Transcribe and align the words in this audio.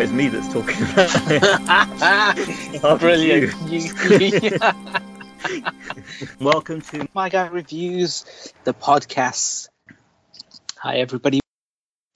it's 0.00 0.12
me 0.12 0.28
that's 0.28 0.50
talking 0.50 0.82
about 0.82 1.10
it. 2.40 2.80
Brilliant. 3.00 3.52
Welcome 6.40 6.80
to 6.80 7.06
My 7.12 7.28
Guy 7.28 7.48
Reviews, 7.48 8.24
the 8.64 8.72
podcast. 8.72 9.68
Hi, 10.78 10.96
everybody. 10.96 11.40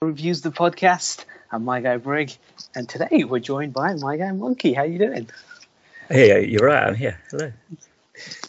Reviews 0.00 0.40
the 0.40 0.50
podcast. 0.50 1.26
I'm 1.52 1.66
My 1.66 1.82
Guy 1.82 1.98
Brig, 1.98 2.34
and 2.74 2.88
today 2.88 3.24
we're 3.24 3.40
joined 3.40 3.74
by 3.74 3.92
My 3.92 4.16
Guy 4.16 4.32
Monkey. 4.32 4.72
How 4.72 4.84
you 4.84 4.98
doing? 4.98 5.28
Hey, 6.08 6.32
uh, 6.32 6.38
you're 6.38 6.66
right. 6.66 6.84
I'm 6.84 6.94
here. 6.94 7.20
Hello. 7.30 7.52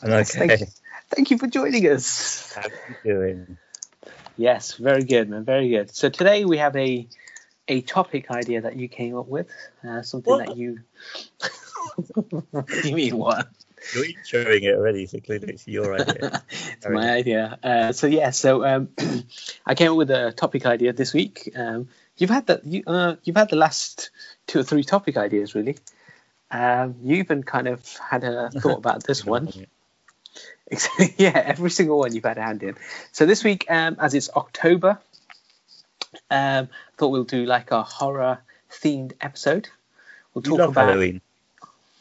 I'm 0.02 0.12
okay. 0.14 0.24
thank 0.24 0.62
you. 0.62 0.68
Thank 1.10 1.32
you 1.32 1.38
for 1.38 1.48
joining 1.48 1.86
us. 1.88 2.54
How 2.54 2.70
you 2.70 2.96
doing? 3.04 3.58
Yes, 4.38 4.76
very 4.76 5.04
good, 5.04 5.30
man. 5.30 5.44
Very 5.44 5.68
good. 5.68 5.94
So 5.94 6.08
today 6.08 6.46
we 6.46 6.58
have 6.58 6.78
a 6.78 7.06
a 7.68 7.82
topic 7.82 8.32
idea 8.32 8.62
that 8.62 8.76
you 8.76 8.88
came 8.88 9.18
up 9.18 9.28
with. 9.28 9.48
Uh, 9.88 10.02
something 10.02 10.32
What? 10.32 10.48
that 10.48 10.58
you. 10.58 10.80
you 12.84 12.96
mean 12.96 13.18
what? 13.18 13.48
You're 13.94 14.06
introing 14.06 14.64
it 14.64 14.76
already, 14.76 15.06
so 15.06 15.20
clearly 15.20 15.50
it's 15.50 15.68
your 15.68 15.94
idea. 15.94 16.44
it's 16.50 16.88
my 16.88 17.12
idea. 17.12 17.60
Uh, 17.62 17.92
so 17.92 18.08
yeah, 18.08 18.32
so 18.32 18.66
um, 18.66 18.90
I 19.66 19.76
came 19.76 19.92
up 19.92 19.98
with 19.98 20.12
a 20.12 20.32
topic 20.32 20.66
idea 20.66 20.94
this 20.94 21.14
week. 21.14 21.52
Um, 21.56 21.90
you've 22.18 22.30
had 22.30 22.48
that. 22.48 22.66
You, 22.66 22.84
uh, 22.88 23.16
you've 23.24 23.36
had 23.36 23.50
the 23.50 23.56
last 23.58 24.10
two 24.48 24.60
or 24.60 24.64
three 24.64 24.84
topic 24.84 25.18
ideas, 25.18 25.54
really. 25.56 25.78
Um, 26.50 26.96
you 27.04 27.18
even 27.18 27.44
kind 27.44 27.68
of 27.68 27.86
had 27.98 28.24
a 28.24 28.50
thought 28.60 28.78
about 28.78 29.04
this 29.04 29.24
one. 29.26 29.50
yeah, 31.18 31.42
every 31.46 31.70
single 31.70 32.00
one 32.00 32.14
you've 32.14 32.24
had 32.24 32.38
a 32.38 32.44
hand 32.44 32.64
in. 32.64 32.76
So 33.12 33.26
this 33.26 33.44
week, 33.44 33.66
um, 33.70 33.98
as 34.00 34.14
it's 34.14 34.30
October, 34.36 35.00
um, 36.30 36.70
I 36.70 36.98
thought 36.98 37.10
we'll 37.10 37.24
do 37.24 37.46
like 37.46 37.72
a 37.72 37.84
horror 37.84 38.40
themed 38.72 39.14
episode. 39.22 39.70
We'll 40.34 40.42
talk 40.42 40.72
about 40.72 40.90
Halloween. 40.90 41.22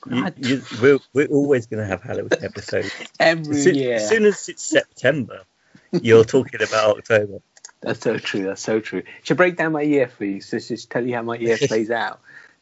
You, 0.06 0.33
you, 0.36 0.62
we're, 0.83 0.98
we're 1.14 1.28
always 1.28 1.67
going 1.67 1.80
to 1.80 1.86
have 1.86 2.03
Halloween 2.03 2.30
episodes. 2.42 2.91
every 3.19 3.56
As 3.56 3.64
soon, 3.64 3.75
year. 3.75 3.95
as 3.95 4.08
soon 4.08 4.25
as 4.27 4.48
it's 4.48 4.62
September, 4.62 5.45
you're 5.92 6.25
talking 6.25 6.62
about 6.62 6.98
October. 6.98 7.41
That's 7.80 8.00
so 8.00 8.19
true. 8.19 8.45
That's 8.45 8.62
so 8.62 8.80
true. 8.80 9.02
Should 9.22 9.36
break 9.36 9.56
down 9.56 9.72
my 9.72 9.83
year 9.83 10.08
for 10.08 10.25
you? 10.25 10.41
So 10.41 10.58
just 10.58 10.91
tell 10.91 11.06
you 11.06 11.14
how 11.14 11.22
my 11.22 11.36
year 11.36 11.58
plays 11.67 11.91
out. 11.91 12.20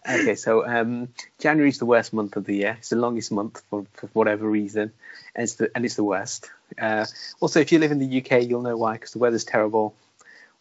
Okay, 0.08 0.34
so 0.34 0.66
um, 0.66 1.10
January 1.38 1.68
is 1.68 1.78
the 1.78 1.86
worst 1.86 2.12
month 2.12 2.34
of 2.34 2.44
the 2.44 2.56
year. 2.56 2.76
It's 2.78 2.88
the 2.88 2.96
longest 2.96 3.30
month 3.30 3.62
for, 3.70 3.86
for 3.92 4.08
whatever 4.08 4.48
reason, 4.48 4.92
and 5.36 5.44
it's 5.44 5.54
the 5.54 5.70
and 5.76 5.84
it's 5.84 5.94
the 5.94 6.02
worst. 6.02 6.50
Uh, 6.76 7.06
also, 7.38 7.60
if 7.60 7.70
you 7.70 7.78
live 7.78 7.92
in 7.92 8.00
the 8.00 8.20
UK, 8.20 8.42
you'll 8.42 8.62
know 8.62 8.76
why 8.76 8.94
because 8.94 9.12
the 9.12 9.20
weather's 9.20 9.44
terrible. 9.44 9.94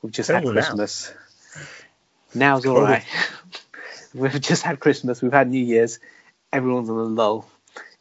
We've 0.01 0.11
just 0.11 0.29
had 0.29 0.43
now. 0.43 0.51
Christmas. 0.51 1.13
Now's 2.33 2.65
all 2.65 2.81
right. 2.81 3.05
We've 4.13 4.41
just 4.41 4.63
had 4.63 4.79
Christmas. 4.79 5.21
We've 5.21 5.31
had 5.31 5.49
New 5.49 5.63
Year's. 5.63 5.99
Everyone's 6.51 6.89
on 6.89 6.97
a 6.97 7.03
lull. 7.03 7.47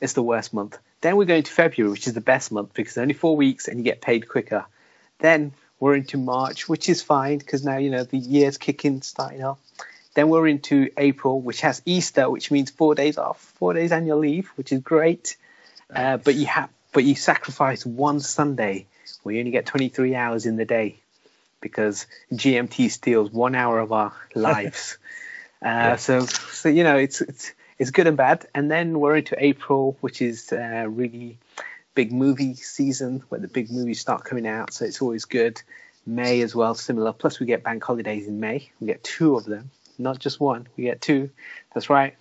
It's 0.01 0.15
the 0.15 0.23
worst 0.23 0.55
month. 0.55 0.79
Then 1.03 1.17
we're 1.17 1.25
going 1.25 1.43
to 1.43 1.53
February, 1.53 1.91
which 1.91 2.07
is 2.07 2.15
the 2.15 2.21
best 2.21 2.53
month 2.53 2.75
because 2.75 2.99
only 2.99 3.15
four 3.15 3.37
weeks 3.37 3.69
and 3.69 3.79
you 3.79 3.85
get 3.85 4.01
paid 4.01 4.29
quicker. 4.29 4.67
Then 5.19 5.53
we're 5.79 5.95
into 5.95 6.17
March, 6.17 6.69
which 6.69 6.89
is 6.89 7.03
fine 7.03 7.39
because 7.39 7.65
now 7.65 7.79
you 7.79 7.91
know 7.91 8.05
the 8.05 8.19
year's 8.19 8.59
kicking, 8.59 9.03
starting 9.03 9.43
off. 9.43 9.59
Then 10.15 10.29
we're 10.29 10.49
into 10.49 10.91
April, 10.97 11.41
which 11.41 11.61
has 11.61 11.81
Easter, 11.87 12.29
which 12.29 12.51
means 12.51 12.71
four 12.71 12.95
days 12.95 13.17
off, 13.17 13.41
four 13.59 13.75
days 13.75 13.93
annual 13.93 14.19
leave, 14.19 14.49
which 14.57 14.73
is 14.73 14.81
great. 14.81 15.37
Uh, 15.95 16.17
but 16.17 16.35
you 16.35 16.47
have, 16.47 16.71
but 16.93 17.05
you 17.05 17.15
sacrifice 17.15 17.87
one 17.87 18.21
Sunday 18.21 18.87
where 19.23 19.35
you 19.35 19.41
only 19.41 19.53
get 19.53 19.67
23 19.67 20.15
hours 20.15 20.47
in 20.47 20.57
the 20.57 20.65
day 20.65 20.99
because 21.61 22.07
GMT 22.33 22.91
steals 22.91 23.31
one 23.31 23.55
hour 23.55 23.79
of 23.79 23.93
our 23.93 24.13
lives. 24.35 24.99
uh, 25.63 25.67
Yeah. 25.67 25.97
So, 25.97 26.21
so 26.21 26.69
you 26.69 26.85
know, 26.85 26.97
it's 26.97 27.21
it's 27.21 27.53
it's 27.79 27.91
good 27.91 28.07
and 28.07 28.17
bad. 28.17 28.47
And 28.55 28.71
then 28.71 29.01
we're 29.01 29.17
into 29.17 29.37
April, 29.43 29.97
which 30.01 30.21
is 30.23 30.53
uh, 30.53 30.87
really 30.89 31.39
big 31.95 32.13
movie 32.13 32.55
season 32.55 33.23
where 33.29 33.41
the 33.41 33.49
big 33.49 33.71
movies 33.71 34.01
start 34.01 34.25
coming 34.25 34.47
out. 34.47 34.73
So 34.73 34.85
it's 34.85 35.03
always 35.03 35.25
good. 35.25 35.61
May 36.07 36.41
as 36.43 36.55
well, 36.55 36.75
similar. 36.75 37.13
Plus 37.13 37.41
we 37.41 37.47
get 37.47 37.63
bank 37.63 37.85
holidays 37.85 38.27
in 38.27 38.41
May. 38.41 38.71
We 38.81 38.87
get 38.87 39.05
two 39.05 39.37
of 39.37 39.45
them, 39.45 39.71
not 39.99 40.19
just 40.19 40.41
one. 40.41 40.67
We 40.77 40.85
get 40.85 41.01
two. 41.01 41.31
That's 41.75 41.91
right. 41.91 42.17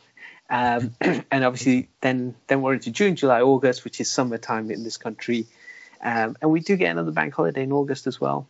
Um, 0.49 0.95
and 1.01 1.43
obviously 1.45 1.89
then 2.01 2.35
then 2.47 2.61
we're 2.61 2.73
into 2.73 2.91
June, 2.91 3.15
July, 3.15 3.41
August, 3.41 3.83
which 3.83 4.01
is 4.01 4.11
summertime 4.11 4.71
in 4.71 4.83
this 4.83 4.97
country. 4.97 5.45
Um, 6.01 6.37
and 6.41 6.51
we 6.51 6.61
do 6.61 6.75
get 6.75 6.91
another 6.91 7.11
bank 7.11 7.33
holiday 7.33 7.63
in 7.63 7.71
August 7.71 8.07
as 8.07 8.19
well. 8.19 8.47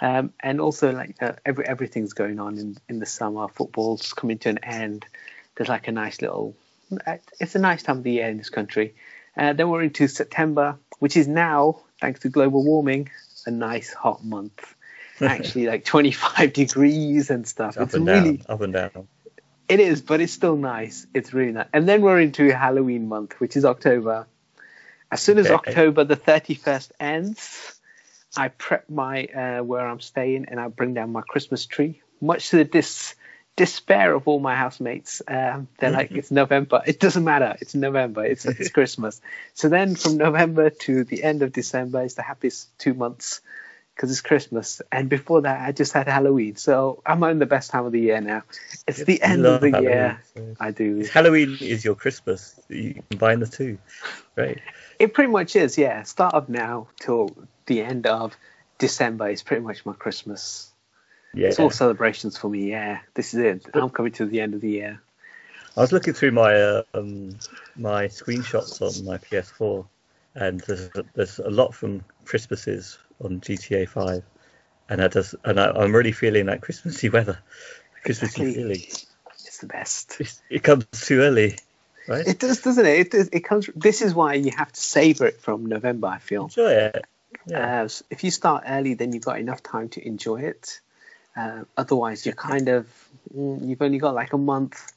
Um, 0.00 0.32
and 0.40 0.60
also 0.60 0.92
like 0.92 1.22
uh, 1.22 1.34
every 1.46 1.66
everything's 1.66 2.14
going 2.14 2.40
on 2.40 2.58
in 2.58 2.76
in 2.88 2.98
the 2.98 3.06
summer. 3.06 3.48
Football's 3.48 4.12
coming 4.12 4.38
to 4.38 4.48
an 4.48 4.58
end. 4.64 5.06
There's 5.54 5.68
like 5.68 5.86
a 5.88 5.92
nice 5.92 6.20
little. 6.20 6.56
It's 7.40 7.54
a 7.54 7.58
nice 7.58 7.82
time 7.82 7.98
of 7.98 8.02
the 8.04 8.12
year 8.12 8.28
in 8.28 8.36
this 8.38 8.50
country. 8.50 8.94
Uh, 9.36 9.52
then 9.52 9.68
we're 9.68 9.82
into 9.82 10.06
September, 10.06 10.76
which 10.98 11.16
is 11.16 11.26
now, 11.26 11.80
thanks 12.00 12.20
to 12.20 12.28
global 12.28 12.62
warming, 12.64 13.10
a 13.46 13.50
nice 13.50 13.92
hot 13.92 14.24
month. 14.24 14.74
Actually, 15.20 15.66
like 15.66 15.84
25 15.84 16.52
degrees 16.62 17.30
and 17.30 17.46
stuff. 17.46 17.76
Up 17.76 17.84
it's 17.84 17.94
and 17.94 18.06
really 18.06 18.36
down, 18.38 18.46
up 18.48 18.60
and 18.60 18.72
down. 18.72 19.08
it 19.68 19.80
is, 19.80 20.02
but 20.02 20.20
it's 20.20 20.32
still 20.32 20.56
nice. 20.56 21.06
It's 21.14 21.32
really 21.32 21.52
nice. 21.52 21.68
And 21.72 21.88
then 21.88 22.02
we're 22.02 22.20
into 22.20 22.50
Halloween 22.52 23.08
month, 23.08 23.34
which 23.40 23.56
is 23.56 23.64
October. 23.64 24.26
As 25.10 25.20
soon 25.20 25.38
as 25.38 25.46
Okay. 25.46 25.70
October 25.70 26.04
the 26.04 26.16
31st 26.16 26.90
ends, 26.98 27.73
I 28.36 28.48
prep 28.48 28.88
my 28.88 29.24
uh, 29.26 29.62
where 29.62 29.86
I'm 29.86 30.00
staying 30.00 30.46
and 30.48 30.60
I 30.60 30.68
bring 30.68 30.94
down 30.94 31.12
my 31.12 31.22
Christmas 31.22 31.66
tree. 31.66 32.02
Much 32.20 32.50
to 32.50 32.56
the 32.56 32.64
dis- 32.64 33.14
despair 33.56 34.14
of 34.14 34.26
all 34.26 34.40
my 34.40 34.54
housemates, 34.54 35.22
um, 35.28 35.68
they're 35.78 35.90
like, 35.90 36.10
"It's 36.20 36.30
November. 36.30 36.82
It 36.86 37.00
doesn't 37.00 37.24
matter. 37.24 37.56
It's 37.60 37.74
November. 37.74 38.24
It's 38.24 38.44
it's 38.46 38.70
Christmas." 38.70 39.20
So 39.54 39.68
then, 39.68 39.94
from 39.94 40.16
November 40.16 40.70
to 40.70 41.04
the 41.04 41.22
end 41.22 41.42
of 41.42 41.52
December 41.52 42.02
is 42.02 42.14
the 42.14 42.22
happiest 42.22 42.76
two 42.78 42.94
months 42.94 43.40
because 43.94 44.10
it's 44.10 44.20
Christmas. 44.20 44.82
And 44.90 45.08
before 45.08 45.42
that, 45.42 45.60
I 45.60 45.72
just 45.72 45.92
had 45.92 46.08
Halloween. 46.08 46.56
So 46.56 47.02
I'm 47.06 47.22
on 47.22 47.38
the 47.38 47.46
best 47.46 47.70
time 47.70 47.86
of 47.86 47.92
the 47.92 48.00
year 48.00 48.20
now. 48.20 48.42
It's 48.86 49.04
the 49.04 49.22
end 49.22 49.46
of 49.46 49.60
the 49.60 49.70
Halloween, 49.70 49.92
year. 49.92 50.20
so- 50.34 50.56
I 50.60 50.70
do. 50.72 51.04
Halloween 51.04 51.58
is 51.60 51.84
your 51.84 51.94
Christmas. 51.94 52.58
You 52.68 53.02
combine 53.10 53.40
the 53.40 53.46
two. 53.46 53.78
Right. 54.36 54.60
It 54.98 55.14
pretty 55.14 55.30
much 55.30 55.56
is, 55.56 55.78
yeah. 55.78 56.02
Start 56.02 56.34
of 56.34 56.48
now 56.48 56.88
till 57.00 57.30
the 57.66 57.82
end 57.82 58.06
of 58.06 58.36
December 58.78 59.28
is 59.28 59.42
pretty 59.42 59.62
much 59.62 59.84
my 59.86 59.92
Christmas. 59.92 60.72
Yeah. 61.32 61.48
It's 61.48 61.58
all 61.58 61.70
celebrations 61.70 62.36
for 62.36 62.48
me, 62.48 62.70
yeah. 62.70 63.00
This 63.14 63.34
is 63.34 63.40
it. 63.40 63.66
I'm 63.74 63.90
coming 63.90 64.12
to 64.12 64.26
the 64.26 64.40
end 64.40 64.54
of 64.54 64.60
the 64.60 64.70
year. 64.70 65.00
I 65.76 65.80
was 65.80 65.92
looking 65.92 66.14
through 66.14 66.30
my 66.30 66.54
uh, 66.54 66.82
um, 66.94 67.36
my 67.74 68.06
screenshots 68.06 68.80
on 68.80 69.04
my 69.04 69.18
PS4, 69.18 69.84
and 70.36 70.60
there's, 70.60 70.90
there's 71.14 71.38
a 71.40 71.50
lot 71.50 71.74
from 71.74 72.04
Christmases 72.24 72.98
on 73.20 73.40
GTA 73.40 73.88
5, 73.88 74.22
and 74.88 75.00
and 75.44 75.60
I, 75.60 75.70
I'm 75.70 75.94
really 75.94 76.12
feeling 76.12 76.46
that 76.46 76.60
Christmassy 76.60 77.08
weather, 77.08 77.38
Christmassy 78.04 78.42
Exactly. 78.42 78.62
feeling. 78.62 78.82
It's 79.44 79.58
the 79.58 79.66
best. 79.66 80.16
It's, 80.20 80.40
it 80.48 80.62
comes 80.62 80.86
too 80.92 81.20
early, 81.20 81.58
right? 82.06 82.26
It 82.26 82.38
does, 82.38 82.60
doesn't 82.60 82.86
it? 82.86 82.98
It, 82.98 83.10
does, 83.10 83.28
it 83.32 83.40
comes. 83.40 83.68
This 83.74 84.00
is 84.00 84.14
why 84.14 84.34
you 84.34 84.52
have 84.56 84.70
to 84.70 84.80
savor 84.80 85.26
it 85.26 85.40
from 85.40 85.66
November. 85.66 86.06
I 86.06 86.18
feel. 86.18 86.44
Enjoy 86.44 86.70
it. 86.70 87.04
Yeah. 87.46 87.82
Uh, 87.82 87.88
if 88.10 88.24
you 88.24 88.30
start 88.30 88.64
early, 88.66 88.94
then 88.94 89.12
you've 89.12 89.24
got 89.24 89.38
enough 89.38 89.62
time 89.62 89.88
to 89.90 90.06
enjoy 90.06 90.42
it. 90.42 90.80
Uh, 91.36 91.64
otherwise, 91.76 92.24
you're 92.24 92.34
kind 92.34 92.68
of 92.68 92.86
mm, 93.36 93.66
you've 93.66 93.82
only 93.82 93.98
got 93.98 94.14
like 94.14 94.32
a 94.32 94.38
month, 94.38 94.92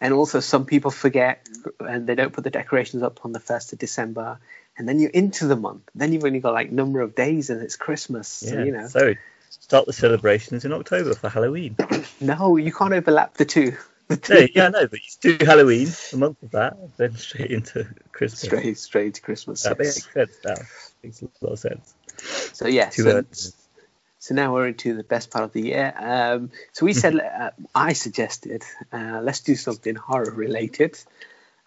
and 0.00 0.14
also 0.14 0.40
some 0.40 0.64
people 0.64 0.90
forget 0.90 1.46
and 1.80 2.06
they 2.06 2.14
don't 2.14 2.32
put 2.32 2.44
the 2.44 2.50
decorations 2.50 3.02
up 3.02 3.24
on 3.24 3.32
the 3.32 3.40
first 3.40 3.72
of 3.72 3.78
December, 3.78 4.38
and 4.78 4.88
then 4.88 5.00
you're 5.00 5.10
into 5.10 5.46
the 5.46 5.56
month. 5.56 5.82
Then 5.94 6.12
you've 6.12 6.24
only 6.24 6.40
got 6.40 6.54
like 6.54 6.70
number 6.70 7.00
of 7.00 7.14
days, 7.14 7.50
and 7.50 7.62
it's 7.62 7.76
Christmas. 7.76 8.42
yeah. 8.46 8.50
So, 8.52 8.64
you 8.64 8.72
know, 8.72 8.86
So 8.88 9.14
start 9.50 9.86
the 9.86 9.92
celebrations 9.92 10.64
in 10.64 10.72
October 10.72 11.14
for 11.14 11.28
Halloween. 11.28 11.76
no, 12.20 12.56
you 12.56 12.72
can't 12.72 12.92
overlap 12.92 13.34
the 13.34 13.44
two. 13.44 13.76
No, 14.28 14.46
yeah, 14.54 14.68
no, 14.68 14.86
but 14.86 14.98
you 14.98 15.36
do 15.38 15.44
Halloween, 15.44 15.88
a 16.12 16.16
month 16.18 16.42
of 16.42 16.50
that, 16.50 16.76
then 16.98 17.16
straight 17.16 17.50
into 17.50 17.86
Christmas. 18.10 18.42
straight 18.42 18.76
straight 18.76 19.14
to 19.14 19.22
Christmas. 19.22 19.62
That 19.62 19.78
makes 19.78 20.06
sense 20.12 20.36
now. 20.44 20.56
Makes 21.02 21.22
a 21.22 21.28
lot 21.40 21.52
of 21.52 21.58
sense. 21.58 21.94
So 22.52 22.68
yeah, 22.68 22.90
so, 22.90 23.24
so 24.18 24.34
now 24.34 24.54
we're 24.54 24.68
into 24.68 24.94
the 24.94 25.02
best 25.02 25.30
part 25.30 25.44
of 25.44 25.52
the 25.52 25.62
year. 25.62 25.92
Um, 25.98 26.50
so 26.72 26.86
we 26.86 26.92
said, 26.92 27.18
uh, 27.18 27.50
I 27.74 27.92
suggested, 27.94 28.62
uh, 28.92 29.20
let's 29.22 29.40
do 29.40 29.56
something 29.56 29.96
horror 29.96 30.30
related, 30.30 30.98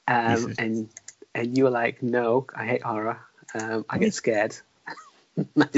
um, 0.08 0.54
and 0.60 0.90
and 1.34 1.58
you 1.58 1.66
were 1.66 1.70
like, 1.70 2.02
no, 2.02 2.48
I 2.56 2.66
hate 2.66 2.82
horror. 2.82 3.20
Um, 3.54 3.86
I 3.90 3.98
get 3.98 4.14
scared. 4.14 4.56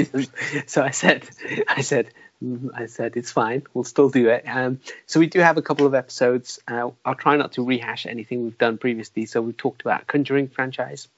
so 0.66 0.82
I 0.82 0.90
said, 0.90 1.28
I 1.66 1.80
said, 1.80 2.10
mm, 2.42 2.70
I 2.72 2.86
said 2.86 3.16
it's 3.16 3.32
fine. 3.32 3.64
We'll 3.74 3.82
still 3.82 4.08
do 4.08 4.28
it. 4.28 4.44
Um, 4.46 4.80
so 5.06 5.18
we 5.18 5.26
do 5.26 5.40
have 5.40 5.56
a 5.56 5.62
couple 5.62 5.86
of 5.86 5.94
episodes. 5.94 6.60
Uh, 6.68 6.90
I'll 7.04 7.16
try 7.16 7.36
not 7.36 7.52
to 7.52 7.64
rehash 7.64 8.06
anything 8.06 8.44
we've 8.44 8.58
done 8.58 8.78
previously. 8.78 9.26
So 9.26 9.42
we've 9.42 9.56
talked 9.56 9.80
about 9.80 10.06
Conjuring 10.06 10.48
franchise. 10.48 11.08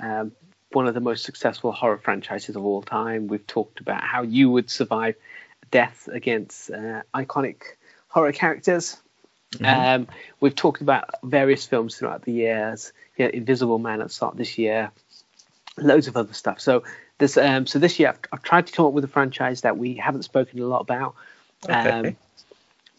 Um, 0.00 0.32
one 0.76 0.86
of 0.86 0.92
the 0.92 1.00
most 1.00 1.24
successful 1.24 1.72
horror 1.72 1.96
franchises 1.96 2.54
of 2.54 2.62
all 2.62 2.82
time. 2.82 3.28
We've 3.28 3.46
talked 3.46 3.80
about 3.80 4.04
how 4.04 4.22
you 4.22 4.50
would 4.50 4.68
survive 4.68 5.16
death 5.70 6.06
against 6.12 6.70
uh, 6.70 7.00
iconic 7.14 7.62
horror 8.08 8.32
characters. 8.32 8.98
Um, 9.64 10.06
we've 10.38 10.54
talked 10.54 10.82
about 10.82 11.04
various 11.24 11.64
films 11.64 11.96
throughout 11.96 12.22
the 12.22 12.32
years. 12.32 12.92
Yeah, 13.16 13.28
Invisible 13.28 13.78
Man 13.78 14.02
at 14.02 14.10
start 14.10 14.36
this 14.36 14.58
year, 14.58 14.90
loads 15.78 16.08
of 16.08 16.16
other 16.18 16.34
stuff. 16.34 16.60
So 16.60 16.84
this, 17.16 17.38
um, 17.38 17.66
so 17.66 17.78
this 17.78 17.98
year 17.98 18.10
I've, 18.10 18.18
I've 18.30 18.42
tried 18.42 18.66
to 18.66 18.72
come 18.74 18.84
up 18.84 18.92
with 18.92 19.04
a 19.04 19.08
franchise 19.08 19.62
that 19.62 19.78
we 19.78 19.94
haven't 19.94 20.24
spoken 20.24 20.60
a 20.60 20.66
lot 20.66 20.80
about. 20.80 21.14
Okay. 21.64 21.90
Um, 21.90 22.16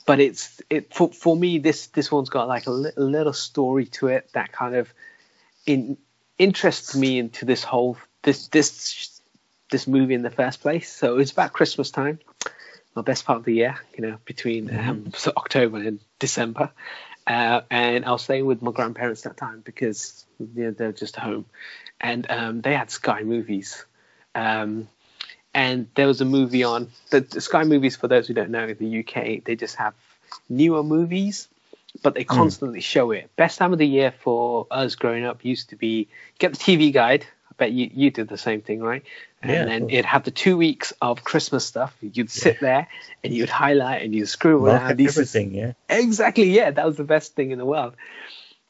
but 0.07 0.19
it's 0.19 0.63
it 0.71 0.91
for 0.95 1.12
for 1.12 1.35
me 1.35 1.59
this 1.59 1.88
this 1.88 2.12
one's 2.12 2.29
got 2.29 2.47
like 2.47 2.65
a, 2.65 2.71
li- 2.71 2.97
a 2.97 3.01
little 3.01 3.33
story 3.33 3.85
to 3.85 4.07
it 4.07 4.27
that 4.33 4.51
kind 4.51 4.74
of 4.74 4.91
in 5.68 5.97
interests 6.38 6.95
me 6.95 7.19
into 7.19 7.45
this 7.45 7.63
whole 7.63 7.98
this 8.24 8.48
this 8.50 9.22
this 9.69 9.88
movie 9.88 10.13
in 10.13 10.22
the 10.22 10.30
first 10.30 10.62
place. 10.62 10.92
So 10.92 11.18
it's 11.18 11.31
about 11.31 11.54
Christmas 11.54 11.92
time, 11.92 12.19
my 12.95 13.01
best 13.01 13.25
part 13.25 13.39
of 13.39 13.45
the 13.45 13.54
year, 13.54 13.78
you 13.98 14.06
know, 14.06 14.18
between 14.25 14.75
um, 14.75 15.12
so 15.16 15.31
October 15.36 15.78
and 15.78 16.00
December. 16.19 16.72
Uh, 17.25 17.62
and 17.69 18.06
I 18.06 18.12
was 18.12 18.24
staying 18.24 18.45
with 18.45 18.62
my 18.62 18.72
grandparents 18.72 19.24
that 19.24 19.36
time 19.36 19.62
because 19.66 20.25
you 20.39 20.63
know, 20.63 20.72
they're 20.72 20.94
just 20.94 21.18
home, 21.18 21.45
and 22.00 22.25
um, 22.30 22.62
they 22.62 22.74
had 22.74 22.89
Sky 22.89 23.24
Movies. 23.24 23.86
Um, 24.34 24.88
and 25.54 25.88
there 25.95 26.07
was 26.07 26.22
a 26.22 26.25
movie 26.25 26.63
on 26.63 26.89
the, 27.10 27.22
the 27.22 27.42
Sky 27.42 27.63
Movies. 27.63 27.98
For 27.98 28.07
those 28.07 28.28
who 28.28 28.34
don't 28.34 28.51
know, 28.51 28.68
in 28.68 28.78
the 28.78 29.00
UK, 29.00 29.44
they 29.44 29.56
just 29.57 29.75
have 29.75 29.94
newer 30.48 30.84
movies, 30.84 31.50
but 32.01 32.13
they 32.16 32.24
constantly 32.24 32.81
show 32.81 33.12
it. 33.12 33.30
Best 33.36 33.57
time 33.57 33.74
of 33.74 33.80
the 33.80 33.88
year 33.88 34.12
for 34.12 34.68
us 34.69 34.95
growing 34.95 35.25
up 35.25 35.44
used 35.44 35.69
to 35.69 35.75
be 35.75 36.07
get 36.39 36.54
the 36.54 36.57
TV 36.57 36.94
guide. 36.94 37.25
I 37.50 37.54
bet 37.57 37.72
you 37.72 37.89
you 37.94 38.12
did 38.12 38.28
the 38.28 38.38
same 38.38 38.62
thing, 38.62 38.81
right? 38.81 39.04
And 39.42 39.51
Yeah, 39.51 39.66
then 39.66 39.89
it'd 39.89 40.06
have 40.06 40.24
the 40.24 40.31
two 40.31 40.57
weeks 40.57 40.94
of 41.01 41.24
Christmas 41.24 41.66
stuff. 41.66 41.95
You'd 42.01 42.31
sit 42.31 42.60
there 42.60 42.88
and 43.24 43.34
you'd 43.34 43.50
highlight 43.50 44.01
and 44.01 44.13
you'd 44.13 44.30
screw 44.30 44.66
around. 44.66 44.84
Market 44.84 45.07
everything, 45.07 45.54
yeah. 45.54 45.74
Exactly, 45.89 46.50
yeah, 46.51 46.72
that 46.72 46.86
was 46.86 46.98
the 46.98 47.04
best 47.04 47.36
thing 47.36 47.51
in 47.51 47.60
the 47.60 47.66
world. 47.66 47.95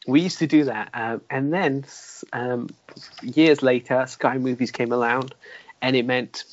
We 0.06 0.22
used 0.22 0.40
to 0.40 0.48
do 0.48 0.66
that, 0.66 0.90
um, 0.94 1.22
and 1.30 1.52
then 1.52 1.86
um, 2.32 2.70
years 3.22 3.62
later, 3.62 4.06
Sky 4.08 4.38
Movies 4.38 4.72
came 4.72 4.94
around, 4.94 5.36
and 5.82 5.98
it 5.98 6.06
meant 6.06 6.46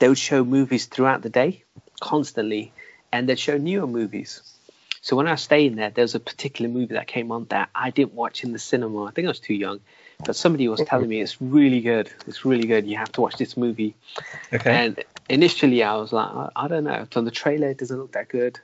they 0.00 0.08
would 0.08 0.18
show 0.18 0.44
movies 0.44 0.86
throughout 0.86 1.22
the 1.22 1.30
day, 1.30 1.62
constantly, 2.00 2.72
and 3.12 3.28
they'd 3.28 3.38
show 3.38 3.56
newer 3.56 3.86
movies. 3.86 4.42
So 5.06 5.14
when 5.14 5.28
I 5.28 5.30
was 5.30 5.42
staying 5.42 5.76
there, 5.76 5.90
there 5.90 6.02
was 6.02 6.16
a 6.16 6.18
particular 6.18 6.68
movie 6.68 6.94
that 6.94 7.06
came 7.06 7.30
on 7.30 7.44
that 7.50 7.70
I 7.72 7.90
didn't 7.90 8.14
watch 8.14 8.42
in 8.42 8.50
the 8.50 8.58
cinema. 8.58 9.04
I 9.04 9.12
think 9.12 9.26
I 9.26 9.28
was 9.28 9.38
too 9.38 9.54
young, 9.54 9.78
but 10.24 10.34
somebody 10.34 10.66
was 10.66 10.80
telling 10.84 11.08
me 11.08 11.20
it's 11.20 11.40
really 11.40 11.80
good. 11.80 12.10
It's 12.26 12.44
really 12.44 12.66
good. 12.66 12.88
You 12.88 12.96
have 12.96 13.12
to 13.12 13.20
watch 13.20 13.36
this 13.36 13.56
movie. 13.56 13.94
Okay. 14.52 14.68
And 14.68 15.04
initially, 15.28 15.84
I 15.84 15.94
was 15.94 16.12
like, 16.12 16.26
I, 16.26 16.50
I 16.56 16.66
don't 16.66 16.82
know. 16.82 17.06
From 17.12 17.24
the 17.24 17.30
trailer, 17.30 17.68
it 17.68 17.78
doesn't 17.78 17.96
look 17.96 18.14
that 18.14 18.28
good. 18.28 18.58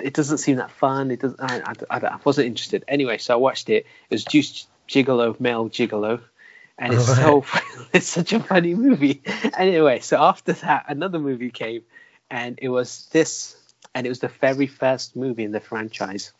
It 0.00 0.14
doesn't 0.14 0.38
seem 0.38 0.56
that 0.56 0.72
fun. 0.72 1.12
It 1.12 1.20
doesn't. 1.20 1.40
I, 1.40 1.74
I, 1.88 1.96
I, 1.98 2.18
wasn't 2.24 2.48
interested. 2.48 2.84
Anyway, 2.88 3.18
so 3.18 3.34
I 3.34 3.36
watched 3.36 3.70
it. 3.70 3.86
It 4.10 4.14
was 4.14 4.24
Deuce 4.24 4.66
Bigalow, 4.92 5.36
male 5.38 5.70
Gigolo, 5.70 6.20
and 6.76 6.92
it's 6.92 7.06
so 7.06 7.44
it's 7.92 8.08
such 8.08 8.32
a 8.32 8.40
funny 8.40 8.74
movie. 8.74 9.22
Anyway, 9.56 10.00
so 10.00 10.20
after 10.20 10.54
that, 10.54 10.86
another 10.88 11.20
movie 11.20 11.50
came, 11.52 11.82
and 12.28 12.58
it 12.60 12.68
was 12.68 13.08
this, 13.12 13.56
and 13.94 14.06
it 14.06 14.08
was 14.08 14.20
the 14.20 14.28
very 14.28 14.66
first 14.66 15.16
movie 15.16 15.44
in 15.44 15.52
the 15.52 15.60
franchise. 15.60 16.32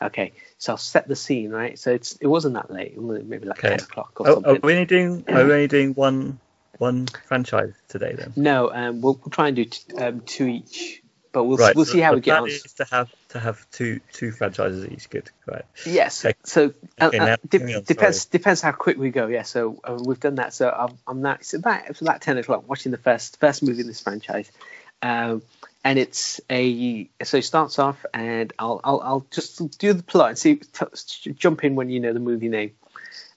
Okay, 0.00 0.32
so 0.58 0.72
I'll 0.74 0.78
set 0.78 1.08
the 1.08 1.16
scene, 1.16 1.50
right? 1.50 1.78
So 1.78 1.90
it's 1.90 2.16
it 2.20 2.26
wasn't 2.26 2.54
that 2.54 2.70
late, 2.70 2.98
maybe 3.00 3.46
like 3.46 3.58
Okay. 3.58 3.76
ten 3.76 3.80
o'clock 3.80 4.20
or 4.20 4.28
Oh, 4.28 4.34
something. 4.34 4.56
are 4.56 4.60
we 4.62 4.72
only 4.74 4.84
doing 4.84 5.24
are 5.28 5.44
we 5.44 5.52
only 5.52 5.68
doing 5.68 5.94
one 5.94 6.38
one 6.78 7.06
franchise 7.26 7.72
today 7.88 8.14
then? 8.14 8.32
No, 8.36 8.70
um, 8.70 9.00
we'll, 9.00 9.14
we'll 9.14 9.30
try 9.30 9.48
and 9.48 9.56
do 9.56 9.64
t- 9.64 9.96
um, 9.96 10.20
two 10.20 10.46
each, 10.46 11.02
but 11.32 11.44
we'll 11.44 11.56
Right. 11.56 11.74
we'll 11.74 11.86
see 11.86 12.00
how 12.00 12.10
the 12.10 12.16
we 12.16 12.20
get 12.20 12.38
on. 12.38 12.48
Is 12.50 12.74
to 12.74 12.84
have 12.90 13.08
to 13.30 13.40
have 13.40 13.66
two 13.70 14.00
two 14.12 14.32
franchises 14.32 14.86
each. 14.86 15.08
Good. 15.08 15.30
Right. 15.46 15.64
Yes. 15.86 16.26
Okay. 16.26 16.34
So 16.44 16.74
uh, 17.00 17.06
Okay, 17.06 17.18
uh, 17.18 17.36
de- 17.48 17.76
on, 17.76 17.82
depends 17.84 18.24
sorry. 18.24 18.30
depends 18.32 18.60
how 18.60 18.72
quick 18.72 18.98
we 18.98 19.08
go. 19.10 19.28
Yeah. 19.28 19.42
So 19.44 19.80
uh, 19.82 19.96
we've 20.04 20.20
done 20.20 20.34
that. 20.34 20.52
So 20.52 20.68
I'm, 20.68 20.98
I'm 21.06 21.22
now 21.22 21.32
it's 21.40 21.54
about 21.54 21.88
it's 21.88 22.02
about 22.02 22.20
ten 22.20 22.36
o'clock 22.36 22.68
watching 22.68 22.92
the 22.92 22.98
first 22.98 23.40
first 23.40 23.62
movie 23.62 23.80
in 23.80 23.86
this 23.86 24.00
franchise, 24.00 24.52
um, 25.00 25.40
and 25.86 26.00
it's 26.00 26.40
a 26.50 27.08
so 27.22 27.36
it 27.38 27.42
starts 27.42 27.78
off 27.78 28.04
and 28.12 28.52
I'll 28.58 28.80
I'll, 28.82 29.00
I'll 29.00 29.26
just 29.30 29.78
do 29.78 29.92
the 29.92 30.02
plot 30.02 30.30
and 30.30 30.38
see 30.38 30.56
t- 30.56 31.32
jump 31.32 31.62
in 31.62 31.76
when 31.76 31.90
you 31.90 32.00
know 32.00 32.12
the 32.12 32.20
movie 32.20 32.48
name. 32.48 32.72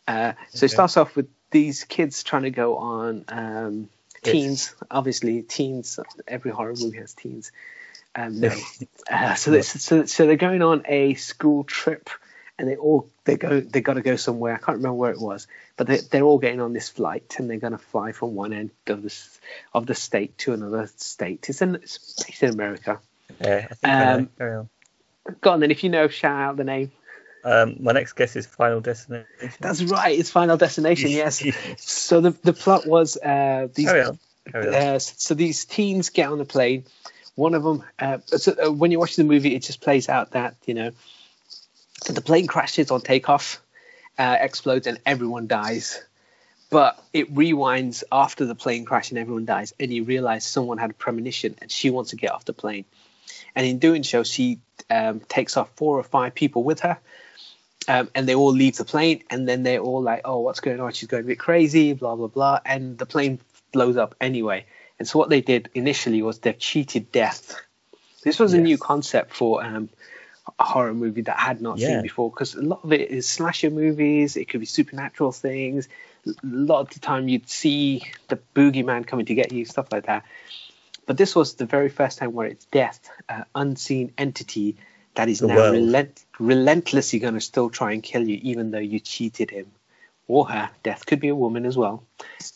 Uh, 0.07 0.33
so 0.49 0.65
it 0.65 0.69
starts 0.69 0.97
off 0.97 1.15
with 1.15 1.27
these 1.51 1.83
kids 1.83 2.23
trying 2.23 2.43
to 2.43 2.49
go 2.51 2.77
on 2.77 3.25
um, 3.27 3.89
Yes. 4.23 4.33
teens. 4.33 4.75
Obviously, 4.91 5.43
teens. 5.43 5.99
Every 6.27 6.51
horror 6.51 6.73
movie 6.77 6.97
has 6.97 7.13
teens. 7.13 7.51
Um, 8.15 8.41
no. 8.41 8.51
Uh, 9.09 9.35
so, 9.35 9.61
so 9.61 10.05
so 10.05 10.25
they're 10.25 10.35
going 10.35 10.61
on 10.61 10.83
a 10.87 11.13
school 11.13 11.63
trip, 11.63 12.09
and 12.59 12.67
they 12.67 12.75
all 12.75 13.09
they 13.23 13.37
go 13.37 13.61
they 13.61 13.79
got 13.81 13.93
to 13.93 14.01
go 14.01 14.17
somewhere. 14.17 14.53
I 14.53 14.57
can't 14.57 14.77
remember 14.77 14.95
where 14.95 15.11
it 15.11 15.19
was, 15.19 15.47
but 15.77 15.87
they, 15.87 15.97
they're 15.97 16.23
all 16.23 16.37
getting 16.37 16.59
on 16.59 16.73
this 16.73 16.89
flight, 16.89 17.37
and 17.39 17.49
they're 17.49 17.57
going 17.57 17.71
to 17.71 17.79
fly 17.79 18.11
from 18.11 18.35
one 18.35 18.51
end 18.51 18.71
of 18.87 19.01
the 19.01 19.15
of 19.73 19.87
the 19.87 19.95
state 19.95 20.37
to 20.39 20.53
another 20.53 20.87
state. 20.97 21.47
It's 21.47 21.61
in 21.61 21.75
it's 21.75 22.21
based 22.23 22.43
in 22.43 22.49
America. 22.49 22.99
Yeah, 23.39 23.67
I 23.71 23.73
think 23.73 23.79
I 23.83 24.03
know. 24.03 24.17
Um, 24.17 24.29
Carry 24.37 24.55
on. 24.57 24.69
Go 25.41 25.51
on 25.51 25.59
then, 25.61 25.71
if 25.71 25.83
you 25.83 25.89
know, 25.89 26.09
shout 26.09 26.41
out 26.41 26.57
the 26.57 26.65
name. 26.65 26.91
Um, 27.45 27.77
my 27.79 27.93
next 27.93 28.13
guess 28.13 28.35
is 28.35 28.45
Final 28.45 28.81
Destination. 28.81 29.27
That's 29.61 29.81
right. 29.83 30.19
It's 30.19 30.29
Final 30.29 30.57
Destination. 30.57 31.11
Yes. 31.11 31.41
so 31.77 32.19
the 32.19 32.31
the 32.31 32.53
plot 32.53 32.85
was 32.85 33.15
uh, 33.15 33.69
these 33.73 33.87
Carry 33.87 34.03
on. 34.03 34.19
Carry 34.51 34.67
on. 34.67 34.73
Uh, 34.75 34.99
so 34.99 35.33
these 35.33 35.63
teens 35.63 36.09
get 36.09 36.29
on 36.29 36.37
the 36.37 36.45
plane. 36.45 36.83
One 37.35 37.55
of 37.55 37.63
them, 37.63 37.85
uh, 37.97 38.17
so, 38.25 38.53
uh, 38.61 38.69
when 38.69 38.91
you're 38.91 38.99
watching 38.99 39.25
the 39.25 39.33
movie, 39.33 39.55
it 39.55 39.63
just 39.63 39.79
plays 39.79 40.09
out 40.09 40.31
that 40.31 40.55
you 40.65 40.73
know 40.73 40.91
the 42.07 42.21
plane 42.21 42.47
crashes 42.47 42.91
on 42.91 43.01
takeoff, 43.01 43.61
uh, 44.17 44.37
explodes, 44.39 44.87
and 44.87 44.99
everyone 45.05 45.47
dies. 45.47 46.01
But 46.69 47.03
it 47.13 47.33
rewinds 47.33 48.03
after 48.11 48.45
the 48.45 48.55
plane 48.55 48.85
crash 48.85 49.09
and 49.09 49.17
everyone 49.17 49.45
dies, 49.45 49.73
and 49.79 49.91
you 49.91 50.03
realize 50.03 50.45
someone 50.45 50.77
had 50.77 50.91
a 50.91 50.93
premonition 50.93 51.55
and 51.61 51.71
she 51.71 51.89
wants 51.89 52.11
to 52.11 52.15
get 52.15 52.31
off 52.31 52.45
the 52.45 52.53
plane. 52.53 52.85
And 53.55 53.65
in 53.65 53.79
doing 53.79 54.03
so, 54.03 54.23
she 54.23 54.59
um, 54.89 55.19
takes 55.21 55.57
off 55.57 55.69
four 55.75 55.97
or 55.97 56.03
five 56.03 56.35
people 56.35 56.63
with 56.63 56.81
her, 56.81 56.99
um, 57.87 58.09
and 58.13 58.27
they 58.27 58.35
all 58.35 58.51
leave 58.51 58.77
the 58.77 58.85
plane. 58.85 59.23
And 59.31 59.47
then 59.47 59.63
they're 59.63 59.79
all 59.79 60.01
like, 60.01 60.21
"Oh, 60.25 60.39
what's 60.41 60.59
going 60.59 60.79
on? 60.79 60.93
She's 60.93 61.09
going 61.09 61.23
a 61.23 61.27
bit 61.27 61.39
crazy." 61.39 61.93
Blah 61.93 62.15
blah 62.15 62.27
blah. 62.27 62.59
And 62.63 62.97
the 62.97 63.07
plane 63.07 63.39
blows 63.71 63.97
up 63.97 64.15
anyway. 64.21 64.65
And 64.99 65.07
so 65.07 65.17
what 65.17 65.29
they 65.29 65.41
did 65.41 65.69
initially 65.73 66.21
was 66.21 66.39
they've 66.39 66.57
cheated 66.57 67.11
death. 67.11 67.59
This 68.23 68.37
was 68.37 68.53
a 68.53 68.59
new 68.59 68.77
concept 68.77 69.33
for 69.33 69.63
um, 69.63 69.89
a 70.57 70.63
horror 70.63 70.93
movie 70.93 71.21
that 71.21 71.37
I 71.37 71.41
had 71.41 71.61
not 71.61 71.77
Yeah. 71.79 71.87
seen 71.87 72.01
before 72.01 72.29
because 72.29 72.55
a 72.55 72.61
lot 72.61 72.83
of 72.83 72.93
it 72.93 73.11
is 73.11 73.27
slasher 73.27 73.69
movies. 73.69 74.37
It 74.37 74.45
could 74.49 74.59
be 74.59 74.65
supernatural 74.65 75.31
things. 75.31 75.87
A 76.27 76.31
lot 76.43 76.81
of 76.81 76.89
the 76.89 76.99
time 76.99 77.27
you'd 77.27 77.49
see 77.49 78.03
the 78.27 78.39
boogeyman 78.55 79.05
coming 79.05 79.25
to 79.27 79.35
get 79.35 79.51
you, 79.51 79.65
stuff 79.65 79.91
like 79.91 80.05
that. 80.05 80.25
But 81.05 81.17
this 81.17 81.35
was 81.35 81.55
the 81.55 81.65
very 81.65 81.89
first 81.89 82.19
time 82.19 82.33
where 82.33 82.47
it's 82.47 82.65
death, 82.65 83.09
uh, 83.27 83.43
unseen 83.55 84.13
entity 84.17 84.77
that 85.15 85.27
is 85.27 85.39
The 85.39 85.47
now 85.47 85.55
world. 85.55 85.73
relent- 85.73 86.23
relentlessly 86.39 87.19
going 87.19 87.33
to 87.33 87.41
still 87.41 87.69
try 87.69 87.93
and 87.93 88.03
kill 88.03 88.27
you, 88.27 88.39
even 88.43 88.71
though 88.71 88.77
you 88.79 88.99
cheated 88.99 89.49
him 89.49 89.71
or 90.27 90.47
her. 90.49 90.69
Death 90.83 91.05
could 91.05 91.19
be 91.19 91.29
a 91.29 91.35
woman 91.35 91.65
as 91.65 91.75
well. 91.75 92.03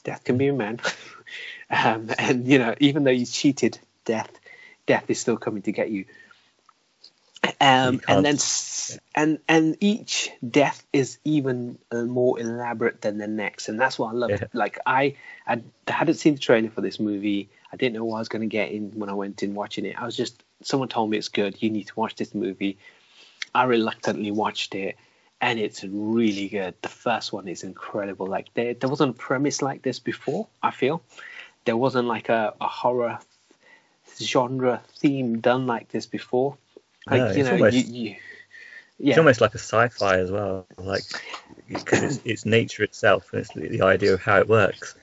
Death 0.04 0.24
can 0.24 0.38
be 0.38 0.48
a 0.50 0.54
man. 0.54 0.80
um, 1.70 2.10
and 2.18 2.48
you 2.48 2.60
know, 2.60 2.76
even 2.80 3.04
though 3.04 3.12
you 3.12 3.26
cheated, 3.26 3.80
death, 4.06 4.32
death 4.86 5.10
is 5.10 5.20
still 5.20 5.38
coming 5.38 5.64
to 5.64 5.72
get 5.72 5.90
you. 5.90 6.06
Um, 7.60 8.02
and 8.08 8.26
then, 8.26 8.38
and 9.16 9.40
and 9.50 9.78
each 9.82 10.32
death 10.48 10.86
is 10.94 11.18
even 11.26 11.78
uh, 11.92 12.04
more 12.04 12.40
elaborate 12.40 13.02
than 13.02 13.18
the 13.18 13.28
next, 13.28 13.68
and 13.68 13.80
that's 13.80 14.00
what 14.00 14.10
I 14.10 14.14
love. 14.14 14.32
Yeah. 14.32 14.46
Like 14.54 14.80
I, 14.86 15.16
I 15.46 15.62
hadn't 15.88 16.16
seen 16.16 16.36
the 16.36 16.40
trailer 16.40 16.70
for 16.70 16.82
this 16.82 17.00
movie. 17.00 17.50
I 17.72 17.76
didn't 17.76 17.96
know 17.96 18.06
what 18.06 18.18
I 18.18 18.20
was 18.20 18.30
going 18.30 18.42
to 18.42 18.48
get 18.48 18.72
in 18.72 18.92
when 18.92 19.10
I 19.10 19.14
went 19.14 19.44
in 19.44 19.56
watching 19.56 19.86
it. 19.86 20.00
I 20.00 20.06
was 20.06 20.16
just 20.16 20.42
someone 20.62 20.88
told 20.88 21.10
me 21.10 21.18
it's 21.18 21.28
good. 21.28 21.62
You 21.62 21.70
need 21.70 21.88
to 21.88 22.00
watch 22.00 22.16
this 22.16 22.34
movie. 22.34 22.78
I 23.54 23.66
reluctantly 23.66 24.32
watched 24.32 24.74
it, 24.74 24.96
and 25.42 25.60
it's 25.60 25.84
really 25.84 26.48
good. 26.48 26.76
The 26.82 26.90
first 26.90 27.34
one 27.34 27.50
is 27.50 27.64
incredible. 27.64 28.26
Like 28.26 28.54
there, 28.54 28.74
there 28.74 28.90
wasn't 28.90 29.16
a 29.16 29.20
premise 29.20 29.62
like 29.62 29.82
this 29.82 30.00
before. 30.00 30.48
I 30.62 30.72
feel 30.72 31.04
there 31.66 31.78
wasn't 31.78 32.08
like 32.08 32.30
a, 32.30 32.54
a 32.62 32.68
horror 32.68 33.20
genre 34.18 34.82
theme 34.98 35.40
done 35.40 35.68
like 35.68 35.90
this 35.90 36.06
before. 36.06 36.58
Like 37.08 37.36
you 37.36 37.42
it's 37.42 37.50
know, 37.50 37.52
almost- 37.54 37.88
you, 37.88 38.10
you 38.10 38.16
yeah, 39.00 39.10
It's 39.12 39.18
almost 39.18 39.42
like 39.42 39.56
a 39.56 39.60
sci-fi 39.60 40.20
as 40.20 40.32
well, 40.32 40.66
like 40.78 41.04
because 41.68 42.04
it's, 42.04 42.20
it's 42.26 42.46
nature 42.46 42.84
itself 42.84 43.34
and 43.34 43.42
it's 43.42 43.54
the, 43.54 43.68
the 43.68 43.82
idea 43.82 44.14
of 44.14 44.22
how 44.22 44.40
it 44.40 44.48
works. 44.48 44.96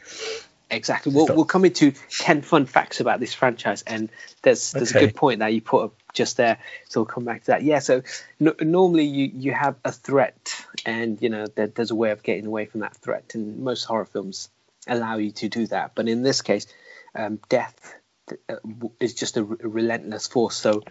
Exactly. 0.71 1.13
We'll, 1.13 1.27
we'll 1.27 1.45
come 1.45 1.65
into 1.65 1.91
10 1.91 2.43
fun 2.43 2.67
facts 2.67 3.01
about 3.01 3.19
this 3.19 3.35
franchise, 3.35 3.83
and 3.83 4.09
there's 4.43 4.71
there's 4.71 4.95
a 4.95 5.01
good 5.01 5.17
point 5.17 5.41
that 5.41 5.53
you 5.53 5.61
put 5.61 5.85
up 5.85 5.95
just 6.13 6.37
there. 6.37 6.59
So 6.89 7.01
we'll 7.01 7.07
come 7.07 7.25
back 7.25 7.41
to 7.41 7.47
that. 7.49 7.63
Yeah. 7.65 7.81
So 7.81 8.03
no, 8.39 8.55
normally 8.61 9.05
you, 9.05 9.31
you 9.35 9.53
have 9.53 9.75
a 9.85 9.91
threat, 9.91 10.65
and 10.87 11.21
you 11.21 11.29
know 11.29 11.47
there, 11.47 11.67
there's 11.67 11.91
a 11.91 11.97
way 11.97 12.13
of 12.13 12.23
getting 12.23 12.47
away 12.47 12.67
from 12.67 12.81
that 12.81 12.97
threat, 12.97 13.33
and 13.35 13.59
most 13.59 13.83
horror 13.85 14.05
films 14.05 14.49
allow 14.87 15.17
you 15.17 15.33
to 15.33 15.49
do 15.49 15.67
that. 15.67 15.97
But 15.97 16.09
in 16.09 16.23
this 16.23 16.41
case, 16.41 16.69
um, 17.17 17.41
death 17.49 17.97
uh, 18.49 18.55
is 19.01 19.15
just 19.15 19.37
a 19.37 19.43
re- 19.43 19.57
relentless 19.61 20.29
force. 20.29 20.57
So 20.57 20.85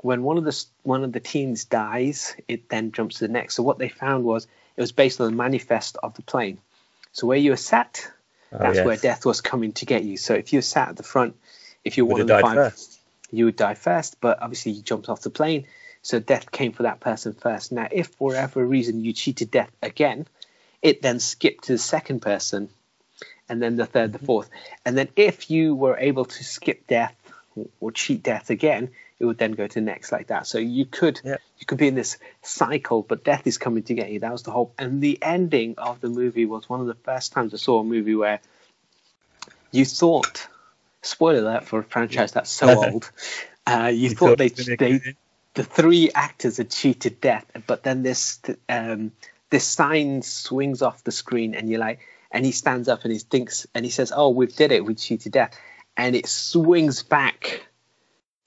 when 0.00 0.22
one 0.22 0.38
of 0.38 0.44
the 0.44 0.64
one 0.82 1.04
of 1.04 1.12
the 1.12 1.20
teens 1.20 1.64
dies, 1.64 2.36
it 2.48 2.68
then 2.68 2.92
jumps 2.92 3.18
to 3.18 3.26
the 3.26 3.32
next. 3.32 3.54
So 3.54 3.62
what 3.62 3.78
they 3.78 3.88
found 3.88 4.24
was 4.24 4.46
it 4.76 4.80
was 4.80 4.92
based 4.92 5.20
on 5.20 5.30
the 5.30 5.36
manifest 5.36 5.96
of 6.02 6.14
the 6.14 6.22
plane. 6.22 6.58
So 7.12 7.26
where 7.26 7.38
you 7.38 7.50
were 7.50 7.56
sat, 7.56 8.10
Oh, 8.52 8.58
that's 8.60 8.76
yes. 8.76 8.86
where 8.86 8.96
death 8.96 9.24
was 9.26 9.40
coming 9.40 9.72
to 9.72 9.86
get 9.86 10.04
you. 10.04 10.16
So 10.16 10.34
if 10.34 10.52
you 10.52 10.60
sat 10.62 10.90
at 10.90 10.96
the 10.96 11.02
front, 11.02 11.36
if 11.84 11.96
you're 11.96 12.06
Would 12.06 12.12
one 12.12 12.20
of 12.22 12.26
the 12.28 12.38
five, 12.38 12.56
first. 12.56 13.00
you 13.32 13.46
would 13.46 13.56
die 13.56 13.74
first. 13.74 14.20
But 14.20 14.42
obviously 14.42 14.72
you 14.72 14.82
jumped 14.82 15.08
off 15.08 15.22
the 15.22 15.30
plane, 15.30 15.66
so 16.02 16.20
death 16.20 16.50
came 16.50 16.72
for 16.72 16.84
that 16.84 17.00
person 17.00 17.32
first. 17.32 17.72
Now, 17.72 17.88
if 17.90 18.08
for 18.08 18.28
whatever 18.28 18.64
reason 18.64 19.04
you 19.04 19.12
cheated 19.12 19.50
death 19.50 19.70
again, 19.82 20.26
it 20.82 21.02
then 21.02 21.20
skipped 21.20 21.64
to 21.64 21.72
the 21.72 21.78
second 21.78 22.20
person, 22.20 22.68
and 23.48 23.62
then 23.62 23.76
the 23.76 23.86
3rd 23.86 24.12
the 24.12 24.18
Mm-hmm. 24.18 24.26
fourth, 24.26 24.50
and 24.84 24.96
then 24.96 25.08
if 25.16 25.50
you 25.50 25.74
were 25.74 25.96
able 25.96 26.26
to 26.26 26.44
skip 26.44 26.86
death 26.86 27.14
or 27.80 27.90
cheat 27.90 28.22
death 28.22 28.50
again, 28.50 28.90
it 29.18 29.24
would 29.24 29.38
then 29.38 29.52
go 29.52 29.66
to 29.66 29.80
next 29.80 30.12
like 30.12 30.28
that. 30.28 30.46
So 30.46 30.58
you 30.58 30.86
could 30.86 31.20
Yeah. 31.24 31.36
you 31.58 31.66
could 31.66 31.78
be 31.78 31.88
in 31.88 31.94
this 31.94 32.18
cycle, 32.42 33.02
but 33.02 33.24
death 33.24 33.46
is 33.46 33.58
coming 33.58 33.82
to 33.84 33.94
get 33.94 34.10
you. 34.10 34.20
That 34.20 34.32
was 34.32 34.42
the 34.42 34.50
whole. 34.50 34.74
And 34.78 35.00
the 35.00 35.18
ending 35.22 35.74
of 35.78 36.00
the 36.00 36.08
movie 36.08 36.44
was 36.44 36.68
one 36.68 36.80
of 36.80 36.86
the 36.86 36.94
first 36.94 37.32
times 37.32 37.54
I 37.54 37.56
saw 37.56 37.80
a 37.80 37.84
movie 37.84 38.14
where 38.14 38.40
you 39.70 39.84
thought, 39.84 40.48
spoiler 41.02 41.38
alert 41.38 41.64
for 41.64 41.80
a 41.80 41.84
franchise 41.84 42.32
that's 42.32 42.50
so 42.50 42.68
old, 42.68 43.10
uh, 43.66 43.90
you, 43.92 44.10
You 44.10 44.10
thought, 44.10 44.38
thought 44.38 44.38
they, 44.38 44.48
they 44.76 45.16
the 45.56 45.64
three 45.64 46.10
actors 46.14 46.58
had 46.58 46.70
cheated 46.70 47.20
death, 47.20 47.46
but 47.66 47.82
then 47.82 48.02
this 48.02 48.40
um, 48.68 49.12
this 49.50 49.66
sign 49.66 50.22
swings 50.22 50.82
off 50.82 51.02
the 51.02 51.10
screen, 51.10 51.54
and 51.54 51.68
you're 51.68 51.80
like, 51.80 52.00
and 52.30 52.44
he 52.44 52.52
stands 52.52 52.88
up 52.88 53.04
and 53.04 53.12
he 53.12 53.18
thinks, 53.18 53.66
and 53.74 53.84
he 53.84 53.90
says, 53.90 54.12
"Oh, 54.14 54.28
we've 54.28 54.54
did 54.54 54.70
it, 54.70 54.84
we 54.84 54.94
cheated 54.94 55.32
death," 55.32 55.58
and 55.96 56.14
it 56.14 56.26
swings 56.26 57.02
back, 57.02 57.66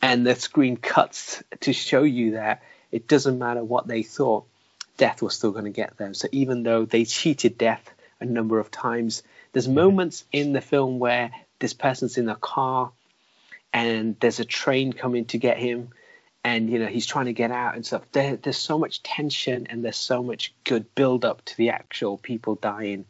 and 0.01 0.25
the 0.25 0.35
screen 0.35 0.77
cuts 0.77 1.43
to 1.61 1.73
show 1.73 2.03
you 2.03 2.31
that 2.31 2.63
it 2.91 3.07
doesn't 3.07 3.37
matter 3.37 3.63
what 3.63 3.87
they 3.87 4.03
thought, 4.03 4.45
death 4.97 5.21
was 5.21 5.35
still 5.35 5.51
going 5.51 5.65
to 5.65 5.71
get 5.71 5.97
them. 5.97 6.13
So 6.13 6.27
even 6.31 6.63
though 6.63 6.85
they 6.85 7.05
cheated 7.05 7.57
death 7.57 7.93
a 8.19 8.25
number 8.25 8.59
of 8.59 8.71
times, 8.71 9.23
there's 9.53 9.65
mm-hmm. 9.65 9.75
moments 9.75 10.25
in 10.31 10.53
the 10.53 10.61
film 10.61 10.99
where 10.99 11.31
this 11.59 11.73
person's 11.73 12.17
in 12.17 12.29
a 12.29 12.35
car 12.35 12.91
and 13.73 14.15
there's 14.19 14.39
a 14.39 14.45
train 14.45 14.93
coming 14.93 15.25
to 15.25 15.37
get 15.37 15.57
him 15.57 15.89
and 16.43 16.69
you 16.69 16.79
know 16.79 16.87
he's 16.87 17.05
trying 17.05 17.25
to 17.25 17.33
get 17.33 17.51
out 17.51 17.75
and 17.75 17.85
stuff. 17.85 18.03
There, 18.13 18.37
there's 18.37 18.57
so 18.57 18.79
much 18.79 19.03
tension 19.03 19.67
and 19.69 19.83
there's 19.83 19.97
so 19.97 20.23
much 20.23 20.53
good 20.63 20.95
build 20.95 21.25
up 21.25 21.43
to 21.45 21.57
the 21.57 21.71
actual 21.71 22.17
people 22.17 22.55
dying 22.55 23.05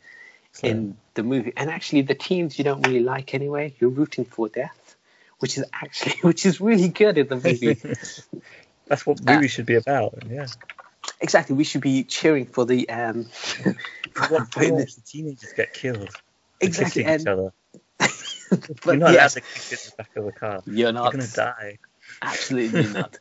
in 0.63 0.97
the 1.13 1.23
movie. 1.23 1.53
And 1.55 1.69
actually 1.69 2.01
the 2.01 2.15
teams 2.15 2.57
you 2.57 2.63
don't 2.63 2.85
really 2.85 3.01
like 3.01 3.33
anyway. 3.33 3.75
You're 3.79 3.91
rooting 3.91 4.25
for 4.25 4.49
death 4.49 4.88
which 5.39 5.57
is 5.57 5.65
actually 5.73 6.13
which 6.21 6.45
is 6.45 6.61
really 6.61 6.89
good 6.89 7.17
in 7.17 7.27
the 7.27 7.35
movie 7.35 7.79
That's 8.87 9.05
what 9.05 9.23
movies 9.23 9.51
should 9.51 9.67
be 9.67 9.75
about. 9.75 10.15
Yeah. 10.29 10.47
exactly 11.21 11.55
we 11.55 11.63
should 11.63 11.81
be 11.81 12.03
cheering 12.03 12.45
for 12.47 12.65
the 12.65 12.89
um 12.89 13.25
What 14.29 14.29
for 14.29 14.45
for 14.51 14.59
the- 14.61 14.85
the 14.95 15.01
teenagers 15.05 15.53
get 15.55 15.73
killed? 15.73 16.09
exactly 16.59 17.05
and 17.05 17.21
each 17.21 17.27
other. 17.27 17.53
but 17.99 18.85
You're 18.85 18.95
not 18.97 19.13
yes 19.13 19.35
allowed 19.35 19.41
to 19.41 19.41
kiss 19.41 19.85
in 19.85 19.91
the 19.91 20.03
back 20.03 20.15
of 20.15 20.25
the 20.25 20.31
car. 20.31 20.61
you're 20.65 20.75
You're 20.75 20.91
not 20.91 21.11
gonna 21.11 21.27
die. 21.27 21.77
Absolutely 22.21 22.87
not. 22.87 23.17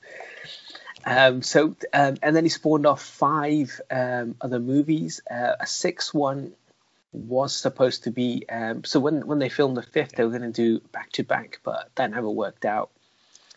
Um, 1.04 1.42
so, 1.42 1.76
um, 1.94 2.16
and 2.22 2.34
then 2.34 2.44
he 2.44 2.48
spawned 2.48 2.84
off 2.86 3.02
five 3.02 3.80
um, 3.90 4.34
other 4.40 4.58
movies. 4.58 5.20
Uh, 5.30 5.52
a 5.60 5.66
sixth 5.66 6.12
one 6.12 6.52
was 7.12 7.54
supposed 7.54 8.04
to 8.04 8.10
be. 8.10 8.44
Um, 8.48 8.84
so 8.84 9.00
when 9.00 9.26
when 9.26 9.38
they 9.38 9.48
filmed 9.48 9.76
the 9.76 9.82
fifth, 9.82 10.12
they 10.12 10.24
were 10.24 10.30
going 10.30 10.42
to 10.42 10.50
do 10.50 10.80
back 10.92 11.12
to 11.12 11.24
back, 11.24 11.60
but 11.62 11.90
that 11.94 12.10
never 12.10 12.30
worked 12.30 12.64
out. 12.64 12.90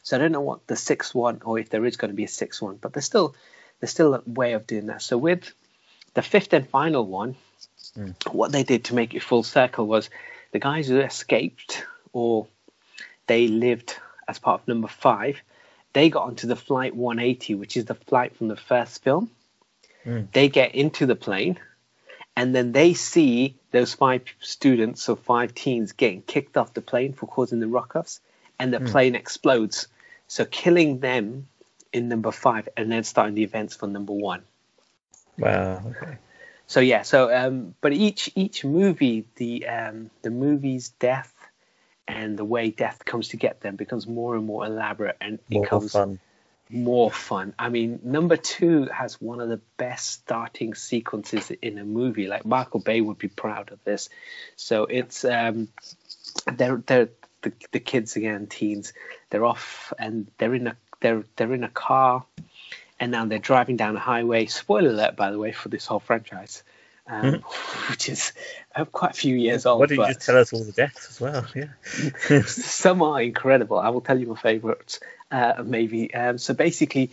So 0.04 0.16
I 0.16 0.20
don't 0.20 0.32
know 0.32 0.42
what 0.42 0.66
the 0.68 0.76
sixth 0.76 1.14
one, 1.14 1.42
or 1.44 1.60
if 1.60 1.70
there 1.70 1.86
is 1.86 1.98
going 1.98 2.12
to 2.12 2.16
be 2.16 2.24
a 2.24 2.30
sixth 2.30 2.62
one, 2.62 2.78
but 2.78 2.94
there's 2.94 3.06
still 3.06 3.36
there's 3.80 3.92
still 3.92 4.16
a 4.16 4.24
way 4.26 4.54
of 4.54 4.68
doing 4.68 4.88
that. 4.88 5.02
So 5.02 5.18
with 5.18 5.54
the 6.14 6.22
fifth 6.22 6.54
and 6.54 6.68
final 6.68 7.06
one, 7.06 7.36
what 8.32 8.52
they 8.52 8.64
did 8.64 8.86
to 8.86 8.96
make 8.96 9.14
it 9.14 9.24
full 9.24 9.44
circle 9.44 9.86
was 9.88 10.10
the 10.52 10.60
guys 10.60 10.88
who 10.88 11.00
escaped 11.00 11.86
or 12.14 12.48
they 13.28 13.48
lived 13.48 13.96
as 14.28 14.40
part 14.40 14.62
of 14.62 14.68
number 14.68 14.88
five, 14.88 15.42
they 15.94 16.10
got 16.10 16.24
onto 16.24 16.48
the 16.48 16.56
flight 16.56 16.96
180, 16.96 17.56
which 17.56 17.76
is 17.76 17.86
the 17.86 17.96
flight 17.96 18.36
from 18.36 18.48
the 18.48 18.56
first 18.56 19.04
film. 19.04 19.30
Mm. 20.06 20.32
They 20.32 20.50
get 20.50 20.74
into 20.74 21.06
the 21.06 21.16
plane, 21.16 21.60
and 22.36 22.56
then 22.56 22.72
they 22.72 22.94
see 22.94 23.56
those 23.72 23.94
five 23.94 24.24
students 24.40 25.08
or 25.10 25.16
five 25.16 25.54
teens 25.54 25.92
getting 25.92 26.22
kicked 26.22 26.58
off 26.58 26.74
the 26.74 26.82
plane 26.82 27.14
for 27.14 27.28
causing 27.28 27.60
the 27.60 27.68
rock-offs, 27.68 28.20
and 28.60 28.74
the 28.74 28.80
plane 28.80 29.16
explodes, 29.16 29.88
so 30.28 30.46
killing 30.46 31.00
them 31.00 31.48
in 31.92 32.08
number 32.10 32.32
five, 32.32 32.70
and 32.78 32.92
then 32.92 33.04
starting 33.04 33.36
the 33.36 33.44
events 33.44 33.76
for 33.76 33.88
number 33.88 34.14
one. 34.14 34.44
Wow. 35.38 35.82
Okay. 35.88 36.18
So 36.68 36.80
yeah, 36.80 37.02
so 37.02 37.36
um, 37.36 37.76
but 37.82 37.92
each 37.92 38.32
each 38.36 38.64
movie, 38.64 39.26
the 39.36 39.68
um, 39.68 40.10
the 40.22 40.30
movie's 40.30 40.90
death 40.90 41.34
and 42.08 42.38
the 42.38 42.46
way 42.46 42.70
death 42.70 43.04
comes 43.04 43.30
to 43.30 43.38
get 43.38 43.62
them 43.62 43.76
becomes 43.76 44.08
more 44.08 44.36
and 44.36 44.46
more 44.46 44.66
elaborate 44.66 45.18
and 45.20 45.40
More 45.50 45.64
becomes 45.64 45.92
fun. 45.92 46.20
More 46.72 47.12
fun. 47.12 47.54
I 47.58 47.70
mean, 47.70 48.00
number 48.04 48.38
two 48.38 48.86
has 48.86 49.20
one 49.22 49.40
of 49.40 49.50
the 49.50 49.62
best 49.78 50.10
starting 50.10 50.74
sequences 50.74 51.52
in 51.52 51.78
a 51.78 51.84
movie. 51.84 52.28
Like 52.28 52.46
Michael 52.46 52.80
Bay 52.80 53.02
would 53.02 53.18
be 53.18 53.28
proud 53.28 53.72
of 53.72 53.84
this. 53.84 54.10
So 54.56 54.86
it's 54.86 55.26
um, 55.26 55.68
they're 56.52 56.84
they're 56.86 57.10
the, 57.42 57.54
the 57.72 57.80
kids 57.80 58.16
again, 58.16 58.48
teens. 58.48 58.94
They're 59.30 59.46
off 59.46 59.94
and 59.98 60.28
they're 60.38 60.56
in 60.56 60.68
a 60.68 60.76
they're 61.00 61.24
they're 61.36 61.54
in 61.54 61.64
a 61.64 61.70
car, 61.70 62.26
and 63.00 63.12
now 63.12 63.26
they're 63.26 63.40
driving 63.40 63.78
down 63.78 63.96
a 63.96 64.00
highway. 64.00 64.46
Spoiler 64.46 64.90
alert, 64.90 65.16
by 65.16 65.32
the 65.32 65.40
way, 65.40 65.52
for 65.52 65.70
this 65.70 65.86
whole 65.86 66.00
franchise. 66.00 66.64
Um, 67.08 67.44
Which 67.90 68.10
is 68.10 68.32
uh, 68.76 68.86
quite 68.86 69.12
a 69.12 69.16
few 69.16 69.36
years 69.36 69.66
old. 69.66 69.80
Why 69.80 69.88
don't 69.88 69.98
you 69.98 70.08
just 70.08 70.26
tell 70.26 70.38
us 70.38 70.54
all 70.54 70.64
the 70.64 70.72
deaths 70.72 71.10
as 71.10 71.20
well? 71.20 71.46
Yeah. 71.56 72.42
some 72.46 73.02
are 73.02 73.22
incredible. 73.22 73.80
I 73.80 73.90
will 73.90 74.02
tell 74.02 74.18
you 74.18 74.28
my 74.28 74.36
favourites, 74.36 75.00
uh, 75.32 75.64
maybe. 75.66 76.14
Um, 76.14 76.38
so 76.38 76.54
basically, 76.54 77.12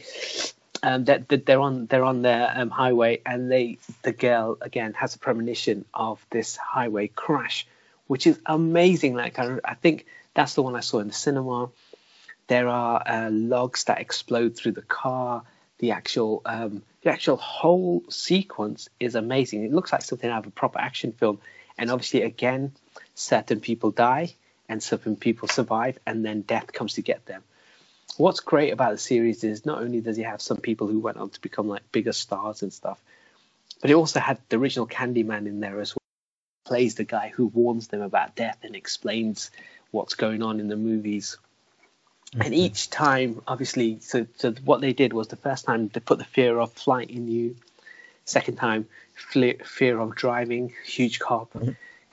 um, 0.82 1.04
that 1.04 1.28
that 1.28 1.46
they're 1.46 1.60
on 1.60 1.86
they're 1.86 2.04
on 2.04 2.22
their 2.22 2.52
um, 2.54 2.70
highway, 2.70 3.20
and 3.24 3.50
they 3.50 3.78
the 4.02 4.12
girl 4.12 4.58
again 4.60 4.94
has 4.94 5.14
a 5.14 5.18
premonition 5.18 5.84
of 5.94 6.24
this 6.30 6.56
highway 6.56 7.08
crash, 7.08 7.66
which 8.06 8.26
is 8.26 8.38
amazing. 8.46 9.14
Like 9.14 9.38
I, 9.38 9.58
I 9.64 9.74
think 9.74 10.06
that's 10.34 10.54
the 10.54 10.62
one 10.62 10.76
I 10.76 10.80
saw 10.80 10.98
in 10.98 11.08
the 11.08 11.14
cinema. 11.14 11.70
There 12.48 12.68
are 12.68 13.02
uh, 13.06 13.30
logs 13.30 13.84
that 13.84 14.00
explode 14.00 14.56
through 14.56 14.72
the 14.72 14.82
car. 14.82 15.42
The 15.78 15.92
actual 15.92 16.42
um, 16.44 16.82
the 17.02 17.10
actual 17.10 17.36
whole 17.36 18.02
sequence 18.08 18.88
is 18.98 19.14
amazing. 19.14 19.64
It 19.64 19.72
looks 19.72 19.92
like 19.92 20.02
something 20.02 20.28
out 20.28 20.40
of 20.44 20.46
a 20.48 20.50
proper 20.50 20.80
action 20.80 21.12
film. 21.12 21.40
And 21.78 21.90
obviously, 21.90 22.22
again, 22.22 22.72
certain 23.14 23.60
people 23.60 23.92
die 23.92 24.34
and 24.68 24.82
certain 24.82 25.16
people 25.16 25.48
survive, 25.48 25.98
and 26.06 26.24
then 26.24 26.42
death 26.42 26.72
comes 26.72 26.94
to 26.94 27.02
get 27.02 27.24
them. 27.26 27.42
What's 28.16 28.40
great 28.40 28.72
about 28.72 28.92
the 28.92 28.98
series 28.98 29.44
is 29.44 29.64
not 29.64 29.80
only 29.80 30.00
does 30.00 30.16
he 30.16 30.24
have 30.24 30.42
some 30.42 30.56
people 30.56 30.88
who 30.88 30.98
went 30.98 31.18
on 31.18 31.30
to 31.30 31.40
become 31.40 31.68
like 31.68 31.92
bigger 31.92 32.12
stars 32.12 32.62
and 32.62 32.72
stuff, 32.72 33.00
but 33.80 33.90
it 33.90 33.94
also 33.94 34.18
had 34.18 34.38
the 34.48 34.56
original 34.56 34.86
Candyman 34.86 35.46
in 35.46 35.60
there 35.60 35.80
as 35.80 35.94
well. 35.94 35.98
Plays 36.66 36.96
the 36.96 37.04
guy 37.04 37.32
who 37.34 37.46
warns 37.46 37.88
them 37.88 38.02
about 38.02 38.34
death 38.34 38.58
and 38.62 38.74
explains 38.74 39.50
what's 39.90 40.14
going 40.14 40.42
on 40.42 40.60
in 40.60 40.68
the 40.68 40.76
movies. 40.76 41.36
And 42.38 42.52
each 42.54 42.90
time, 42.90 43.40
obviously, 43.46 44.00
so, 44.00 44.26
so 44.36 44.52
what 44.64 44.80
they 44.80 44.92
did 44.92 45.12
was 45.12 45.28
the 45.28 45.36
first 45.36 45.64
time 45.64 45.88
they 45.88 46.00
put 46.00 46.18
the 46.18 46.24
fear 46.24 46.58
of 46.58 46.72
flight 46.72 47.10
in 47.10 47.28
you. 47.28 47.56
Second 48.26 48.56
time, 48.56 48.86
fear, 49.14 49.54
fear 49.64 49.98
of 49.98 50.14
driving, 50.14 50.74
huge 50.84 51.18
car, 51.20 51.48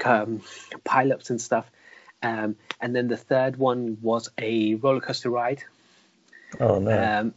um, 0.06 0.42
pilots 0.86 1.32
and 1.32 1.42
stuff. 1.42 1.70
Um, 2.24 2.56
and 2.80 2.96
then 2.96 3.10
the 3.10 3.18
third 3.18 3.58
one 3.58 3.98
was 4.02 4.30
a 4.38 4.75
roller 4.75 5.02
coaster 5.02 5.30
ride. 5.30 5.64
Oh 6.60 6.80
no. 6.80 7.22
Um, 7.22 7.34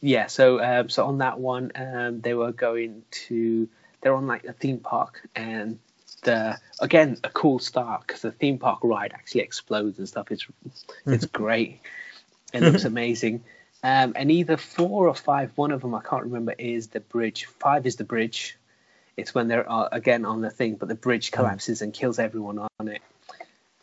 yeah, 0.00 0.26
so 0.26 0.62
um, 0.62 0.88
so 0.88 1.06
on 1.06 1.18
that 1.18 1.38
one, 1.40 1.72
um, 1.74 2.20
they 2.20 2.34
were 2.34 2.52
going 2.52 3.02
to 3.28 3.68
they're 4.00 4.14
on 4.14 4.26
like 4.26 4.44
a 4.44 4.52
theme 4.52 4.78
park, 4.78 5.26
and 5.34 5.78
the 6.22 6.58
again 6.80 7.18
a 7.24 7.28
cool 7.30 7.58
start 7.58 8.06
because 8.06 8.22
the 8.22 8.32
theme 8.32 8.58
park 8.58 8.80
ride 8.82 9.12
actually 9.14 9.42
explodes 9.42 9.98
and 9.98 10.08
stuff. 10.08 10.30
It's 10.30 10.46
it's 11.06 11.26
great. 11.26 11.80
It 12.52 12.62
looks 12.62 12.84
amazing. 12.84 13.44
Um, 13.82 14.14
and 14.16 14.30
either 14.30 14.56
four 14.56 15.08
or 15.08 15.14
five, 15.14 15.52
one 15.56 15.70
of 15.70 15.82
them 15.82 15.94
I 15.94 16.00
can't 16.00 16.24
remember, 16.24 16.54
is 16.56 16.88
the 16.88 17.00
bridge. 17.00 17.44
Five 17.44 17.86
is 17.86 17.96
the 17.96 18.04
bridge. 18.04 18.56
It's 19.16 19.34
when 19.34 19.48
they're 19.48 19.70
uh, 19.70 19.88
again 19.92 20.24
on 20.24 20.40
the 20.40 20.50
thing, 20.50 20.76
but 20.76 20.88
the 20.88 20.94
bridge 20.94 21.30
collapses 21.30 21.82
and 21.82 21.92
kills 21.92 22.18
everyone 22.18 22.58
on 22.58 22.88
it. 22.88 23.02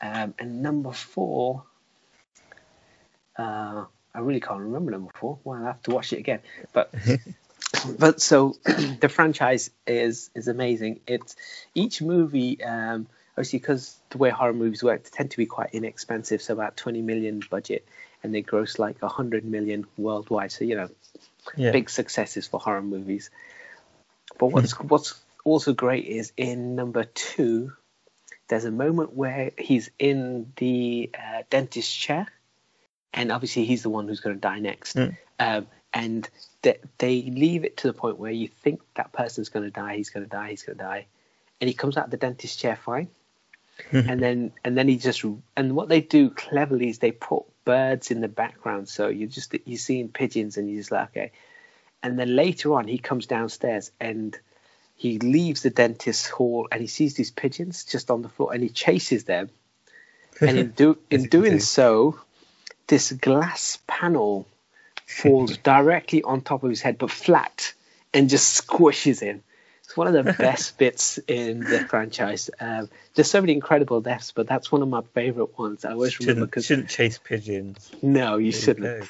Um, 0.01 0.34
and 0.40 0.63
number 0.63 0.92
four, 0.92 1.63
uh, 3.38 3.86
I 4.13 4.20
really 4.20 4.39
can't 4.41 4.60
remember 4.60 4.91
number 4.91 5.12
four. 5.15 5.39
Well, 5.44 5.60
I'll 5.60 5.65
have 5.65 5.82
to 5.84 5.91
watch 5.91 6.13
it 6.13 6.20
again. 6.20 6.39
But 6.74 6.94
but 8.00 8.22
so 8.22 8.56
the 8.65 9.10
franchise 9.10 9.72
is 9.88 10.30
is 10.36 10.48
amazing. 10.48 11.00
It's 11.08 11.36
each 11.74 12.01
movie, 12.01 12.63
um, 12.63 13.08
obviously 13.34 13.60
because 13.60 13.98
the 14.10 14.18
way 14.18 14.30
horror 14.30 14.53
movies 14.53 14.84
work, 14.84 15.03
they 15.03 15.10
tend 15.12 15.32
to 15.32 15.38
be 15.38 15.46
quite 15.46 15.70
inexpensive, 15.74 16.41
so 16.41 16.53
about 16.53 16.75
twenty 16.77 17.01
million 17.01 17.41
budget, 17.50 17.88
and 18.24 18.34
they 18.34 18.41
gross 18.41 18.80
like 18.80 19.01
a 19.01 19.08
hundred 19.08 19.46
million 19.46 19.86
worldwide. 19.98 20.51
So 20.51 20.65
you 20.65 20.75
know, 20.75 20.89
Yeah. 21.56 21.72
big 21.72 21.89
successes 21.89 22.48
for 22.48 22.60
horror 22.60 22.82
movies. 22.82 23.30
But 24.38 24.48
what's 24.48 24.72
what's 24.80 25.22
also 25.44 25.74
great 25.74 26.06
is 26.06 26.34
in 26.38 26.75
number 26.75 27.03
two, 27.06 27.74
there's 28.48 28.65
a 28.65 28.72
moment 28.72 29.13
where 29.13 29.51
he's 29.58 29.89
in 29.98 30.51
the 30.58 31.12
uh, 31.18 31.44
dentist 31.50 31.98
chair, 31.98 32.27
and 33.13 33.32
obviously 33.32 33.65
he's 33.65 33.84
the 33.84 33.89
one 33.89 34.08
who's 34.08 34.20
going 34.20 34.36
to 34.36 34.41
die 34.41 34.60
next. 34.60 34.96
Mm. 34.96 35.18
Um, 35.39 35.68
and 35.94 36.30
they, 36.62 36.77
they 36.98 37.22
leave 37.22 37.65
it 37.65 37.77
to 37.77 37.88
the 37.88 37.94
point 37.94 38.18
where 38.18 38.32
you 38.32 38.48
think 38.48 38.82
that 38.96 39.12
person's 39.12 39.50
going 39.50 39.65
to 39.65 39.72
die, 39.72 39.98
he's 39.98 40.10
going 40.10 40.25
to 40.25 40.30
die, 40.30 40.51
he's 40.51 40.63
going 40.63 40.77
to 40.77 40.84
die, 40.84 41.06
and 41.60 41.68
he 41.68 41.74
comes 41.74 41.98
out 41.98 42.06
of 42.06 42.12
the 42.12 42.18
dentist 42.18 42.60
chair 42.60 42.75
fine. 42.75 43.10
and 43.91 44.22
then 44.22 44.51
and 44.63 44.77
then 44.77 44.88
he 44.88 44.98
just 44.98 45.24
and 45.58 45.75
what 45.75 45.89
they 45.89 46.01
do 46.01 46.30
cleverly 46.30 46.89
is 46.89 47.00
they 47.00 47.12
put 47.12 47.44
birds 47.65 48.12
in 48.12 48.22
the 48.22 48.27
background, 48.27 48.88
so 48.88 49.08
you 49.08 49.27
just 49.27 49.56
you're 49.65 49.77
seeing 49.77 50.10
pigeons, 50.10 50.58
and 50.58 50.70
you're 50.70 50.80
just 50.80 50.91
like 50.91 51.10
okay. 51.10 51.32
And 52.03 52.18
then 52.18 52.36
later 52.36 52.74
on, 52.74 52.88
he 52.88 52.98
comes 52.98 53.27
downstairs 53.27 53.91
and 54.00 54.38
he 54.96 55.20
leaves 55.20 55.62
the 55.62 55.70
dentist 55.70 56.27
hall 56.30 56.68
and 56.72 56.82
he 56.82 56.88
sees 56.88 57.13
these 57.15 57.32
pigeons 57.32 57.86
just 57.86 58.10
on 58.12 58.22
the 58.22 58.30
floor 58.30 58.53
and 58.53 58.63
he 58.63 58.70
chases 58.70 59.24
them. 59.24 59.50
And 60.39 60.58
in 60.58 60.72
do 60.75 60.98
in 61.10 61.24
doing 61.24 61.53
do. 61.53 61.60
so, 61.60 62.20
this 62.91 63.13
glass 63.13 63.79
panel 63.88 64.45
falls 65.07 65.57
directly 65.63 66.21
on 66.24 66.41
top 66.41 66.63
of 66.63 66.69
his 66.69 66.81
head, 66.81 66.98
but 66.98 67.10
flat, 67.10 67.74
and 68.13 68.29
just 68.29 68.67
squishes 68.67 69.21
him. 69.21 69.41
It's 69.86 69.95
one 69.95 70.13
of 70.13 70.25
the 70.25 70.33
best 70.38 70.77
bits 70.77 71.17
in 71.25 71.62
the 71.62 71.86
franchise. 71.88 72.50
Um, 72.60 72.89
there's 73.15 73.31
so 73.31 73.39
many 73.39 73.53
incredible 73.53 74.01
deaths, 74.01 74.33
but 74.33 74.45
that's 74.45 74.74
one 74.74 74.81
of 74.81 74.89
my 74.89 75.03
favorite 75.13 75.57
ones. 75.57 75.86
I 75.86 75.93
always 75.93 76.19
remember 76.19 76.33
Shouldn't, 76.33 76.51
because 76.51 76.65
shouldn't 76.65 76.89
chase 76.89 77.17
pigeons. 77.17 77.89
no, 78.01 78.36
you 78.36 78.51
shouldn't. 78.51 79.07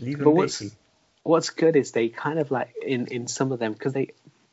Leave 0.00 0.18
But 0.18 0.30
what's 0.32 0.64
what's 1.22 1.50
good 1.50 1.76
is 1.76 1.92
they 1.92 2.08
kind 2.08 2.40
of 2.40 2.50
like 2.50 2.74
in 2.84 3.06
in 3.06 3.28
some 3.28 3.52
of 3.52 3.60
them 3.60 3.74
because 3.74 3.92
they 3.92 4.08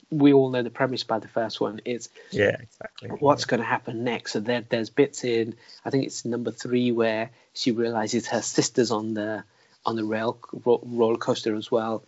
we 0.09 0.33
all 0.33 0.49
know 0.49 0.63
the 0.63 0.69
premise 0.69 1.03
by 1.03 1.19
the 1.19 1.27
first 1.27 1.59
one. 1.59 1.81
Is 1.85 2.09
Yeah, 2.31 2.57
exactly. 2.61 3.09
what's 3.09 3.45
going 3.45 3.59
to 3.59 3.65
happen 3.65 4.03
next. 4.03 4.33
So 4.33 4.39
there 4.39 4.63
there's 4.67 4.89
bits 4.89 5.23
in 5.23 5.55
i 5.83 5.89
think 5.89 6.05
it's 6.05 6.25
number 6.25 6.51
three 6.51 6.91
where 6.91 7.31
she 7.53 7.71
realizes 7.71 8.27
her 8.27 8.41
sister's 8.41 8.91
on 8.91 9.13
the 9.13 9.43
on 9.85 9.95
the 9.95 10.03
rail 10.03 10.37
ro- 10.65 10.81
roller 10.83 11.17
coaster 11.17 11.55
as 11.55 11.71
well. 11.71 12.03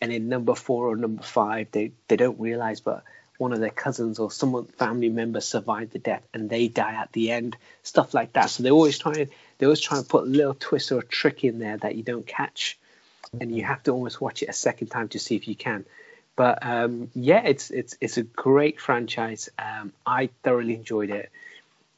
And 0.00 0.12
in 0.12 0.28
number 0.28 0.54
four 0.54 0.88
or 0.88 0.96
number 0.96 1.22
five 1.22 1.68
they 1.72 1.92
they 2.08 2.16
don't 2.16 2.40
realize 2.40 2.80
but 2.80 3.04
one 3.38 3.52
of 3.52 3.60
their 3.60 3.70
cousins 3.70 4.18
or 4.18 4.30
someone 4.30 4.66
family 4.66 5.08
member 5.08 5.40
survived 5.40 5.92
the 5.92 5.98
death 5.98 6.22
and 6.32 6.48
they 6.48 6.68
die 6.68 6.94
at 6.94 7.12
the 7.12 7.32
end. 7.32 7.56
Stuff 7.82 8.14
like 8.14 8.34
that. 8.34 8.46
So 8.46 8.62
they 8.62 8.70
always 8.70 8.98
try 8.98 9.12
and 9.12 9.30
they 9.58 9.66
always 9.66 9.80
try 9.80 9.98
and 9.98 10.08
put 10.08 10.24
a 10.24 10.30
little 10.30 10.54
twist 10.54 10.92
or 10.92 11.00
a 11.00 11.06
trick 11.06 11.44
in 11.44 11.58
there 11.58 11.76
that 11.78 11.96
you 11.96 12.02
don't 12.02 12.26
catch. 12.26 12.78
And 13.40 13.50
you 13.50 13.62
mm-hmm. 13.62 13.68
have 13.68 13.82
to 13.84 13.92
almost 13.92 14.20
watch 14.20 14.42
it 14.42 14.50
a 14.50 14.52
second 14.52 14.88
time 14.88 15.08
to 15.08 15.18
see 15.18 15.36
if 15.36 15.48
you 15.48 15.54
can 15.54 15.86
but 16.36 16.58
um, 16.62 17.10
yeah, 17.14 17.42
it's 17.44 17.70
it's 17.70 17.96
it's 18.00 18.16
a 18.16 18.22
great 18.22 18.80
franchise. 18.80 19.48
Um, 19.58 19.92
I 20.06 20.30
thoroughly 20.42 20.74
enjoyed 20.74 21.10
it, 21.10 21.30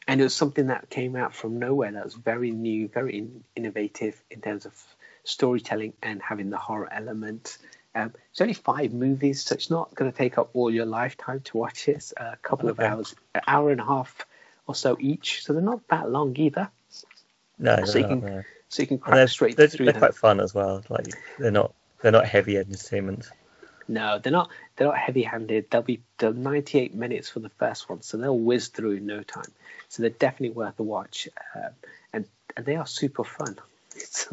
and 0.08 0.20
it 0.20 0.24
was 0.24 0.34
something 0.34 0.68
that 0.68 0.90
came 0.90 1.16
out 1.16 1.34
from 1.34 1.58
nowhere. 1.58 1.92
That 1.92 2.04
was 2.04 2.14
very 2.14 2.50
new, 2.50 2.88
very 2.88 3.18
in, 3.18 3.44
innovative 3.54 4.20
in 4.30 4.40
terms 4.40 4.66
of 4.66 4.74
storytelling 5.24 5.94
and 6.02 6.20
having 6.22 6.50
the 6.50 6.58
horror 6.58 6.88
element. 6.92 7.58
Um, 7.94 8.12
it's 8.32 8.40
only 8.40 8.54
five 8.54 8.92
movies, 8.92 9.44
so 9.44 9.54
it's 9.54 9.70
not 9.70 9.94
going 9.94 10.10
to 10.10 10.16
take 10.16 10.36
up 10.36 10.50
all 10.54 10.70
your 10.70 10.86
lifetime 10.86 11.40
to 11.42 11.56
watch 11.56 11.88
it. 11.88 11.96
It's 11.96 12.14
a 12.16 12.36
couple 12.42 12.68
of 12.68 12.80
hours, 12.80 13.14
an 13.34 13.42
hour 13.46 13.70
and 13.70 13.80
a 13.80 13.84
half 13.84 14.26
or 14.66 14.74
so 14.74 14.96
each, 14.98 15.44
so 15.44 15.52
they're 15.52 15.62
not 15.62 15.86
that 15.88 16.10
long 16.10 16.36
either. 16.36 16.70
No, 17.58 17.84
so 17.84 17.98
you 17.98 18.06
can 18.06 18.20
no. 18.20 18.42
So 18.68 18.82
you 18.82 18.88
can 18.88 18.98
crack 18.98 19.14
they're, 19.14 19.28
straight 19.28 19.56
they're, 19.56 19.68
through 19.68 19.86
they're 19.86 19.92
them. 19.92 20.00
quite 20.00 20.16
fun 20.16 20.40
as 20.40 20.52
well. 20.52 20.82
Like 20.88 21.06
they're 21.38 21.52
not 21.52 21.72
they're 22.02 22.10
not 22.10 22.26
heavy 22.26 22.58
entertainment. 22.58 23.30
No, 23.86 24.18
they're 24.18 24.32
not. 24.32 24.50
They're 24.76 24.86
not 24.86 24.98
heavy-handed. 24.98 25.70
They'll 25.70 25.82
be 25.82 26.00
they're 26.18 26.32
98 26.32 26.94
minutes 26.94 27.28
for 27.28 27.40
the 27.40 27.50
first 27.50 27.88
one, 27.88 28.02
so 28.02 28.16
they'll 28.16 28.38
whiz 28.38 28.68
through 28.68 28.92
in 28.92 29.06
no 29.06 29.22
time. 29.22 29.52
So 29.88 30.02
they're 30.02 30.10
definitely 30.10 30.54
worth 30.56 30.78
a 30.80 30.82
watch, 30.82 31.28
um, 31.54 31.70
and 32.12 32.26
and 32.56 32.66
they 32.66 32.76
are 32.76 32.86
super 32.86 33.24
fun. 33.24 33.58
It's 33.96 34.28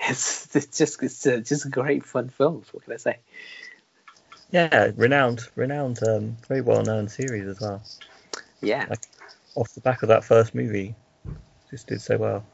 it's, 0.00 0.56
it's 0.56 0.78
just 0.78 1.02
it's 1.02 1.26
uh, 1.26 1.36
just 1.44 1.70
great 1.70 2.04
fun 2.04 2.28
films. 2.30 2.72
What 2.72 2.84
can 2.84 2.94
I 2.94 2.96
say? 2.96 3.18
Yeah, 4.50 4.90
renowned, 4.96 5.42
renowned, 5.54 6.02
um, 6.02 6.36
very 6.48 6.60
well 6.60 6.82
known 6.82 7.08
series 7.08 7.46
as 7.46 7.60
well. 7.60 7.82
Yeah, 8.60 8.86
Like 8.88 9.00
off 9.54 9.72
the 9.74 9.80
back 9.80 10.02
of 10.02 10.08
that 10.08 10.24
first 10.24 10.54
movie, 10.54 10.94
just 11.70 11.86
did 11.86 12.00
so 12.00 12.16
well. 12.18 12.44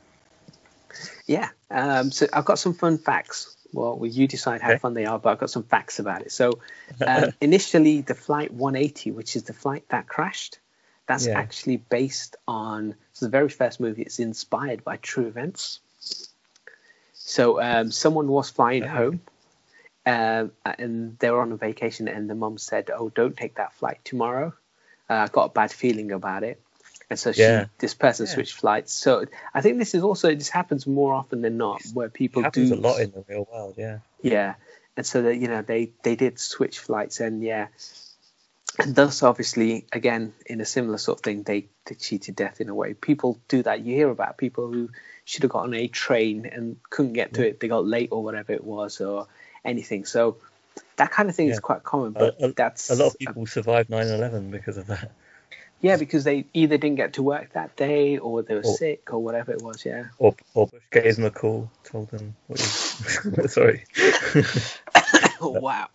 yeah. 1.26 1.50
Um, 1.70 2.10
so 2.10 2.26
I've 2.32 2.44
got 2.44 2.58
some 2.58 2.74
fun 2.74 2.98
facts. 2.98 3.56
Well, 3.72 3.98
well, 3.98 4.10
you 4.10 4.26
decide 4.26 4.60
how 4.62 4.70
Okay. 4.70 4.78
fun 4.78 4.94
they 4.94 5.04
are, 5.04 5.18
but 5.18 5.30
I've 5.30 5.38
got 5.38 5.50
some 5.50 5.62
facts 5.62 5.98
about 5.98 6.22
it. 6.22 6.32
So 6.32 6.58
um, 7.06 7.32
initially, 7.40 8.00
the 8.00 8.14
flight 8.14 8.52
180, 8.52 9.10
which 9.12 9.36
is 9.36 9.44
the 9.44 9.52
flight 9.52 9.84
that 9.90 10.08
crashed, 10.08 10.58
that's 11.06 11.26
Yeah. 11.26 11.40
actually 11.40 11.76
based 11.76 12.36
on 12.46 12.94
so 13.12 13.26
the 13.26 13.30
very 13.30 13.48
first 13.48 13.80
movie. 13.80 14.02
It's 14.02 14.18
inspired 14.18 14.84
by 14.84 14.96
true 14.96 15.26
events. 15.26 15.80
So 17.12 17.60
um, 17.60 17.90
someone 17.90 18.28
was 18.28 18.50
flying 18.50 18.84
Oh. 18.84 18.88
home, 18.88 19.20
um, 20.06 20.52
and 20.64 21.18
they 21.18 21.30
were 21.30 21.40
on 21.42 21.52
a 21.52 21.56
vacation, 21.56 22.08
and 22.08 22.28
the 22.28 22.34
mum 22.34 22.58
said, 22.58 22.90
"Oh, 22.90 23.10
don't 23.10 23.36
take 23.36 23.56
that 23.56 23.74
flight 23.74 23.98
tomorrow. 24.04 24.54
Uh, 25.10 25.14
I 25.14 25.26
got 25.28 25.50
a 25.50 25.52
bad 25.52 25.70
feeling 25.72 26.12
about 26.12 26.42
it." 26.42 26.60
And 27.10 27.18
so 27.18 27.32
she, 27.32 27.42
Yeah. 27.42 27.66
this 27.78 27.94
person 27.94 28.26
Yeah. 28.26 28.34
switched 28.34 28.54
flights. 28.54 28.92
So 28.92 29.24
I 29.54 29.60
think 29.62 29.78
this 29.78 29.94
is 29.94 30.02
also 30.02 30.34
this 30.34 30.50
happens 30.50 30.86
more 30.86 31.14
often 31.14 31.40
than 31.40 31.56
not, 31.56 31.82
where 31.94 32.08
people 32.10 32.42
It 32.42 32.44
happens 32.44 32.70
do 32.70 32.74
a 32.74 32.80
lot 32.80 33.00
in 33.00 33.12
the 33.12 33.24
real 33.28 33.46
world. 33.50 33.74
Yeah. 33.78 34.00
yeah, 34.20 34.54
and 34.96 35.06
so 35.06 35.22
that 35.22 35.36
you 35.36 35.48
know 35.48 35.62
they 35.62 35.92
they 36.02 36.16
did 36.16 36.38
switch 36.38 36.78
flights, 36.80 37.20
and 37.20 37.42
yeah, 37.42 37.68
and 38.78 38.94
thus 38.94 39.22
obviously 39.22 39.86
again 39.92 40.34
in 40.46 40.60
a 40.60 40.64
similar 40.64 40.98
sort 40.98 41.18
of 41.18 41.22
thing 41.24 41.42
they 41.44 41.68
they 41.86 41.94
cheated 41.94 42.36
death 42.36 42.60
in 42.60 42.68
a 42.68 42.74
way. 42.74 42.92
People 42.94 43.40
do 43.48 43.62
that. 43.62 43.80
You 43.80 43.94
hear 43.94 44.10
about 44.10 44.36
people 44.36 44.70
who 44.70 44.90
should 45.24 45.42
have 45.44 45.50
got 45.50 45.62
on 45.64 45.74
a 45.74 45.88
train 45.88 46.44
and 46.46 46.76
couldn't 46.90 47.14
get 47.14 47.34
to 47.34 47.46
it. 47.46 47.60
They 47.60 47.68
got 47.68 47.86
late 47.86 48.10
or 48.12 48.22
whatever 48.22 48.52
it 48.52 48.64
was 48.64 49.00
or 49.00 49.26
anything. 49.64 50.04
So 50.04 50.36
that 50.96 51.10
kind 51.10 51.28
of 51.28 51.34
thing 51.34 51.48
is 51.48 51.60
quite 51.60 51.82
common, 51.82 52.08
A, 52.08 52.10
but 52.18 52.36
a- 52.42 52.52
that's 52.52 52.90
a 52.90 52.94
lot 52.96 53.06
of 53.08 53.18
people 53.18 53.46
survived 53.46 53.88
9/11 53.90 54.50
because 54.50 54.76
of 54.76 54.86
that. 54.88 55.12
Yeah 55.80 55.96
because 55.96 56.24
they 56.24 56.44
either 56.54 56.76
didn't 56.78 56.96
get 56.96 57.12
to 57.14 57.22
work 57.22 57.52
that 57.52 57.76
day 57.76 58.18
or 58.18 58.42
they 58.42 58.54
were 58.54 58.60
Or- 58.64 58.76
sick 58.76 59.12
or 59.12 59.22
whatever 59.22 59.52
it 59.52 59.62
was. 59.62 59.84
Yeah. 59.84 60.06
Or, 60.18 60.34
or 60.54 60.66
Bush 60.66 60.82
gave 60.90 61.16
them 61.16 61.24
a 61.26 61.30
call, 61.30 61.70
told 61.84 62.10
them 62.10 62.34
what 62.46 62.58
you. 62.60 62.66
Sorry, 63.48 63.84
oh 65.40 65.50
wow. 65.60 65.86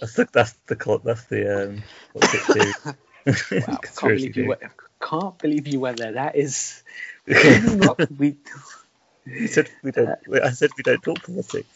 that's 0.00 0.14
the 0.14 0.28
that's 0.32 0.52
the 0.66 1.00
that's 1.04 1.24
the 1.24 1.64
um. 1.68 1.82
What's 2.12 2.34
it 2.34 2.40
theory? 2.40 3.62
Wow, 3.68 3.78
can't 3.82 4.00
believe 4.00 4.36
you 4.36 4.48
went, 4.48 4.60
can't 5.00 5.38
believe 5.38 5.66
you 5.68 5.80
went 5.80 5.98
there. 5.98 6.12
That 6.12 6.36
is 6.36 6.82
not, 7.26 8.00
we 8.18 8.36
You 9.26 9.46
said 9.48 9.68
we 9.82 9.92
don't. 9.92 10.18
wait, 10.26 10.42
I 10.42 10.50
said 10.50 10.70
we 10.76 10.82
don't 10.82 11.02
talk 11.02 11.22
politics. 11.22 11.68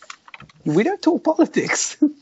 we 0.65 0.83
don't 0.83 1.01
talk 1.01 1.23
politics. 1.23 1.97
You 2.01 2.21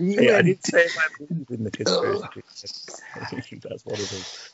Yeah, 0.00 0.38
I 0.38 0.42
didn't 0.42 0.64
say 0.66 0.86
believe 1.18 1.46
in 1.50 1.64
the 1.64 1.70
conspiracy. 1.70 3.58
that's 3.62 3.84
what 3.84 3.98
it 3.98 4.12
is. 4.12 4.50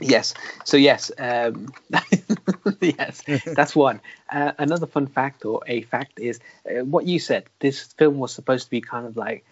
Yes. 0.00 0.34
So 0.64 0.76
yes, 0.76 1.10
um, 1.18 1.72
yes, 2.80 3.22
that's 3.46 3.76
one. 3.76 4.00
Uh, 4.30 4.52
another 4.58 4.86
fun 4.86 5.06
fact 5.06 5.44
or 5.44 5.62
a 5.66 5.82
fact 5.82 6.18
is 6.18 6.40
uh, 6.66 6.84
what 6.84 7.06
you 7.06 7.18
said. 7.18 7.44
This 7.58 7.82
film 7.82 8.18
was 8.18 8.32
supposed 8.32 8.64
to 8.64 8.70
be 8.70 8.80
kind 8.80 9.06
of 9.06 9.16
like 9.16 9.44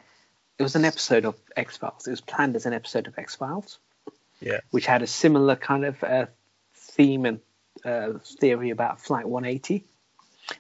it 0.58 0.62
was 0.62 0.76
an 0.76 0.84
episode 0.84 1.24
of 1.24 1.36
X 1.56 1.76
Files. 1.76 2.06
It 2.06 2.10
was 2.10 2.20
planned 2.20 2.56
as 2.56 2.66
an 2.66 2.72
episode 2.72 3.06
of 3.06 3.18
X 3.18 3.36
Files. 3.36 3.78
Yeah. 4.40 4.60
Which 4.70 4.86
had 4.86 5.02
a 5.02 5.06
similar 5.06 5.56
kind 5.56 5.84
of 5.84 6.02
uh, 6.02 6.26
theme 6.74 7.26
and 7.26 7.40
uh, 7.84 8.18
theory 8.40 8.70
about 8.70 9.00
Flight 9.00 9.26
180. 9.26 9.84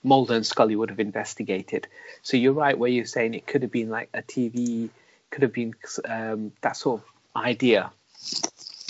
Mulder 0.04 0.34
and 0.34 0.46
Scully 0.46 0.76
would 0.76 0.90
have 0.90 1.00
investigated. 1.00 1.88
So 2.22 2.36
you're 2.36 2.52
right 2.52 2.78
where 2.78 2.90
you're 2.90 3.06
saying 3.06 3.34
it 3.34 3.46
could 3.46 3.62
have 3.62 3.72
been 3.72 3.90
like 3.90 4.10
a 4.14 4.22
TV, 4.22 4.90
could 5.30 5.42
have 5.42 5.52
been 5.52 5.74
um, 6.04 6.52
that 6.60 6.76
sort 6.76 7.00
of 7.00 7.42
idea 7.42 7.90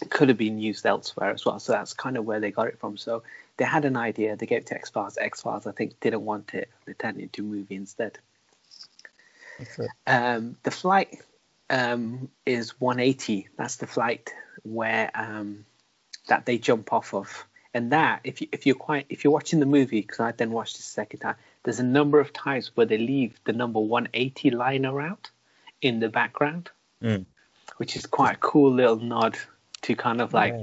could 0.09 0.29
have 0.29 0.39
been 0.39 0.59
used 0.59 0.87
elsewhere 0.87 1.31
as 1.31 1.45
well. 1.45 1.59
So 1.59 1.73
that's 1.73 1.93
kind 1.93 2.17
of 2.17 2.25
where 2.25 2.41
they 2.41 2.51
got 2.51 2.69
it 2.69 2.79
from. 2.79 2.97
So 2.97 3.23
they 3.57 3.65
had 3.65 3.85
an 3.85 3.97
idea, 3.97 4.37
they 4.37 4.47
gave 4.47 4.63
it 4.63 4.67
to 4.69 4.75
X 4.75 4.91
Files. 4.91 5.19
X 5.19 5.43
Files, 5.43 5.67
I 5.67 5.73
think, 5.73 6.01
didn't 6.01 6.25
want 6.25 6.55
it. 6.55 6.71
They 6.87 6.95
turned 6.95 7.19
it 7.19 7.25
into 7.25 7.43
a 7.43 7.45
movie 7.45 7.75
instead. 7.75 8.19
Um, 10.07 10.57
the 10.63 10.71
flight 10.71 11.19
um, 11.69 12.31
is 12.47 12.81
180. 12.81 13.49
That's 13.57 13.77
the 13.77 13.87
flight 13.87 14.33
where 14.63 15.11
um, 15.15 15.67
that 16.29 16.47
they 16.47 16.59
jump 16.59 16.93
off 16.93 17.13
of. 17.15 17.47
And 17.73 17.93
that, 17.93 18.21
if 18.25 18.41
you 18.41 18.49
if 18.51 18.67
you're 18.67 18.75
quite 18.75 19.07
if 19.11 19.23
you're 19.23 19.33
watching 19.33 19.61
the 19.61 19.67
movie, 19.67 20.01
because 20.01 20.19
I 20.19 20.33
then 20.33 20.51
watched 20.51 20.77
this 20.77 20.87
second 20.87 21.21
time, 21.21 21.37
there's 21.63 21.79
a 21.79 21.85
number 21.85 22.19
of 22.19 22.33
times 22.33 22.73
where 22.75 22.87
they 22.87 22.99
leave 22.99 23.39
the 23.45 23.53
number 23.53 23.79
180 23.79 24.51
liner 24.51 25.01
out 25.01 25.31
in 25.81 26.01
the 26.01 26.09
background, 26.09 26.71
Mm. 27.01 27.27
which 27.77 27.97
is 27.97 28.07
quite 28.07 28.35
a 28.35 28.39
cool 28.39 28.73
little 28.73 28.97
nod 28.97 29.39
to 29.83 29.95
kind 29.95 30.21
of 30.21 30.33
like 30.33 30.55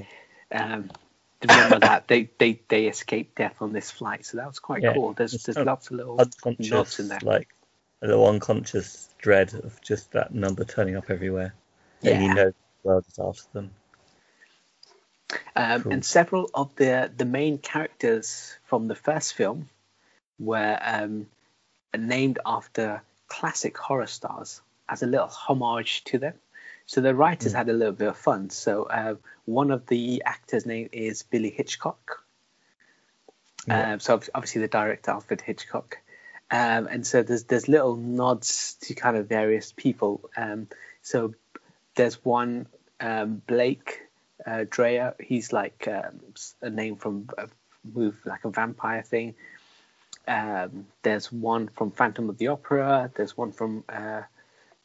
Yeah. 0.51 0.73
um, 0.75 0.89
remember 1.41 1.79
that 1.79 2.07
they, 2.07 2.29
they 2.37 2.61
they 2.67 2.87
escaped 2.87 3.35
death 3.35 3.55
on 3.61 3.73
this 3.73 3.91
flight, 3.91 4.25
so 4.25 4.37
that 4.37 4.47
was 4.47 4.59
quite 4.59 4.83
Yeah, 4.83 4.93
cool. 4.93 5.13
There's 5.13 5.43
there's 5.43 5.57
lots 5.57 5.87
of 5.87 5.97
little 5.97 6.17
nods 6.59 6.99
in 6.99 7.07
there. 7.09 7.19
like 7.23 7.49
a 8.01 8.07
little 8.07 8.27
unconscious 8.27 9.09
dread 9.19 9.53
of 9.53 9.81
just 9.81 10.11
that 10.11 10.33
number 10.33 10.63
turning 10.63 10.95
up 10.95 11.09
everywhere. 11.09 11.53
And 12.03 12.21
you 12.21 12.33
know 12.33 12.45
the 12.45 12.53
world 12.83 13.05
is 13.07 13.19
after 13.19 13.43
them. 13.53 13.71
Um, 15.55 15.81
Cool. 15.83 15.93
And 15.93 16.05
several 16.05 16.49
of 16.53 16.75
the 16.75 17.11
the 17.15 17.25
main 17.25 17.57
characters 17.57 18.55
from 18.65 18.87
the 18.87 18.95
first 18.95 19.33
film 19.33 19.69
were 20.39 20.77
um, 20.81 21.27
named 21.97 22.39
after 22.45 23.01
classic 23.27 23.77
horror 23.77 24.07
stars 24.07 24.61
as 24.87 25.03
a 25.03 25.07
little 25.07 25.27
homage 25.27 26.03
to 26.05 26.19
them. 26.19 26.33
So 26.87 27.01
the 27.01 27.13
writers 27.13 27.51
had 27.51 27.67
a 27.67 27.73
little 27.73 27.93
bit 27.93 28.07
of 28.07 28.17
fun. 28.17 28.49
So 28.49 28.83
uh, 28.83 29.15
one 29.45 29.71
of 29.71 29.85
the 29.87 30.23
actors' 30.25 30.65
name 30.65 30.89
is 30.93 31.21
Billy 31.21 31.49
Hitchcock. 31.49 32.23
Yeah. 33.67 33.93
Um, 33.93 33.99
so 33.99 34.21
obviously 34.33 34.61
the 34.61 34.69
director 34.69 35.11
Alfred 35.11 35.41
Hitchcock. 35.41 35.97
Um, 36.49 36.87
and 36.87 37.05
so 37.05 37.23
there's 37.23 37.43
there's 37.43 37.67
little 37.67 37.97
nods 37.97 38.77
to 38.83 38.93
kind 38.93 39.17
of 39.17 39.27
various 39.27 39.73
people. 39.73 40.29
Um, 40.37 40.69
so 41.01 41.33
there's 41.95 42.23
one 42.23 42.67
um, 43.01 43.41
Blake 43.45 44.03
uh, 44.45 44.63
Dreyer. 44.69 45.13
He's 45.19 45.51
like 45.51 45.89
um, 45.91 46.21
a 46.61 46.69
name 46.69 46.95
from 46.95 47.27
a 47.37 47.49
move 47.83 48.15
like 48.25 48.45
a 48.45 48.49
vampire 48.49 49.03
thing. 49.03 49.35
Um, 50.25 50.87
there's 51.03 51.29
one 51.31 51.67
from 51.67 51.91
Phantom 51.91 52.29
of 52.29 52.37
the 52.37 52.47
Opera. 52.47 53.11
There's 53.13 53.35
one 53.35 53.51
from 53.51 53.83
uh, 53.89 54.21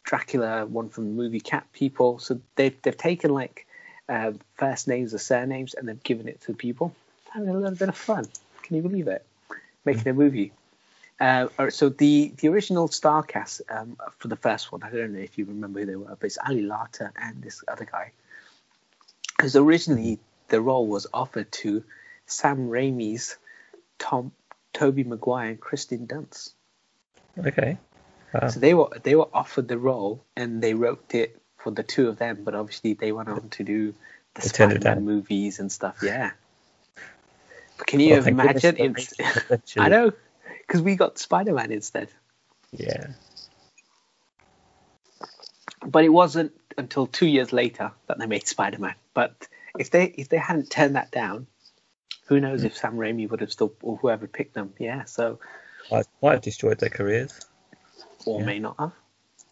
Dracula. 0.04 0.66
One 0.66 0.88
from 0.88 1.04
the 1.04 1.22
movie 1.22 1.40
Cat 1.40 1.66
People. 1.72 2.18
So 2.18 2.40
they've 2.56 2.80
they've 2.82 2.96
taken 2.96 3.32
like 3.32 3.66
uh, 4.08 4.32
first 4.54 4.88
names 4.88 5.14
or 5.14 5.18
surnames 5.18 5.74
and 5.74 5.88
they've 5.88 6.02
given 6.02 6.28
it 6.28 6.40
to 6.42 6.54
people. 6.54 6.94
Having 7.30 7.48
a 7.50 7.54
little 7.54 7.76
bit 7.76 7.88
of 7.88 7.96
fun. 7.96 8.26
Can 8.62 8.76
you 8.76 8.82
believe 8.82 9.08
it? 9.08 9.24
Making 9.84 10.08
a 10.08 10.14
movie. 10.14 10.52
Uh, 11.20 11.48
so 11.70 11.88
the 11.88 12.32
the 12.38 12.48
original 12.48 12.88
star 12.88 13.22
cast 13.22 13.62
um, 13.70 13.96
for 14.18 14.28
the 14.28 14.36
first 14.36 14.72
one, 14.72 14.82
I 14.82 14.90
don't 14.90 15.12
know 15.12 15.20
if 15.20 15.38
you 15.38 15.44
remember 15.44 15.80
who 15.80 15.86
they 15.86 15.96
were, 15.96 16.16
but 16.18 16.24
it's 16.24 16.38
Ali 16.44 16.62
Larter 16.62 17.12
and 17.16 17.42
this 17.42 17.62
other 17.68 17.84
guy. 17.84 18.12
Because 19.36 19.56
originally 19.56 20.18
the 20.48 20.60
role 20.60 20.86
was 20.86 21.06
offered 21.12 21.50
to 21.52 21.84
Sam 22.26 22.68
Raimi's 22.68 23.36
Tom, 23.98 24.32
Tobey 24.72 25.04
Maguire, 25.04 25.50
and 25.50 25.60
Kirsten 25.60 26.06
Dunst. 26.06 26.54
Okay. 27.38 27.78
Wow. 28.32 28.48
So 28.48 28.60
they 28.60 28.74
were 28.74 28.88
they 29.02 29.14
were 29.14 29.28
offered 29.32 29.68
the 29.68 29.78
role 29.78 30.24
and 30.36 30.62
they 30.62 30.74
wrote 30.74 31.14
it 31.14 31.40
for 31.58 31.70
the 31.70 31.82
two 31.82 32.08
of 32.08 32.18
them, 32.18 32.42
but 32.44 32.54
obviously 32.54 32.94
they 32.94 33.12
went 33.12 33.28
on 33.28 33.48
to 33.50 33.64
do 33.64 33.94
the 34.34 34.40
They 34.40 34.48
Spider-Man 34.48 35.04
movies 35.04 35.58
and 35.58 35.70
stuff. 35.70 35.98
Yeah. 36.02 36.32
But 37.76 37.86
can 37.86 38.00
you 38.00 38.14
oh 38.14 38.20
Well, 38.20 38.24
goodness 38.24 39.14
imagine? 39.18 39.36
it. 39.50 39.60
I 39.78 39.88
know, 39.88 40.12
because 40.66 40.82
we 40.82 40.96
got 40.96 41.18
Spider-Man 41.18 41.70
instead. 41.70 42.08
Yeah. 42.72 43.08
but 45.86 46.04
it 46.04 46.08
wasn't 46.08 46.52
until 46.78 47.06
two 47.06 47.26
years 47.26 47.52
later 47.52 47.92
that 48.06 48.18
they 48.18 48.26
made 48.26 48.46
Spider-Man. 48.46 48.94
But 49.14 49.46
if 49.78 49.90
they 49.90 50.04
if 50.04 50.28
they 50.28 50.38
hadn't 50.38 50.70
turned 50.70 50.96
that 50.96 51.10
down, 51.10 51.46
who 52.26 52.40
knows 52.40 52.60
hmm. 52.60 52.68
if 52.68 52.76
Sam 52.76 52.96
Raimi 52.96 53.28
would 53.28 53.40
have 53.40 53.52
still 53.52 53.74
or 53.82 53.96
whoever 53.96 54.26
picked 54.26 54.54
them? 54.54 54.72
Yeah, 54.78 55.04
so 55.04 55.38
Might, 55.90 56.06
might 56.22 56.32
have 56.32 56.42
destroyed 56.42 56.78
their 56.78 56.90
careers. 56.90 57.38
Or 58.26 58.40
Yeah. 58.40 58.46
may 58.46 58.58
not 58.58 58.76
have. 58.78 58.92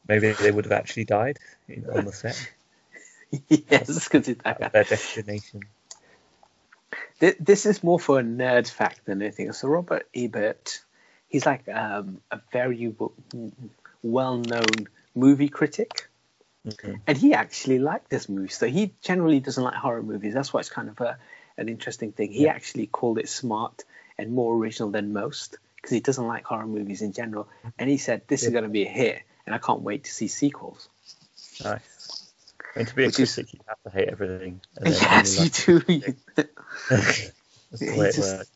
Maybe 0.09 0.33
they 0.33 0.51
would 0.51 0.65
have 0.65 0.73
actually 0.73 1.05
died 1.05 1.39
in, 1.69 1.89
on 1.89 2.05
the 2.05 2.13
set. 2.13 2.37
yes, 3.49 4.09
because 4.09 4.27
their 4.27 4.85
destination. 4.85 5.61
this 7.39 7.67
is 7.67 7.85
more 7.85 8.01
for 8.01 8.19
a 8.19 8.23
nerd 8.23 8.69
fact 8.69 9.05
than 9.05 9.23
anything. 9.23 9.53
So 9.53 9.69
Robert 9.69 10.09
Ebert, 10.15 10.81
he's 11.29 11.47
like 11.47 11.69
um, 11.69 12.21
a 12.31 12.41
very 12.53 12.95
well-known 14.03 14.89
movie 15.15 15.49
critic. 15.49 16.09
Mhm. 16.67 17.01
and 17.07 17.17
he 17.17 17.33
actually 17.33 17.79
liked 17.79 18.11
this 18.11 18.29
movie. 18.29 18.49
So 18.49 18.67
he 18.67 18.95
generally 19.01 19.41
doesn't 19.41 19.63
like 19.63 19.75
horror 19.75 20.03
movies. 20.03 20.35
That's 20.35 20.53
why 20.53 20.61
it's 20.61 20.69
kind 20.69 20.89
of 20.89 21.01
a, 21.01 21.19
an 21.57 21.69
interesting 21.69 22.13
thing. 22.13 22.33
He 22.33 22.45
Yeah. 22.45 22.53
actually 22.53 22.87
called 22.87 23.19
it 23.19 23.29
smart 23.29 23.85
and 24.19 24.33
more 24.33 24.55
original 24.55 24.91
than 24.91 25.13
most 25.13 25.59
because 25.81 25.91
he 25.95 26.01
doesn't 26.01 26.27
like 26.27 26.45
horror 26.45 26.67
movies 26.67 27.03
in 27.03 27.13
general. 27.13 27.49
And 27.79 27.89
he 27.89 27.97
said 27.97 28.23
this 28.29 28.43
is 28.43 28.51
going 28.51 28.65
to 28.65 28.71
be 28.71 28.85
a 28.85 28.89
hit, 28.89 29.23
and 29.47 29.55
I 29.55 29.59
can't 29.59 29.83
wait 29.83 30.05
to 30.05 30.11
see 30.13 30.29
sequels. 30.29 30.89
Nice. 31.65 32.33
And 32.77 32.87
to 32.87 32.95
be 32.95 33.05
a 33.05 33.07
Which 33.07 33.21
is- 33.21 33.35
critic, 33.35 33.55
you 33.55 33.61
have 33.67 33.83
to 33.85 33.91
hate 33.99 34.09
everything. 34.09 34.61
Yes, 34.85 35.67
you 35.67 35.81
do. 35.85 36.01
That's 36.89 37.31
the 37.81 37.97
way 37.99 38.09
it 38.09 38.15
just- 38.15 38.37
works. 38.37 38.51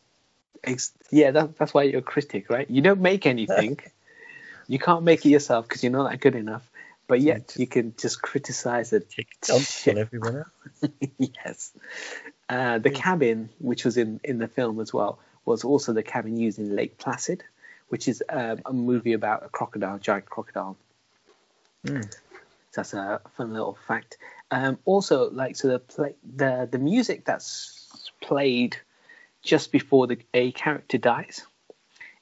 Ex- 0.63 0.93
yeah, 1.11 1.29
that, 1.29 1.57
that's 1.59 1.75
why 1.75 1.83
you're 1.83 1.99
a 1.99 2.01
critic, 2.01 2.49
right? 2.49 2.67
You 2.69 2.81
don't 2.81 2.99
make 3.01 3.27
anything. 3.27 3.77
you 4.67 4.79
can't 4.79 5.03
make 5.03 5.23
it 5.23 5.29
yourself 5.29 5.67
because 5.67 5.83
you're 5.83 5.91
not 5.91 6.09
that 6.09 6.19
good 6.19 6.33
enough. 6.35 6.67
But 7.07 7.21
yet 7.21 7.53
you 7.55 7.67
can 7.67 7.93
just 7.99 8.19
criticize 8.19 8.91
it. 8.91 9.07
Dumps 9.43 9.87
everyone 9.87 10.37
else. 10.37 10.91
yes. 11.19 11.71
Uh, 12.49 12.79
the 12.79 12.89
cabin, 12.89 13.49
which 13.59 13.85
was 13.85 13.95
in, 13.97 14.19
in 14.23 14.39
the 14.39 14.47
film 14.47 14.79
as 14.79 14.91
well, 14.91 15.19
was 15.45 15.63
also 15.63 15.93
the 15.93 16.03
cabin 16.03 16.37
used 16.37 16.59
in 16.59 16.75
Lake 16.75 16.97
Placid, 16.97 17.43
which 17.89 18.07
is 18.07 18.23
um, 18.29 18.59
a 18.65 18.73
movie 18.73 19.13
about 19.13 19.45
a 19.45 19.49
crocodile, 19.49 19.99
giant 19.99 20.25
crocodile. 20.25 20.77
Mm. 21.85 22.11
So 22.71 22.81
that's 22.81 22.93
a 22.93 23.21
fun 23.37 23.53
little 23.53 23.77
fact. 23.87 24.17
Um, 24.51 24.79
also, 24.85 25.29
like 25.29 25.55
so, 25.55 25.69
the 25.69 25.79
play, 25.79 26.15
the 26.23 26.67
the 26.69 26.79
music 26.79 27.25
that's 27.25 28.11
played 28.21 28.77
just 29.41 29.71
before 29.71 30.07
the 30.07 30.17
a 30.33 30.51
character 30.51 30.97
dies 30.97 31.45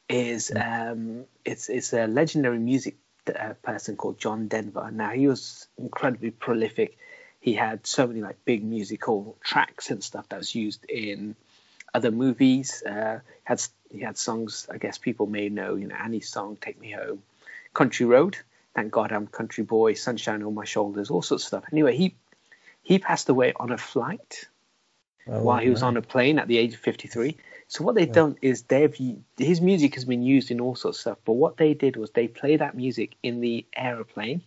is 0.10 0.52
um, 0.56 1.26
it's 1.44 1.70
it's 1.70 1.94
a 1.94 2.08
legendary 2.08 2.60
music 2.60 2.98
uh, 3.28 3.54
person 3.62 3.96
called 3.96 4.20
John 4.20 4.48
Denver. 4.48 4.90
Now 4.92 5.10
he 5.10 5.28
was 5.28 5.68
incredibly 5.78 6.32
prolific. 6.32 6.98
He 7.40 7.54
had 7.54 7.86
so 7.86 8.08
many 8.08 8.22
like 8.22 8.46
big 8.46 8.64
musical 8.64 9.38
tracks 9.44 9.90
and 9.90 10.04
stuff 10.04 10.30
that 10.30 10.38
was 10.38 10.54
used 10.56 10.86
in 10.86 11.36
other 11.94 12.12
movies. 12.12 12.84
Uh, 12.84 13.20
had 13.44 13.62
he 13.90 14.00
had 14.00 14.18
songs 14.18 14.68
I 14.72 14.78
guess 14.78 14.98
people 14.98 15.28
may 15.28 15.50
know. 15.50 15.76
You 15.76 15.88
know 15.88 15.96
Annie's 15.96 16.30
song 16.30 16.58
"Take 16.60 16.80
Me 16.80 16.92
Home," 16.92 17.24
"Country 17.74 18.06
Road." 18.06 18.38
Thank 18.76 18.92
God 18.92 19.12
I'm 19.12 19.28
country 19.28 19.64
boy, 19.64 19.94
sunshine 19.94 20.42
on 20.42 20.56
my 20.56 20.66
shoulders, 20.66 21.12
all 21.12 21.22
sorts 21.22 21.44
of 21.44 21.48
stuff. 21.48 21.66
Anyway, 21.72 21.96
he 21.96 22.16
he 22.82 23.00
passed 23.00 23.30
away 23.30 23.54
on 23.56 23.72
a 23.72 23.78
flight 23.78 24.48
Oh, 25.28 25.42
while 25.44 25.60
he 25.62 25.70
was 25.70 25.84
right. 25.84 25.88
on 25.88 25.98
a 25.98 26.02
plane 26.02 26.38
at 26.40 26.48
the 26.48 26.58
age 26.58 26.74
of 26.74 26.80
53. 26.82 27.38
So 27.68 27.84
what 27.84 27.96
they've 27.96 28.12
done 28.12 28.38
is 28.42 28.64
they've 28.64 28.94
his 29.38 29.62
music 29.62 29.96
has 29.96 30.06
been 30.06 30.24
used 30.24 30.52
in 30.52 30.60
all 30.60 30.76
sorts 30.76 30.98
of 30.98 31.02
stuff, 31.02 31.18
but 31.24 31.34
what 31.34 31.58
they 31.58 31.74
did 31.74 31.96
was 31.96 32.12
they 32.12 32.28
play 32.28 32.58
that 32.58 32.76
music 32.76 33.16
in 33.24 33.40
the 33.40 33.66
aeroplane 33.76 34.42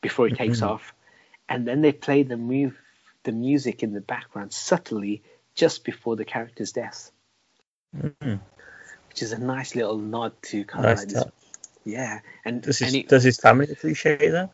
before 0.00 0.26
he 0.28 0.34
takes 0.34 0.60
Mhm. 0.60 0.68
off, 0.68 0.94
and 1.48 1.66
then 1.66 1.80
they 1.80 1.92
play 1.92 2.22
the 2.24 2.36
move 2.36 2.78
the 3.22 3.32
music 3.32 3.82
in 3.82 3.92
the 3.92 4.00
background 4.00 4.52
subtly 4.52 5.22
just 5.60 5.84
before 5.84 6.16
the 6.16 6.24
character's 6.24 6.72
death, 6.72 7.12
Mm. 7.96 8.40
which 9.08 9.22
is 9.22 9.32
a 9.32 9.38
nice 9.38 9.74
little 9.76 9.98
nod 9.98 10.32
to 10.44 10.64
kind 10.64 10.84
Nice 10.84 11.04
of 11.04 11.10
like 11.10 11.14
this, 11.14 11.24
yeah. 11.84 12.20
And, 12.44 12.62
Does 12.62 12.78
and 12.80 12.86
his, 12.86 12.96
it- 12.96 13.08
does 13.08 13.24
his 13.24 13.38
family 13.38 13.68
appreciate 13.70 14.30
that? 14.30 14.50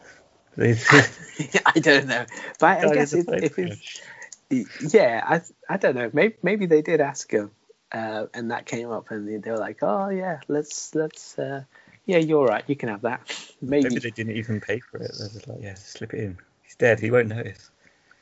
I 1.67 1.81
don't 1.81 2.07
know, 2.09 2.27
but 2.61 2.67
I, 2.67 2.85
I 2.85 2.95
guess 2.95 3.15
if, 3.15 3.27
if 3.43 3.59
it's 3.59 4.03
yeah, 4.51 5.23
I 5.27 5.43
I 5.69 5.77
don't 5.79 5.97
know. 5.97 6.11
Maybe 6.13 6.37
maybe 6.43 6.67
they 6.67 6.83
did 6.83 7.01
ask 7.01 7.31
him, 7.33 7.51
uh, 7.93 8.27
and 8.35 8.51
that 8.51 8.67
came 8.67 8.91
up, 8.91 9.11
and 9.11 9.29
they, 9.29 9.37
they 9.39 9.51
were 9.51 9.59
like, 9.59 9.79
"Oh 9.83 10.09
yeah, 10.11 10.41
let's 10.49 10.95
let's 10.95 11.39
uh, 11.39 11.65
yeah, 12.07 12.19
you're 12.19 12.47
right, 12.47 12.65
you 12.69 12.77
can 12.77 12.89
have 12.91 13.03
that." 13.03 13.23
Maybe, 13.63 13.85
Maybe 13.85 14.01
they 14.01 14.11
didn't 14.11 14.37
even 14.37 14.61
pay 14.61 14.81
for 14.81 14.99
it. 14.99 15.13
They're 15.19 15.29
just 15.29 15.49
like, 15.49 15.63
yeah, 15.63 15.75
slip 15.75 16.15
it 16.15 16.21
in. 16.21 16.39
He's 16.63 16.77
dead. 16.77 17.01
He 17.01 17.11
won't 17.11 17.29
notice. 17.29 17.71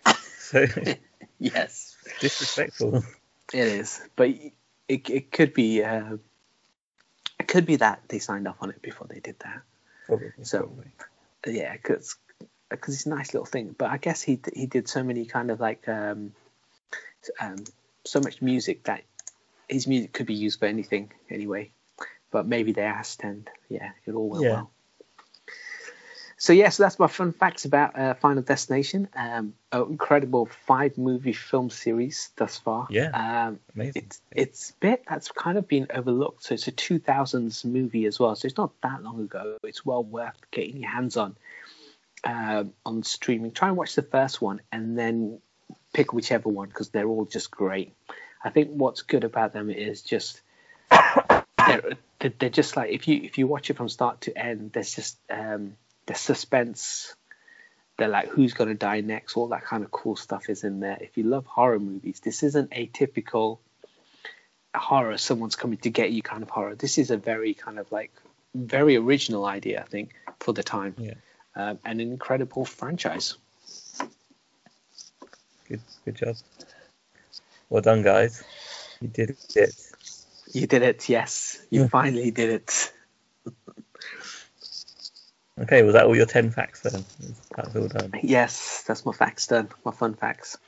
So 0.39 0.67
yes, 1.41 1.94
disrespectful. 2.21 2.97
it 3.53 3.69
is, 3.69 4.01
but 4.17 4.29
it 4.89 5.09
it 5.11 5.33
could 5.33 5.55
be 5.55 5.83
uh, 5.83 6.17
it 7.39 7.49
could 7.49 7.67
be 7.67 7.77
that 7.77 8.03
they 8.09 8.19
signed 8.19 8.47
off 8.49 8.57
on 8.61 8.71
it 8.71 8.83
before 8.83 9.07
they 9.09 9.21
did 9.21 9.39
that. 9.41 9.63
Probably. 10.07 10.33
So- 10.43 10.61
probably. 10.63 10.93
yeah, 11.47 11.73
because 11.73 12.17
because 12.71 12.95
it's 12.95 13.07
a 13.07 13.11
nice 13.11 13.35
little 13.35 13.47
thing. 13.47 13.75
But 13.77 13.91
I 13.91 13.99
guess 13.99 14.23
he 14.23 14.41
he 14.55 14.67
did 14.67 14.89
so 14.89 15.03
many 15.03 15.25
kind 15.27 15.51
of 15.51 15.61
like 15.61 15.89
um, 15.89 16.33
um, 17.41 17.57
so 18.05 18.21
much 18.21 18.43
music 18.43 18.85
that 18.85 19.03
his 19.69 19.87
music 19.87 20.13
could 20.13 20.27
be 20.27 20.35
used 20.35 20.59
for 20.59 20.67
anything 20.67 21.13
anyway. 21.31 21.71
But 22.31 22.47
maybe 22.47 22.73
they 22.73 22.83
asked, 22.83 23.23
and 23.23 23.49
yeah, 23.69 23.93
it 24.07 24.13
all 24.13 24.29
went 24.29 24.45
Yeah. 24.45 24.51
well. 24.51 24.71
So 26.45 26.53
yeah, 26.53 26.69
so 26.69 26.83
that's 26.83 26.99
my 26.99 27.07
fun 27.07 27.33
facts 27.33 27.65
about 27.65 27.99
uh, 27.99 28.13
Final 28.13 28.43
Destination. 28.43 29.09
Um, 29.17 29.55
an 29.73 29.87
incredible 29.89 30.45
five 30.67 30.99
movie 30.99 31.33
film 31.33 31.71
series 31.71 32.33
thus 32.37 32.59
far. 32.59 32.87
Yeah. 32.91 33.47
Um, 33.47 33.61
Amazing. 33.75 34.03
it's 34.05 34.21
it's 34.31 34.71
a 34.73 34.75
bit 34.75 35.05
that's 35.09 35.33
kind 35.33 35.57
of 35.57 35.67
been 35.67 35.87
overlooked. 35.89 36.43
So 36.45 36.53
it's 36.53 36.69
a 36.69 36.73
2000s 36.73 37.65
movie 37.65 38.05
as 38.05 38.21
well. 38.21 38.37
So 38.37 38.45
it's 38.45 38.59
not 38.59 38.79
that 38.83 39.03
long 39.03 39.23
ago. 39.23 39.57
It's 39.63 39.87
well 39.87 40.05
worth 40.05 40.37
getting 40.51 40.83
your 40.83 40.91
hands 40.91 41.17
on 41.17 41.35
um, 42.25 42.75
on 42.85 43.05
streaming. 43.05 43.53
Try 43.53 43.69
and 43.69 43.79
watch 43.79 43.95
the 43.95 44.03
first 44.03 44.43
one, 44.43 44.61
and 44.71 44.99
then 44.99 45.41
pick 45.95 46.13
whichever 46.13 46.51
one 46.51 46.69
because 46.69 46.91
they're 46.91 47.09
all 47.09 47.25
just 47.25 47.51
great. 47.51 47.95
I 48.45 48.51
think 48.51 48.69
what's 48.69 49.01
good 49.01 49.25
about 49.25 49.55
them 49.55 49.71
is 49.71 50.03
just 50.03 50.43
they're 50.91 51.97
they're 52.39 52.51
just 52.51 52.77
like 52.77 52.91
if 52.91 53.09
you 53.09 53.23
if 53.23 53.39
you 53.39 53.47
watch 53.47 53.71
it 53.71 53.79
from 53.79 53.89
start 53.89 54.21
to 54.21 54.37
end, 54.37 54.73
there's 54.75 54.95
just 54.95 55.17
um, 55.31 55.79
the 56.07 56.15
suspense. 56.15 57.15
They're 57.97 58.09
like 58.09 58.29
who's 58.29 58.55
gonna 58.55 58.75
die 58.75 59.01
next, 59.01 59.37
all 59.37 59.49
that 59.49 59.65
kind 59.65 59.85
of 59.85 59.91
cool 59.91 60.17
stuff 60.17 60.49
is 60.49 60.65
in 60.65 60.81
there. 60.81 60.99
If 61.01 61.17
you 61.17 61.25
love 61.25 61.47
horror 61.47 61.79
movies, 61.79 62.21
this 62.21 62.43
isn't 62.43 62.71
a 62.73 62.87
typical 62.87 63.61
horror. 64.75 65.17
Someone's 65.19 65.55
coming 65.57 65.79
to 65.79 65.91
get 65.91 66.11
you 66.11 66.21
kind 66.23 66.43
of 66.43 66.51
horror. 66.51 66.75
This 66.75 66.99
is 66.99 67.11
a 67.11 67.17
very 67.17 67.55
kind 67.55 67.79
of 67.79 67.91
like 67.93 68.11
very 68.55 68.97
original 68.97 69.45
idea, 69.45 69.81
I 69.81 69.85
think, 69.85 70.15
for 70.41 70.53
the 70.53 70.63
time, 70.63 70.95
Yeah. 70.99 71.15
um, 71.55 71.79
and 71.85 72.01
an 72.01 72.11
incredible 72.13 72.65
franchise. 72.65 73.37
Good, 75.69 75.81
good 76.05 76.17
job. 76.17 76.37
Well 77.71 77.83
done, 77.83 78.03
guys. 78.03 78.43
You 79.01 79.09
did 79.09 79.37
it. 79.57 79.75
You 80.53 80.67
did 80.67 80.83
it, 80.83 81.09
yes. 81.09 81.61
You 81.71 81.89
finally 81.89 82.31
did 82.31 82.51
it. 82.51 82.93
Okay, 85.61 85.83
was 85.83 85.95
that 85.95 86.07
all 86.07 86.17
your 86.17 86.27
ten 86.27 86.51
facts 86.51 86.81
then? 86.81 87.05
That's 87.57 87.77
all 87.77 87.89
done. 87.89 88.13
Yes, 88.23 88.85
that's 88.87 89.07
my 89.07 89.13
facts 89.13 89.47
done. 89.47 89.69
My 89.85 89.93
fun 89.93 90.15
facts. 90.15 90.59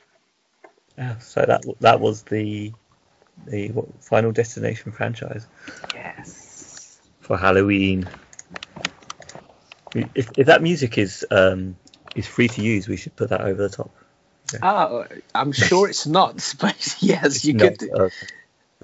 Yeah. 0.97 1.17
So 1.19 1.45
that 1.45 1.63
that 1.81 1.99
was 1.99 2.23
the 2.23 2.73
the 3.45 3.71
what, 3.71 4.03
Final 4.03 4.31
Destination 4.31 4.91
franchise 4.91 5.45
Yes. 5.93 6.99
for 7.19 7.37
Halloween. 7.37 8.07
If, 9.93 10.31
if 10.37 10.47
that 10.47 10.61
music 10.61 10.97
is 10.97 11.25
um 11.31 11.75
is 12.15 12.27
free 12.27 12.47
to 12.47 12.61
use, 12.61 12.87
we 12.87 12.97
should 12.97 13.15
put 13.15 13.29
that 13.29 13.41
over 13.41 13.61
the 13.61 13.69
top. 13.69 13.91
Oh, 14.61 15.05
I'm 15.35 15.51
sure 15.51 15.89
it's 15.89 16.07
not, 16.07 16.55
but 16.59 16.97
yes, 17.01 17.43
you 17.43 17.53
Not, 17.53 17.79
could. 17.79 17.91
uh, 17.93 18.09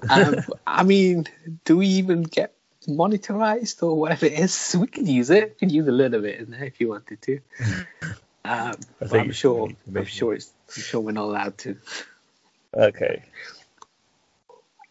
Um, 0.08 0.36
I 0.66 0.82
mean, 0.82 1.26
do 1.64 1.78
we 1.78 1.86
even 1.86 2.22
get 2.22 2.53
monetized 2.86 3.82
or 3.82 3.98
whatever 3.98 4.26
it 4.26 4.38
is? 4.38 4.76
We 4.80 4.86
could 4.86 5.08
use 5.08 5.30
it. 5.30 5.50
We 5.50 5.54
could 5.66 5.72
use 5.72 5.88
a 5.88 5.92
little 5.92 6.20
bit 6.20 6.40
in 6.40 6.50
there 6.50 6.64
if 6.64 6.80
you 6.80 6.88
wanted 6.88 7.20
to. 7.22 7.40
Um, 8.46 8.74
I'm 9.10 9.32
sure. 9.32 9.70
I'm 9.96 10.04
sure 10.04 10.34
it's. 10.34 10.52
I'm 10.76 10.82
sure 10.82 11.00
we're 11.00 11.12
not 11.12 11.24
allowed 11.24 11.56
to. 11.58 11.78
Okay. 12.74 13.22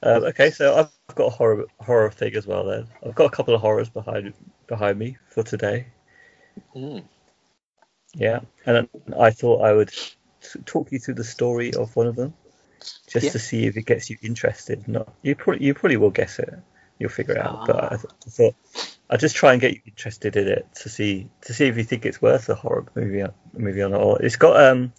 Um, 0.02 0.24
okay, 0.24 0.50
so 0.50 0.76
I've 0.76 1.16
got 1.16 1.28
a 1.28 1.30
horror 1.30 1.66
horror 1.80 2.10
thing 2.10 2.36
as 2.36 2.48
well. 2.48 2.66
Then 2.66 2.88
I've 3.06 3.16
got 3.16 3.26
a 3.26 3.30
couple 3.30 3.54
of 3.54 3.62
horrors 3.62 3.90
behind 3.90 4.34
behind 4.68 4.98
me 4.98 5.18
for 5.30 5.44
today. 5.44 5.86
Mm. 6.76 7.04
Yeah, 8.16 8.42
and 8.66 8.90
I 9.20 9.30
thought 9.30 9.62
I 9.62 9.72
would 9.72 9.92
talk 10.66 10.92
you 10.92 11.00
through 11.00 11.16
the 11.16 11.24
story 11.24 11.74
of 11.74 11.96
one 11.96 12.08
of 12.08 12.16
them, 12.16 12.34
just 13.08 13.26
Yeah. 13.28 13.32
to 13.32 13.40
see 13.40 13.66
if 13.66 13.78
it 13.78 13.86
gets 13.86 14.10
you 14.10 14.18
interested. 14.22 14.88
Not 14.88 15.14
you 15.22 15.36
probably 15.36 15.64
you 15.64 15.74
probably 15.74 15.98
will 15.98 16.12
guess 16.12 16.40
it. 16.40 16.54
You'll 17.04 17.12
figure 17.12 17.36
it 17.36 17.42
out. 17.42 17.68
But 17.68 17.76
I, 17.76 17.86
Ah. 17.86 17.98
th- 17.98 18.14
I 18.26 18.30
thought 18.30 18.56
I'd 19.10 19.20
just 19.20 19.36
try 19.36 19.52
and 19.52 19.60
get 19.60 19.74
you 19.74 19.82
interested 19.86 20.38
in 20.38 20.48
it 20.48 20.66
to 20.76 20.88
see 20.90 21.30
to 21.42 21.54
see 21.54 21.66
if 21.68 21.76
you 21.76 21.84
think 21.84 22.06
it's 22.06 22.22
worth 22.22 22.48
a 22.48 22.56
horror 22.56 22.86
movie 22.96 23.26
movie 23.52 23.82
or 23.84 23.90
not. 23.90 24.22
It's 24.22 24.38
got 24.38 24.56
um 24.64 24.94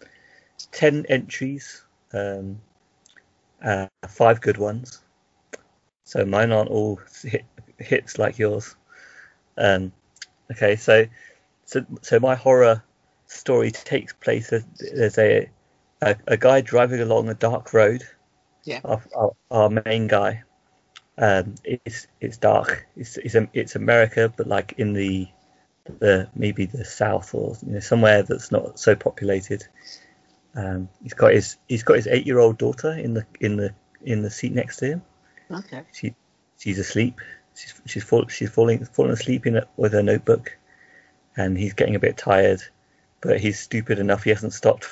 ten 0.70 1.06
entries, 1.08 1.82
um, 2.12 2.60
uh, 3.64 3.86
five 4.06 4.42
good 4.42 4.58
ones. 4.58 5.00
So 6.04 6.26
mine 6.26 6.52
aren't 6.52 6.68
all 6.70 7.00
hit, 7.22 7.46
hits 7.78 8.18
like 8.18 8.38
yours. 8.38 8.76
Um, 9.56 9.90
okay, 10.52 10.76
so 10.76 11.06
so 11.64 11.86
so 12.02 12.20
my 12.20 12.34
horror 12.34 12.84
story 13.28 13.70
takes 13.70 14.12
place. 14.12 14.50
There's, 14.50 14.64
there's 14.92 15.16
a, 15.16 15.48
a 16.02 16.16
a 16.26 16.36
guy 16.36 16.60
driving 16.60 17.00
along 17.00 17.30
a 17.30 17.34
dark 17.34 17.72
road. 17.72 18.04
Yeah. 18.64 18.80
Our, 18.84 19.02
our, 19.16 19.32
our 19.50 19.70
main 19.70 20.06
guy. 20.06 20.42
Um, 21.16 21.54
it's 21.64 22.06
it's 22.20 22.38
dark. 22.38 22.86
It's 22.96 23.16
it's 23.16 23.36
it's 23.52 23.76
America, 23.76 24.32
but 24.36 24.46
like 24.46 24.74
in 24.78 24.92
the 24.92 25.28
the 25.98 26.28
maybe 26.34 26.66
the 26.66 26.84
south 26.84 27.34
or 27.34 27.56
you 27.64 27.74
know 27.74 27.80
somewhere 27.80 28.22
that's 28.22 28.50
not 28.50 28.78
so 28.78 28.94
populated. 28.96 29.64
Um, 30.56 30.88
he's 31.02 31.14
got 31.14 31.32
his 31.32 31.56
he's 31.68 31.82
got 31.82 31.96
his 31.96 32.06
eight 32.06 32.26
year 32.26 32.38
old 32.38 32.58
daughter 32.58 32.92
in 32.92 33.14
the 33.14 33.26
in 33.40 33.56
the 33.56 33.74
in 34.02 34.22
the 34.22 34.30
seat 34.30 34.52
next 34.52 34.78
to 34.78 34.86
him. 34.86 35.02
Okay. 35.50 35.82
She 35.92 36.14
she's 36.58 36.78
asleep. 36.78 37.20
She's 37.54 37.80
she's 37.86 38.04
fall, 38.04 38.26
she's 38.28 38.50
falling 38.50 38.84
falling 38.84 39.12
asleep 39.12 39.46
in 39.46 39.56
it 39.56 39.68
with 39.76 39.92
her 39.92 40.02
notebook, 40.02 40.56
and 41.36 41.56
he's 41.56 41.74
getting 41.74 41.94
a 41.94 42.00
bit 42.00 42.16
tired, 42.16 42.60
but 43.20 43.40
he's 43.40 43.60
stupid 43.60 43.98
enough 43.98 44.24
he 44.24 44.30
hasn't 44.30 44.52
stopped. 44.52 44.86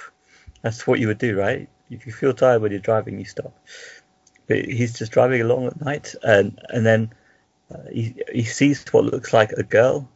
That's 0.63 0.87
what 0.87 1.01
you 1.01 1.09
would 1.09 1.19
do, 1.19 1.37
right? 1.37 1.69
If 1.91 2.07
you 2.07 2.13
feel 2.13 2.33
tired 2.33 2.63
when 2.63 2.71
you're 2.71 2.81
driving, 2.81 3.19
you 3.19 3.25
stop. 3.25 3.53
He's 4.49 4.99
just 4.99 5.13
driving 5.13 5.41
along 5.41 5.67
at 5.67 5.81
night, 5.81 6.15
and 6.23 6.59
and 6.69 6.85
then 6.85 7.13
uh, 7.73 7.89
he 7.91 8.15
he 8.33 8.45
sees 8.45 8.85
what 8.91 9.05
looks 9.05 9.33
like 9.33 9.53
a 9.53 9.63
girl 9.63 10.09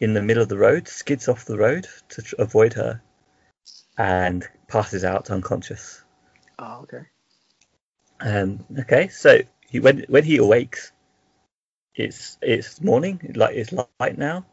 in 0.00 0.14
the 0.14 0.22
middle 0.22 0.42
of 0.42 0.48
the 0.48 0.58
road, 0.58 0.88
skids 0.88 1.28
off 1.28 1.44
the 1.44 1.58
road 1.58 1.86
to 2.08 2.22
tr- 2.22 2.34
avoid 2.38 2.72
her, 2.74 3.00
and 3.98 4.48
passes 4.68 5.04
out 5.04 5.30
unconscious. 5.30 6.02
Oh, 6.58 6.80
okay. 6.82 7.06
Um, 8.20 8.64
okay, 8.80 9.08
so 9.08 9.40
he 9.68 9.80
when 9.80 10.04
when 10.08 10.24
he 10.24 10.38
awakes, 10.38 10.92
it's 11.94 12.38
it's 12.40 12.80
morning, 12.80 13.32
like 13.34 13.54
it's 13.54 13.72
light 13.72 14.16
now. 14.18 14.46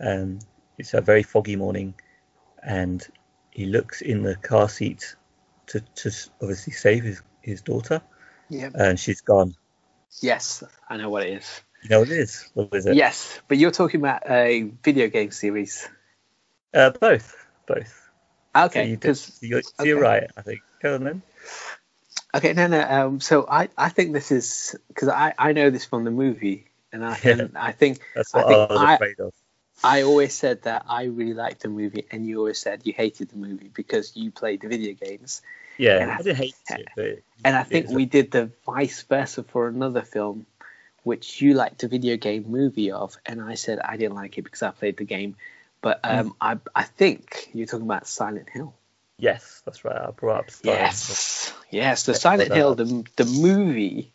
Um, 0.00 0.38
it's 0.78 0.94
a 0.94 1.00
very 1.00 1.22
foggy 1.22 1.56
morning, 1.56 1.94
and 2.62 3.06
he 3.50 3.66
looks 3.66 4.00
in 4.00 4.22
the 4.22 4.36
car 4.36 4.68
seat 4.68 5.16
to 5.66 5.80
to 5.80 6.10
obviously 6.40 6.72
save 6.72 7.04
his 7.04 7.22
his 7.40 7.60
daughter, 7.60 8.00
Yeah. 8.52 8.68
and 8.74 9.00
she's 9.00 9.20
gone. 9.22 9.54
Yes, 10.20 10.62
I 10.88 10.98
know 10.98 11.08
what 11.08 11.22
it 11.26 11.30
is. 11.38 11.62
You 11.82 11.88
know 11.90 12.00
what 12.00 12.10
it 12.10 12.18
is? 12.18 12.50
What 12.54 12.68
is 12.74 12.86
it? 12.86 12.94
Yes, 12.94 13.40
but 13.48 13.56
you're 13.56 13.70
talking 13.70 14.00
about 14.00 14.28
a 14.30 14.70
video 14.84 15.08
game 15.08 15.30
series. 15.30 15.88
Uh, 16.74 16.90
both, 16.90 17.34
both. 17.66 18.10
So 18.54 18.64
Okay, 18.66 18.84
you 18.90 18.96
did- 18.96 19.00
because 19.00 19.38
you're, 19.40 19.62
you're 19.82 19.96
okay. 19.98 20.02
right. 20.02 20.30
I 20.36 20.42
think. 20.42 20.60
Go 20.82 20.94
on 20.96 21.04
then. 21.04 21.22
Okay, 22.34 22.52
no, 22.52 22.66
no. 22.66 22.80
Um, 22.82 23.20
so 23.20 23.46
I, 23.48 23.68
I 23.76 23.88
think 23.88 24.12
this 24.12 24.30
is 24.30 24.76
because 24.88 25.08
I, 25.08 25.32
I 25.38 25.52
know 25.52 25.70
this 25.70 25.84
from 25.86 26.04
the 26.04 26.10
movie, 26.10 26.66
and 26.92 27.04
I, 27.04 27.18
Yeah. 27.24 27.32
and 27.32 27.56
I 27.56 27.72
think 27.72 28.00
That's 28.14 28.34
I 28.34 28.38
what 28.38 28.46
I, 28.46 28.48
think 28.48 28.70
was 28.70 28.78
I- 29.18 29.22
of. 29.24 29.34
I 29.84 30.02
always 30.02 30.34
said 30.34 30.62
that 30.62 30.84
I 30.88 31.04
really 31.04 31.34
liked 31.34 31.62
the 31.62 31.68
movie, 31.68 32.06
and 32.10 32.24
you 32.26 32.38
always 32.38 32.58
said 32.58 32.82
you 32.84 32.92
hated 32.92 33.30
the 33.30 33.36
movie 33.36 33.68
because 33.72 34.14
you 34.16 34.30
played 34.30 34.60
the 34.60 34.68
video 34.68 34.94
games. 34.94 35.42
Yeah, 35.78 35.98
and 36.00 36.10
I- 36.10 36.14
I 36.16 36.22
didn't 36.22 36.36
hate 36.36 36.54
it, 36.70 36.88
but 36.96 37.18
And 37.44 37.56
I 37.56 37.62
think 37.64 37.88
we 37.90 38.04
did 38.06 38.30
the 38.30 38.50
vice 38.64 39.02
versa 39.02 39.42
for 39.42 39.66
another 39.68 40.02
film, 40.02 40.46
which 41.02 41.42
you 41.42 41.54
liked 41.54 41.80
the 41.80 41.88
video 41.88 42.16
game 42.16 42.44
movie 42.48 42.92
of, 42.92 43.16
and 43.26 43.40
I 43.42 43.54
said 43.54 43.80
I 43.80 43.96
didn't 43.96 44.14
like 44.14 44.38
it 44.38 44.42
because 44.42 44.62
I 44.62 44.70
played 44.70 44.96
the 44.96 45.04
game. 45.04 45.36
But 45.80 46.00
Hmm. 46.04 46.10
um, 46.18 46.36
I 46.40 46.58
I 46.74 46.84
think 46.84 47.48
you're 47.52 47.66
talking 47.66 47.86
about 47.86 48.06
Silent 48.06 48.48
Hill. 48.48 48.74
yes, 49.18 49.62
that's 49.64 49.84
right. 49.84 49.96
I 49.96 50.10
brought 50.12 50.38
up. 50.40 50.50
Silent 50.50 50.78
Hill. 50.78 50.86
Yes, 50.86 51.52
yes. 51.70 52.02
The 52.06 52.14
Silent 52.14 52.52
Hill, 52.52 52.74
the 52.76 53.04
the 53.16 53.24
movie, 53.24 54.12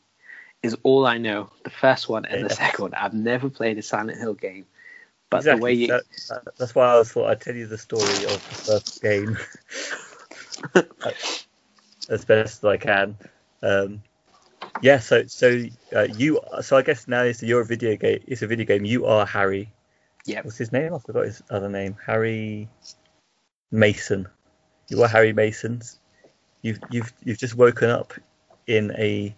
is 0.64 0.78
all 0.84 1.06
I 1.06 1.18
know. 1.18 1.50
The 1.64 1.70
first 1.70 2.08
one 2.08 2.26
and 2.26 2.46
the 2.46 2.50
Yeah. 2.50 2.56
second 2.56 2.82
one. 2.84 2.94
I've 2.94 3.14
never 3.14 3.50
played 3.50 3.78
a 3.78 3.82
Silent 3.84 4.18
Hill 4.20 4.34
game, 4.34 4.66
but 5.30 5.40
exactly. 5.40 5.60
the 5.60 5.64
way 5.64 5.74
you 5.74 5.88
that- 5.88 6.56
that's 6.58 6.74
why 6.74 6.98
I 7.00 7.04
thought 7.04 7.30
I'd 7.30 7.42
tell 7.42 7.56
you 7.56 7.68
the 7.68 7.78
story 7.78 8.04
of 8.26 8.32
the 8.50 8.56
first 8.66 9.02
game 9.02 9.38
as 12.10 12.26
best 12.26 12.64
as 12.64 12.66
I 12.66 12.78
can. 12.78 13.18
Um, 13.62 14.04
yeah, 14.82 15.00
so 15.00 15.26
so 15.28 15.64
uh, 15.96 16.08
you 16.16 16.40
so 16.62 16.78
I 16.78 16.82
guess 16.82 17.08
now 17.08 17.24
it's 17.24 17.42
you're 17.42 17.64
video 17.64 17.96
game. 17.96 18.24
It's 18.28 18.42
a 18.42 18.48
video 18.48 18.66
game. 18.66 18.86
You 18.86 19.06
are 19.06 19.26
Harry. 19.26 19.72
Yeah. 20.26 20.42
What's 20.42 20.58
his 20.58 20.72
name? 20.72 20.94
I 20.94 21.00
forgot 21.00 21.26
his 21.26 21.42
other 21.50 21.70
name. 21.70 21.96
Harry 22.06 22.70
Mason. 23.72 24.28
You 24.90 25.04
are 25.04 25.08
Harry 25.08 25.34
Mason's. 25.34 26.00
You've 26.62 26.80
you've 26.92 27.14
you've 27.24 27.38
just 27.38 27.56
woken 27.56 27.90
up 27.90 28.14
in 28.68 28.92
a 28.98 29.36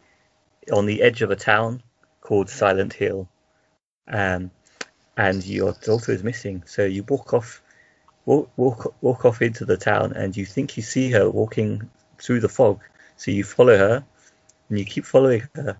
on 0.72 0.86
the 0.86 1.02
edge 1.02 1.22
of 1.22 1.32
a 1.32 1.36
town 1.36 1.82
called 2.22 2.50
Silent 2.50 2.94
Hill, 2.94 3.30
um, 4.08 4.52
and 5.18 5.46
your 5.46 5.74
daughter 5.84 6.12
is 6.12 6.24
missing. 6.24 6.64
So 6.66 6.86
you 6.86 7.04
walk 7.04 7.34
off, 7.34 7.62
walk 8.26 8.50
walk 8.58 8.96
walk 9.02 9.26
off 9.26 9.42
into 9.42 9.66
the 9.66 9.78
town, 9.78 10.14
and 10.14 10.36
you 10.36 10.46
think 10.46 10.76
you 10.76 10.84
see 10.84 11.12
her 11.12 11.30
walking 11.30 11.90
through 12.20 12.40
the 12.42 12.50
fog. 12.50 12.80
So 13.18 13.32
you 13.32 13.44
follow 13.44 13.78
her, 13.78 14.04
and 14.70 14.80
you 14.80 14.86
keep 14.86 15.06
following 15.06 15.44
her. 15.56 15.78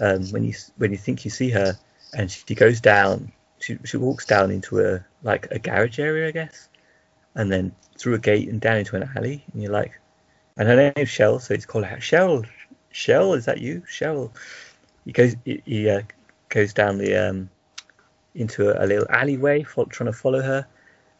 Um, 0.00 0.26
when 0.26 0.44
you 0.44 0.52
when 0.76 0.90
you 0.90 0.98
think 0.98 1.24
you 1.24 1.30
see 1.30 1.50
her, 1.50 1.78
and 2.14 2.30
she 2.30 2.54
goes 2.54 2.80
down, 2.80 3.32
she 3.58 3.78
she 3.84 3.96
walks 3.96 4.26
down 4.26 4.50
into 4.50 4.80
a 4.80 5.04
like 5.22 5.48
a 5.50 5.58
garage 5.58 5.98
area, 5.98 6.28
I 6.28 6.32
guess, 6.32 6.68
and 7.34 7.50
then 7.50 7.72
through 7.98 8.14
a 8.14 8.18
gate 8.18 8.48
and 8.48 8.60
down 8.60 8.78
into 8.78 8.96
an 8.96 9.08
alley, 9.16 9.44
and 9.52 9.62
you're 9.62 9.72
like, 9.72 9.98
and 10.56 10.68
her 10.68 10.92
name's 10.94 11.08
Shell, 11.08 11.38
so 11.40 11.54
it's 11.54 11.66
called 11.66 11.84
out 11.84 12.02
Shell. 12.02 12.44
Shell, 12.90 13.34
is 13.34 13.44
that 13.44 13.60
you, 13.60 13.82
Shell? 13.86 14.32
He 15.04 15.12
goes, 15.12 15.36
he, 15.44 15.62
he 15.64 15.88
uh, 15.88 16.02
goes 16.48 16.72
down 16.72 16.98
the 16.98 17.14
um, 17.14 17.50
into 18.34 18.70
a, 18.70 18.84
a 18.84 18.86
little 18.86 19.06
alleyway, 19.10 19.62
fo- 19.62 19.84
trying 19.84 20.10
to 20.10 20.16
follow 20.16 20.42
her, 20.42 20.66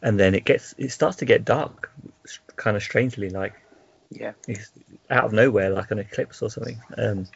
and 0.03 0.19
then 0.19 0.35
it 0.35 0.45
gets, 0.45 0.75
it 0.79 0.91
starts 0.91 1.17
to 1.19 1.25
get 1.25 1.45
dark, 1.45 1.91
kind 2.57 2.77
of 2.77 2.83
strangely, 2.83 3.31
like, 3.31 3.55
Yeah. 4.11 4.33
He's 4.47 4.71
out 5.11 5.25
of 5.25 5.33
nowhere, 5.33 5.71
like 5.71 5.90
an 5.90 5.99
eclipse 5.99 6.42
or 6.42 6.51
something. 6.51 6.81
Um, 6.97 7.27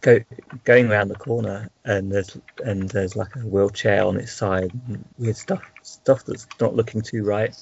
go 0.00 0.20
going 0.64 0.90
around 0.90 1.08
the 1.08 1.16
corner, 1.16 1.70
and 1.84 2.10
there's 2.12 2.36
and 2.64 2.88
there's 2.88 3.16
like 3.16 3.34
a 3.36 3.40
wheelchair 3.40 4.04
on 4.04 4.16
its 4.16 4.32
side, 4.32 4.70
and 4.88 5.04
weird 5.18 5.36
stuff 5.36 5.62
stuff 5.82 6.24
that's 6.24 6.46
not 6.60 6.74
looking 6.74 7.02
too 7.02 7.24
right, 7.24 7.54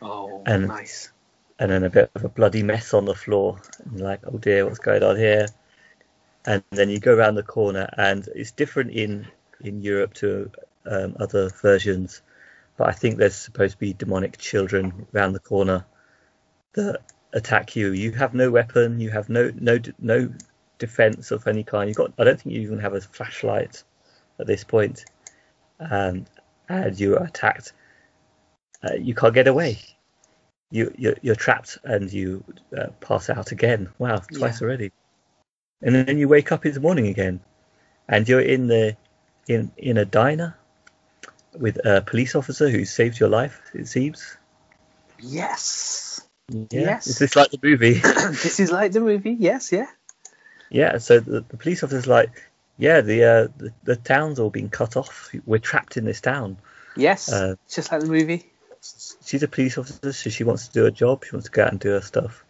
Oh, 0.00 0.42
And- 0.46 0.68
nice. 0.68 1.10
and 1.58 1.70
then 1.70 1.84
a 1.84 1.90
bit 1.90 2.10
of 2.14 2.24
a 2.24 2.28
bloody 2.28 2.62
mess 2.62 2.94
on 2.94 3.04
the 3.04 3.14
floor. 3.14 3.60
And 3.84 3.98
you're 3.98 4.08
like, 4.08 4.20
oh 4.24 4.38
dear, 4.38 4.64
what's 4.64 4.78
going 4.78 5.02
on 5.02 5.16
here? 5.16 5.46
And 6.44 6.62
then 6.70 6.88
you 6.90 6.98
go 6.98 7.14
around 7.14 7.36
the 7.36 7.42
corner, 7.42 7.88
and 7.96 8.26
it's 8.34 8.52
different 8.52 8.90
in 8.92 9.26
in 9.60 9.80
Europe 9.80 10.14
to 10.14 10.50
um, 10.86 11.16
other 11.20 11.48
versions, 11.50 12.22
but 12.76 12.88
I 12.88 12.92
think 12.92 13.16
there's 13.16 13.36
supposed 13.36 13.74
to 13.74 13.78
be 13.78 13.92
demonic 13.92 14.38
children 14.38 15.06
around 15.14 15.34
the 15.34 15.38
corner 15.38 15.84
that 16.74 17.00
attack 17.32 17.76
you. 17.76 17.92
You 17.92 18.12
have 18.12 18.34
no 18.34 18.50
weapon, 18.50 19.00
you 19.00 19.10
have 19.10 19.28
no 19.28 19.52
no 19.58 19.78
no 19.98 20.32
defense 20.78 21.30
of 21.30 21.46
any 21.46 21.64
kind. 21.64 21.88
You 21.88 21.94
got 21.94 22.12
I 22.18 22.24
don't 22.24 22.40
think 22.40 22.54
you 22.54 22.62
even 22.62 22.78
have 22.78 22.94
a 22.94 23.00
flashlight 23.00 23.82
at 24.38 24.46
this 24.46 24.64
point, 24.64 25.04
um, 25.80 26.26
and 26.68 26.98
you 26.98 27.16
are 27.16 27.24
attacked. 27.24 27.72
Uh, 28.84 28.94
you 28.94 29.14
can't 29.14 29.34
get 29.34 29.46
away. 29.46 29.78
You 30.70 30.92
you're, 30.96 31.16
you're 31.22 31.36
trapped 31.36 31.78
and 31.84 32.12
you 32.12 32.44
uh, 32.76 32.88
pass 33.00 33.30
out 33.30 33.52
again. 33.52 33.88
Wow, 33.98 34.22
twice 34.32 34.60
Yeah. 34.60 34.66
already. 34.66 34.92
And 35.82 35.94
then 35.94 36.18
you 36.18 36.28
wake 36.28 36.52
up 36.52 36.64
in 36.64 36.72
the 36.72 36.80
morning 36.80 37.08
again, 37.08 37.40
and 38.08 38.28
you're 38.28 38.40
in 38.40 38.66
the 38.68 38.96
in 39.48 39.70
in 39.76 39.98
a 39.98 40.04
diner 40.04 40.56
with 41.58 41.84
a 41.84 42.02
police 42.02 42.34
officer 42.34 42.68
who 42.68 42.84
saved 42.84 43.20
your 43.20 43.28
life. 43.28 43.60
It 43.74 43.86
seems. 43.88 44.36
Yes. 45.18 46.20
Yeah. 46.48 46.66
Yes. 46.70 47.06
Is 47.06 47.18
this 47.18 47.36
like 47.36 47.50
the 47.50 47.58
movie? 47.62 47.94
this 48.00 48.60
is 48.60 48.70
like 48.70 48.92
the 48.92 49.00
movie. 49.00 49.36
Yes, 49.38 49.72
yeah. 49.72 49.86
yeah. 50.70 50.98
So 50.98 51.20
the, 51.20 51.40
the 51.40 51.56
police 51.56 51.82
officer's 51.82 52.06
like, 52.06 52.30
yeah, 52.78 53.00
the, 53.00 53.24
uh, 53.24 53.48
the 53.56 53.72
the 53.84 53.96
town's 53.96 54.38
all 54.38 54.50
been 54.50 54.68
cut 54.68 54.96
off. 54.96 55.30
We're 55.46 55.58
trapped 55.58 55.96
in 55.96 56.04
this 56.04 56.20
town. 56.20 56.58
Yes. 56.96 57.32
Uh, 57.32 57.56
just 57.68 57.92
like 57.92 58.00
the 58.00 58.06
movie. 58.06 58.50
she's 59.24 59.42
a 59.42 59.48
police 59.48 59.78
officer, 59.78 60.12
so 60.12 60.30
she 60.30 60.44
wants 60.44 60.68
to 60.68 60.72
do 60.72 60.84
her 60.84 60.90
job. 60.90 61.24
She 61.24 61.32
wants 61.32 61.46
to 61.46 61.52
go 61.52 61.64
out 61.64 61.70
and 61.70 61.80
do 61.80 61.90
her 61.90 62.00
stuff. 62.00 62.44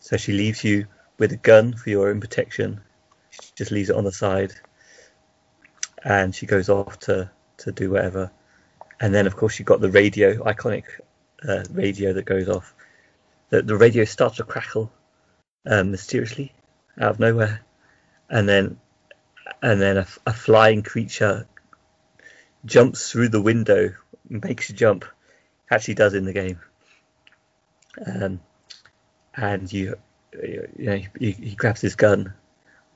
So 0.00 0.16
she 0.16 0.32
leaves 0.32 0.64
you 0.64 0.86
with 1.18 1.32
a 1.32 1.36
gun 1.36 1.74
for 1.74 1.90
your 1.90 2.08
own 2.08 2.20
protection. 2.20 2.80
She 3.30 3.50
just 3.54 3.70
leaves 3.70 3.90
it 3.90 3.96
on 3.96 4.04
the 4.04 4.12
side, 4.12 4.52
and 6.02 6.34
she 6.34 6.46
goes 6.46 6.68
off 6.68 6.98
to 7.00 7.30
to 7.58 7.72
do 7.72 7.90
whatever. 7.90 8.30
And 9.00 9.14
then, 9.14 9.26
of 9.26 9.36
course, 9.36 9.58
you've 9.58 9.66
got 9.66 9.80
the 9.80 9.90
radio, 9.90 10.42
iconic 10.42 10.84
uh, 11.46 11.64
radio 11.70 12.12
that 12.14 12.24
goes 12.24 12.48
off. 12.48 12.74
The 13.50 13.62
the 13.62 13.76
radio 13.76 14.04
starts 14.04 14.36
to 14.36 14.44
crackle 14.44 14.90
um, 15.66 15.90
mysteriously 15.90 16.52
out 17.00 17.10
of 17.10 17.20
nowhere, 17.20 17.60
and 18.28 18.48
then 18.48 18.78
and 19.62 19.80
then 19.80 19.96
a, 19.98 20.06
a 20.26 20.32
flying 20.32 20.82
creature 20.82 21.46
jumps 22.64 23.10
through 23.10 23.28
the 23.28 23.40
window, 23.40 23.94
makes 24.28 24.70
a 24.70 24.72
jump 24.72 25.04
actually 25.70 25.94
does 25.94 26.14
in 26.14 26.24
the 26.24 26.32
game. 26.32 26.60
Um, 28.06 28.40
and 29.34 29.72
you, 29.72 29.96
you 30.32 30.68
know, 30.78 31.00
he, 31.18 31.32
he 31.32 31.54
grabs 31.54 31.80
his 31.80 31.96
gun, 31.96 32.32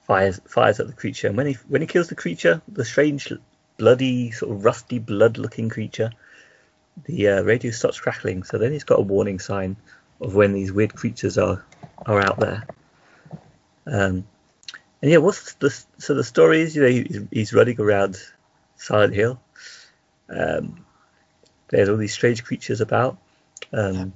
fires 0.06 0.40
fires 0.46 0.80
at 0.80 0.86
the 0.86 0.92
creature, 0.92 1.28
and 1.28 1.36
when 1.36 1.46
he 1.46 1.54
when 1.68 1.80
he 1.80 1.86
kills 1.86 2.08
the 2.08 2.14
creature, 2.14 2.62
the 2.68 2.84
strange, 2.84 3.32
bloody, 3.78 4.30
sort 4.30 4.52
of 4.52 4.64
rusty 4.64 4.98
blood-looking 4.98 5.68
creature, 5.68 6.10
the 7.04 7.28
uh, 7.28 7.42
radio 7.42 7.70
starts 7.70 8.00
crackling. 8.00 8.42
So 8.42 8.58
then 8.58 8.72
he's 8.72 8.84
got 8.84 8.98
a 8.98 9.02
warning 9.02 9.38
sign 9.38 9.76
of 10.22 10.35
when 10.35 10.52
these 10.52 10.72
weird 10.72 10.94
creatures 10.94 11.37
are 11.37 11.64
are 12.06 12.20
out 12.20 12.38
there. 12.38 12.66
Um, 13.87 14.24
and 15.02 15.11
yeah, 15.11 15.18
what's 15.18 15.54
the 15.54 15.70
so 15.98 16.14
the 16.14 16.24
story 16.24 16.62
is 16.62 16.76
you 16.76 16.82
know 16.82 16.88
he's, 16.88 17.20
he's 17.30 17.52
running 17.52 17.80
around 17.80 18.16
Silent 18.76 19.14
Hill. 19.14 19.40
Um, 20.28 20.85
there's 21.68 21.88
all 21.88 21.96
these 21.96 22.12
strange 22.12 22.44
creatures 22.44 22.80
about. 22.80 23.18
Um, 23.72 24.12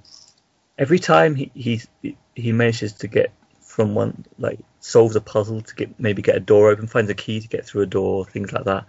every 0.78 0.98
time 0.98 1.34
he 1.34 1.50
he's, 1.54 1.88
he 2.34 2.52
manages 2.52 2.92
to 2.94 3.08
get 3.08 3.32
from 3.60 3.94
one 3.94 4.24
like 4.38 4.60
solves 4.80 5.16
a 5.16 5.20
puzzle 5.20 5.60
to 5.60 5.74
get 5.74 5.98
maybe 5.98 6.22
get 6.22 6.36
a 6.36 6.40
door 6.40 6.70
open, 6.70 6.86
finds 6.86 7.10
a 7.10 7.14
key 7.14 7.40
to 7.40 7.48
get 7.48 7.66
through 7.66 7.82
a 7.82 7.86
door, 7.86 8.24
things 8.24 8.52
like 8.52 8.64
that. 8.64 8.86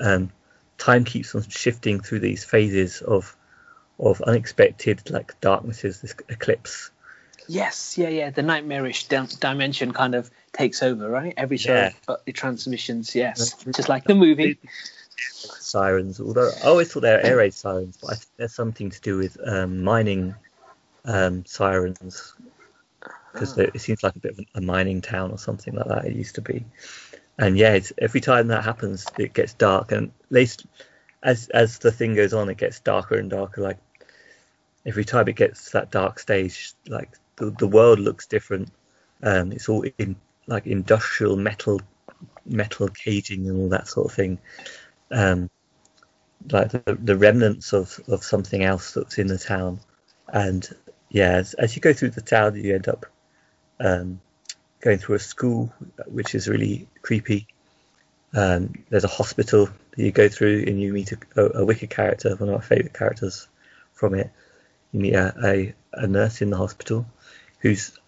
Um, 0.00 0.32
time 0.78 1.04
keeps 1.04 1.34
on 1.34 1.42
shifting 1.42 2.00
through 2.00 2.20
these 2.20 2.44
phases 2.44 3.02
of 3.02 3.36
of 3.98 4.20
unexpected 4.22 5.10
like 5.10 5.40
darknesses, 5.40 6.00
this 6.00 6.14
eclipse. 6.28 6.90
Yes, 7.48 7.96
yeah, 7.96 8.10
yeah. 8.10 8.30
The 8.30 8.42
nightmarish 8.42 9.08
dim- 9.08 9.26
dimension 9.40 9.92
kind 9.92 10.14
of 10.14 10.30
takes 10.52 10.82
over, 10.82 11.08
right? 11.08 11.32
Every 11.36 11.56
sort 11.58 11.78
Yeah. 11.78 11.86
of 11.86 11.94
uh, 12.08 12.16
the 12.26 12.32
transmissions, 12.32 13.14
yes, 13.14 13.54
just 13.74 13.88
like 13.88 14.04
the 14.04 14.14
movie. 14.14 14.58
sirens. 15.16 16.20
Although 16.20 16.50
I 16.62 16.66
always 16.68 16.92
thought 16.92 17.00
they 17.00 17.12
were 17.12 17.20
air 17.20 17.36
raid 17.36 17.54
sirens, 17.54 17.96
but 18.00 18.10
I 18.12 18.14
think 18.14 18.30
there's 18.36 18.54
something 18.54 18.90
to 18.90 19.00
do 19.00 19.16
with 19.16 19.38
um, 19.44 19.82
mining 19.82 20.34
um, 21.04 21.44
sirens 21.46 22.34
because 23.32 23.56
it 23.56 23.80
seems 23.80 24.02
like 24.02 24.16
a 24.16 24.20
bit 24.20 24.32
of 24.38 24.44
a 24.54 24.60
mining 24.60 25.00
town 25.00 25.30
or 25.30 25.38
something 25.38 25.74
like 25.74 25.86
that. 25.86 26.04
It 26.04 26.16
used 26.16 26.34
to 26.36 26.40
be, 26.42 26.64
and 27.38 27.56
yeah, 27.56 27.74
it's, 27.74 27.92
every 27.98 28.20
time 28.20 28.48
that 28.48 28.64
happens, 28.64 29.06
it 29.16 29.32
gets 29.32 29.54
dark, 29.54 29.92
and 29.92 30.08
at 30.08 30.32
least 30.32 30.66
as 31.22 31.48
as 31.48 31.78
the 31.78 31.92
thing 31.92 32.14
goes 32.14 32.34
on, 32.34 32.48
it 32.48 32.58
gets 32.58 32.80
darker 32.80 33.16
and 33.16 33.30
darker. 33.30 33.62
Like 33.62 33.78
every 34.86 35.04
time 35.04 35.28
it 35.28 35.36
gets 35.36 35.66
to 35.66 35.72
that 35.72 35.90
dark 35.90 36.18
stage, 36.18 36.72
like 36.88 37.10
the 37.36 37.50
the 37.50 37.68
world 37.68 37.98
looks 37.98 38.26
different. 38.26 38.70
Um, 39.22 39.52
it's 39.52 39.68
all 39.68 39.84
in 39.98 40.16
like 40.46 40.66
industrial 40.66 41.36
metal 41.36 41.80
metal 42.46 42.88
caging 42.88 43.48
and 43.48 43.58
all 43.58 43.68
that 43.68 43.88
sort 43.88 44.06
of 44.06 44.12
thing 44.14 44.38
um, 45.10 45.50
like 46.50 46.70
the, 46.70 46.98
the 47.00 47.16
remnants 47.16 47.72
of, 47.72 48.00
of 48.08 48.22
something 48.24 48.62
else 48.62 48.92
that's 48.92 49.18
in 49.18 49.26
the 49.26 49.38
town. 49.38 49.80
And 50.32 50.68
yeah, 51.10 51.32
as, 51.32 51.54
as 51.54 51.74
you 51.74 51.82
go 51.82 51.92
through 51.92 52.10
the 52.10 52.22
town, 52.22 52.56
you 52.56 52.74
end 52.74 52.88
up 52.88 53.06
um, 53.80 54.20
going 54.80 54.98
through 54.98 55.16
a 55.16 55.20
school, 55.20 55.72
which 56.06 56.34
is 56.34 56.48
really 56.48 56.88
creepy. 57.02 57.46
Um, 58.34 58.74
there's 58.90 59.04
a 59.04 59.08
hospital 59.08 59.66
that 59.66 60.02
you 60.02 60.12
go 60.12 60.28
through, 60.28 60.64
and 60.66 60.80
you 60.80 60.92
meet 60.92 61.12
a, 61.12 61.18
a, 61.36 61.62
a 61.62 61.64
wicked 61.64 61.90
character, 61.90 62.36
one 62.36 62.50
of 62.50 62.54
my 62.54 62.60
favourite 62.60 62.94
characters 62.94 63.48
from 63.92 64.14
it. 64.14 64.30
You 64.92 65.00
meet 65.00 65.14
a, 65.14 65.34
a, 65.44 65.74
a 65.92 66.06
nurse 66.06 66.42
in 66.42 66.50
the 66.50 66.56
hospital 66.56 67.06
who's 67.60 67.98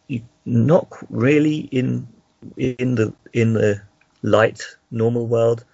not 0.45 0.88
really 1.09 1.59
in 1.59 2.09
in 2.57 2.95
the 2.95 3.12
in 3.33 3.53
the 3.53 3.83
light 4.23 4.62
normal 4.90 5.27
world 5.27 5.64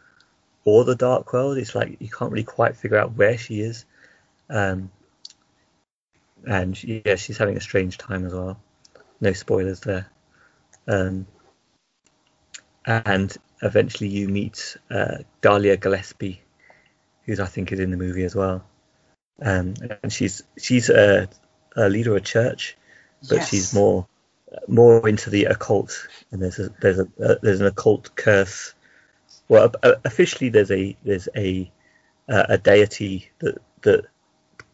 or 0.64 0.84
the 0.84 0.94
dark 0.96 1.32
world. 1.32 1.58
It's 1.58 1.74
like 1.74 1.96
you 2.00 2.08
can't 2.08 2.32
really 2.32 2.44
quite 2.44 2.76
figure 2.76 2.98
out 2.98 3.16
where 3.16 3.38
she 3.38 3.60
is. 3.60 3.84
Um, 4.50 4.90
and 6.46 6.82
yeah, 6.84 7.14
she's 7.16 7.38
having 7.38 7.56
a 7.56 7.60
strange 7.60 7.98
time 7.98 8.26
as 8.26 8.32
well. 8.32 8.60
No 9.20 9.32
spoilers 9.32 9.80
there. 9.80 10.06
Um, 10.86 11.26
and 12.84 13.36
eventually 13.62 14.10
you 14.10 14.28
meet 14.28 14.76
uh, 14.90 15.18
Dahlia 15.40 15.76
Gillespie, 15.76 16.42
who 17.24 17.32
I 17.40 17.46
think 17.46 17.72
is 17.72 17.80
in 17.80 17.90
the 17.90 17.96
movie 17.96 18.24
as 18.24 18.34
well. 18.34 18.64
Um, 19.40 19.74
and 20.02 20.12
she's 20.12 20.42
she's 20.58 20.88
a, 20.88 21.28
a 21.76 21.88
leader 21.88 22.12
of 22.12 22.16
a 22.16 22.20
church, 22.20 22.76
but 23.28 23.36
Yes. 23.36 23.50
she's 23.50 23.74
more 23.74 24.06
more 24.66 25.08
into 25.08 25.30
the 25.30 25.44
occult. 25.44 26.08
And 26.30 26.42
there's 26.42 26.58
a 26.58 26.70
there's 26.80 26.98
a, 26.98 27.08
a 27.20 27.38
there's 27.40 27.60
an 27.60 27.66
occult 27.66 28.14
curse 28.14 28.74
well, 29.48 29.70
uh, 29.82 29.94
officially 30.04 30.50
there's 30.50 30.70
a 30.70 30.96
there's 31.04 31.28
a 31.36 31.70
uh, 32.28 32.46
a 32.50 32.58
deity 32.58 33.30
that 33.38 33.58
that 33.82 34.06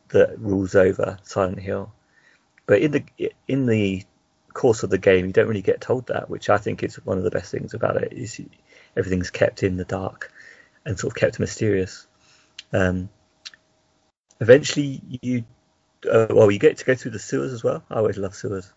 that 0.09 0.39
rules 0.39 0.75
over 0.75 1.19
Silent 1.23 1.61
Hill, 1.61 1.93
but 2.67 2.81
in 2.81 2.91
the 2.93 3.05
in 3.49 3.67
the 3.67 4.05
course 4.53 4.83
of 4.83 4.91
the 4.91 4.99
game, 4.99 5.27
you 5.27 5.33
don't 5.33 5.49
really 5.49 5.63
get 5.63 5.81
told 5.81 6.07
that, 6.09 6.31
which 6.31 6.51
I 6.51 6.59
think 6.59 6.83
is 6.83 6.97
one 7.05 7.19
of 7.19 7.25
the 7.25 7.31
best 7.31 7.51
things 7.51 7.75
about 7.75 8.03
it. 8.03 8.13
Is 8.13 8.41
everything's 8.97 9.31
kept 9.31 9.63
in 9.63 9.77
the 9.77 9.85
dark 9.85 10.33
and 10.85 10.99
sort 10.99 11.13
of 11.13 11.17
kept 11.17 11.39
mysterious. 11.39 12.07
Um, 12.73 13.11
eventually, 14.43 15.01
you 15.23 15.45
uh, 16.11 16.27
well, 16.31 16.51
you 16.51 16.59
get 16.59 16.77
to 16.79 16.85
go 16.85 16.95
through 16.95 17.13
the 17.13 17.19
sewers 17.19 17.53
as 17.53 17.63
well. 17.63 17.83
I 17.89 17.95
always 17.97 18.19
love 18.19 18.35
sewers 18.35 18.73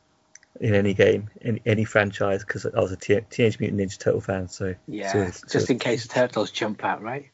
in 0.61 0.73
any 0.75 0.93
game, 0.93 1.29
in 1.41 1.59
any 1.65 1.83
franchise, 1.83 2.45
because 2.45 2.65
I 2.65 2.79
was 2.79 2.91
a 2.91 2.95
T- 2.95 3.19
Teenage 3.29 3.59
Mutant 3.59 3.81
Ninja 3.81 3.97
Turtle 3.97 4.21
fan. 4.21 4.47
So 4.47 4.75
Yeah, 4.87 5.11
sewers- 5.11 5.41
just 5.41 5.51
sewers- 5.51 5.69
in 5.71 5.79
case 5.79 6.03
the 6.03 6.09
turtles 6.13 6.51
jump 6.51 6.83
out, 6.85 7.01
right? 7.01 7.29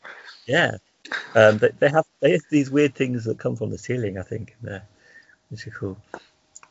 yeah, 0.47 0.77
um, 1.35 1.57
they, 1.57 1.69
they 1.79 1.89
have 1.89 2.05
they 2.21 2.31
have 2.31 2.41
these 2.49 2.71
weird 2.71 2.95
things 2.95 3.25
that 3.25 3.37
come 3.37 3.55
from 3.55 3.69
the 3.69 3.77
ceiling, 3.77 4.17
I 4.17 4.23
think, 4.23 4.55
in 4.61 4.69
there, 4.69 4.83
which 5.49 5.67
is 5.67 5.73
cool. 5.73 5.97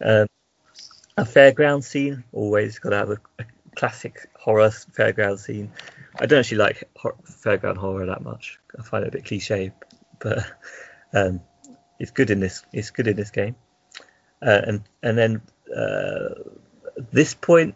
Um, 0.03 0.27
a 1.17 1.25
fairground 1.25 1.85
scene 1.85 2.25
always 2.33 2.79
got 2.79 2.91
to 2.91 2.97
have 2.97 3.11
a, 3.11 3.21
a 3.39 3.45
classic 3.77 4.31
horror 4.35 4.71
fairground 4.71 5.39
scene. 5.39 5.71
I 6.19 6.27
don't 6.27 6.41
actually 6.41 6.59
like 6.59 6.89
fairground 6.97 7.77
horror 7.77 8.07
that 8.07 8.23
much. 8.23 8.59
I 8.79 8.83
find 8.83 9.05
it 9.05 9.09
a 9.09 9.11
bit 9.13 9.27
cliche, 9.27 9.73
but 10.19 10.39
um, 11.13 11.41
it's 12.01 12.11
good 12.11 12.31
in 12.31 12.41
this. 12.41 12.65
It's 12.73 12.91
good 12.91 13.07
in 13.07 13.17
this 13.17 13.31
game. 13.31 13.55
Uh, 14.43 14.61
and 14.67 14.83
and 15.03 15.19
then 15.19 15.43
uh, 15.75 16.35
this 17.13 17.35
point, 17.35 17.75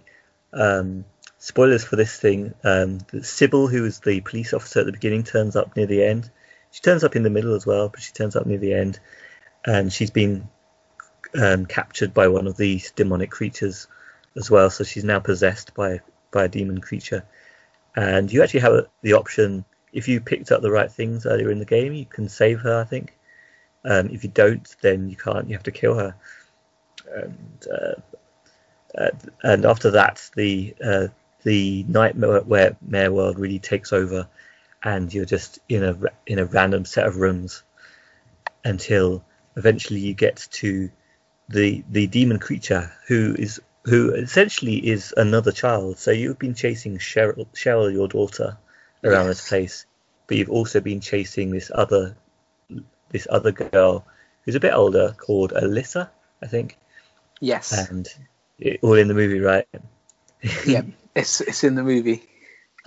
um, 0.52 1.04
spoilers 1.38 1.84
for 1.84 1.96
this 1.96 2.18
thing. 2.18 2.54
Um, 2.64 2.98
Cybil, 3.12 3.70
who 3.70 3.84
is 3.84 4.00
the 4.00 4.20
police 4.22 4.54
officer 4.54 4.80
at 4.80 4.86
the 4.86 4.92
beginning, 4.92 5.24
turns 5.24 5.56
up 5.56 5.76
near 5.76 5.86
the 5.86 6.02
end. 6.02 6.30
She 6.70 6.80
turns 6.80 7.04
up 7.04 7.14
in 7.14 7.22
the 7.22 7.30
middle 7.30 7.54
as 7.54 7.66
well, 7.66 7.90
but 7.90 8.00
she 8.00 8.12
turns 8.12 8.34
up 8.34 8.46
near 8.46 8.58
the 8.58 8.74
end, 8.74 8.98
and 9.64 9.92
she's 9.92 10.10
been 10.10 10.48
um, 11.38 11.66
captured 11.66 12.14
by 12.14 12.28
one 12.28 12.46
of 12.46 12.56
these 12.56 12.90
demonic 12.92 13.30
creatures 13.30 13.86
as 14.36 14.50
well. 14.50 14.70
So 14.70 14.84
she's 14.84 15.04
now 15.04 15.20
possessed 15.20 15.74
by 15.74 16.00
by 16.30 16.44
a 16.44 16.48
demon 16.48 16.80
creature, 16.80 17.24
and 17.94 18.32
you 18.32 18.42
actually 18.42 18.60
have 18.60 18.86
the 19.02 19.12
option 19.12 19.66
if 19.92 20.08
you 20.08 20.20
picked 20.20 20.50
up 20.50 20.62
the 20.62 20.72
right 20.72 20.90
things 20.90 21.26
earlier 21.26 21.50
in 21.50 21.58
the 21.58 21.64
game, 21.64 21.92
you 21.92 22.06
can 22.06 22.30
save 22.30 22.60
her. 22.60 22.80
I 22.80 22.84
think. 22.84 23.12
Um, 23.84 24.10
if 24.10 24.24
you 24.24 24.30
don't, 24.30 24.66
then 24.80 25.08
you 25.08 25.16
can't. 25.16 25.48
You 25.48 25.54
have 25.54 25.64
to 25.64 25.72
kill 25.72 25.94
her. 25.94 26.14
And 27.14 27.66
uh, 27.70 28.00
uh, 28.96 29.10
and 29.42 29.64
after 29.64 29.92
that, 29.92 30.28
the 30.34 30.74
uh, 30.82 31.08
the 31.42 31.84
nightmare 31.88 33.12
world 33.12 33.38
really 33.38 33.58
takes 33.58 33.92
over, 33.92 34.28
and 34.82 35.12
you're 35.12 35.24
just 35.24 35.58
in 35.68 35.84
a 35.84 35.98
in 36.26 36.38
a 36.38 36.46
random 36.46 36.84
set 36.84 37.06
of 37.06 37.16
rooms 37.16 37.62
until 38.64 39.24
eventually 39.56 40.00
you 40.00 40.14
get 40.14 40.48
to 40.50 40.90
the 41.48 41.84
the 41.90 42.06
demon 42.06 42.38
creature 42.38 42.92
who 43.06 43.34
is 43.38 43.60
who 43.84 44.14
essentially 44.14 44.76
is 44.76 45.12
another 45.16 45.52
child. 45.52 45.98
So 45.98 46.10
you've 46.10 46.38
been 46.38 46.54
chasing 46.54 46.96
Cheryl, 46.98 47.46
Cheryl 47.54 47.92
your 47.92 48.08
daughter, 48.08 48.56
around 49.02 49.26
yes. 49.26 49.36
this 49.36 49.48
place, 49.48 49.86
but 50.26 50.38
you've 50.38 50.50
also 50.50 50.80
been 50.80 51.00
chasing 51.00 51.50
this 51.50 51.70
other 51.74 52.16
this 53.14 53.28
other 53.30 53.52
girl 53.52 54.04
who's 54.42 54.56
a 54.56 54.60
bit 54.60 54.74
older 54.74 55.14
called 55.16 55.52
Alyssa, 55.52 56.10
I 56.42 56.46
think. 56.48 56.76
Yes. 57.40 57.88
And 57.88 58.08
it, 58.58 58.80
all 58.82 58.94
in 58.94 59.06
the 59.06 59.14
movie, 59.14 59.38
right? 59.38 59.68
yeah, 60.66 60.82
it's 61.14 61.40
it's 61.40 61.62
in 61.62 61.76
the 61.76 61.84
movie. 61.84 62.24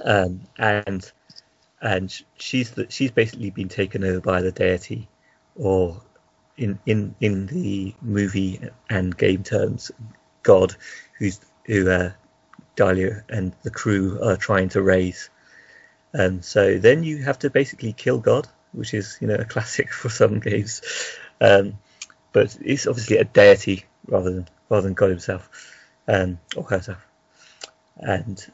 Um, 0.04 0.42
and 0.58 1.10
and 1.82 2.14
she's 2.38 2.72
the, 2.72 2.88
she's 2.90 3.12
basically 3.12 3.52
been 3.52 3.70
taken 3.70 4.04
over 4.04 4.20
by 4.20 4.42
the 4.42 4.52
deity, 4.52 5.08
or 5.56 6.02
in 6.58 6.78
in 6.86 7.16
in 7.22 7.48
the 7.48 7.96
movie 8.02 8.60
and 8.90 9.18
game 9.18 9.44
terms, 9.44 9.92
God, 10.44 10.76
who's 11.18 11.40
who 11.66 11.90
uh, 11.90 12.12
Dahlia 12.76 13.24
and 13.30 13.54
the 13.64 13.72
crew 13.72 14.20
are 14.22 14.36
trying 14.36 14.70
to 14.70 14.82
raise. 14.82 15.30
And 16.12 16.44
so 16.44 16.80
then 16.80 17.04
you 17.04 17.24
have 17.24 17.40
to 17.40 17.50
basically 17.50 17.94
kill 17.94 18.20
God, 18.20 18.50
which 18.74 18.94
is 18.94 19.18
you 19.22 19.28
know 19.28 19.36
a 19.36 19.46
classic 19.46 19.92
for 19.92 20.10
some 20.10 20.40
games. 20.40 20.82
Um, 21.42 21.78
but 22.34 22.58
it's 22.62 22.88
obviously 22.88 23.18
a 23.18 23.24
deity 23.26 23.86
rather 24.08 24.32
than 24.32 24.48
rather 24.70 24.84
than 24.84 24.94
God 24.94 25.10
himself 25.10 25.50
um, 26.08 26.40
or 26.56 26.64
herself. 26.64 27.00
And 27.98 28.46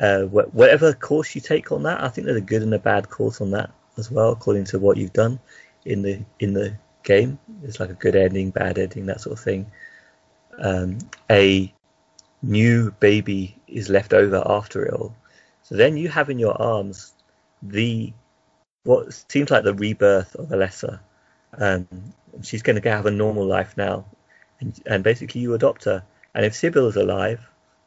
uh, 0.00 0.22
wh- 0.22 0.54
whatever 0.54 0.92
course 0.92 1.34
you 1.34 1.40
take 1.40 1.72
on 1.72 1.82
that, 1.84 2.02
I 2.02 2.08
think 2.08 2.26
there's 2.26 2.38
a 2.38 2.42
good 2.42 2.62
and 2.62 2.74
a 2.74 2.78
bad 2.78 3.08
course 3.08 3.40
on 3.40 3.50
that 3.52 3.70
as 3.96 4.10
well, 4.10 4.30
according 4.30 4.64
to 4.66 4.78
what 4.78 4.96
you've 4.96 5.12
done 5.12 5.40
in 5.84 6.02
the 6.02 6.20
in 6.38 6.52
the 6.52 6.76
game. 7.02 7.38
It's 7.64 7.80
like 7.80 7.90
a 7.90 7.94
good 7.94 8.14
ending, 8.16 8.50
bad 8.50 8.78
ending, 8.78 9.06
that 9.06 9.20
sort 9.20 9.38
of 9.38 9.44
thing. 9.44 9.70
Um, 10.58 10.98
a 11.30 11.72
new 12.42 12.92
baby 13.00 13.56
is 13.66 13.88
left 13.88 14.12
over 14.12 14.42
after 14.46 14.84
it 14.84 14.94
all. 14.94 15.14
So 15.62 15.76
then 15.76 15.96
you 15.96 16.08
have 16.08 16.30
in 16.30 16.38
your 16.38 16.60
arms 16.60 17.12
the 17.62 18.12
what 18.88 19.12
seems 19.28 19.50
like 19.50 19.64
the 19.64 19.74
rebirth 19.74 20.34
of 20.36 20.48
Alessa. 20.48 21.00
Um, 21.52 21.86
she's 22.42 22.62
going 22.62 22.80
to 22.80 22.90
have 22.90 23.04
a 23.04 23.10
normal 23.10 23.44
life 23.44 23.76
now, 23.76 24.06
and, 24.60 24.80
and 24.86 25.04
basically 25.04 25.42
you 25.42 25.52
adopt 25.52 25.84
her. 25.84 26.02
And 26.34 26.46
if 26.46 26.54
Cybil 26.54 26.88
is 26.88 26.96
alive, 26.96 27.46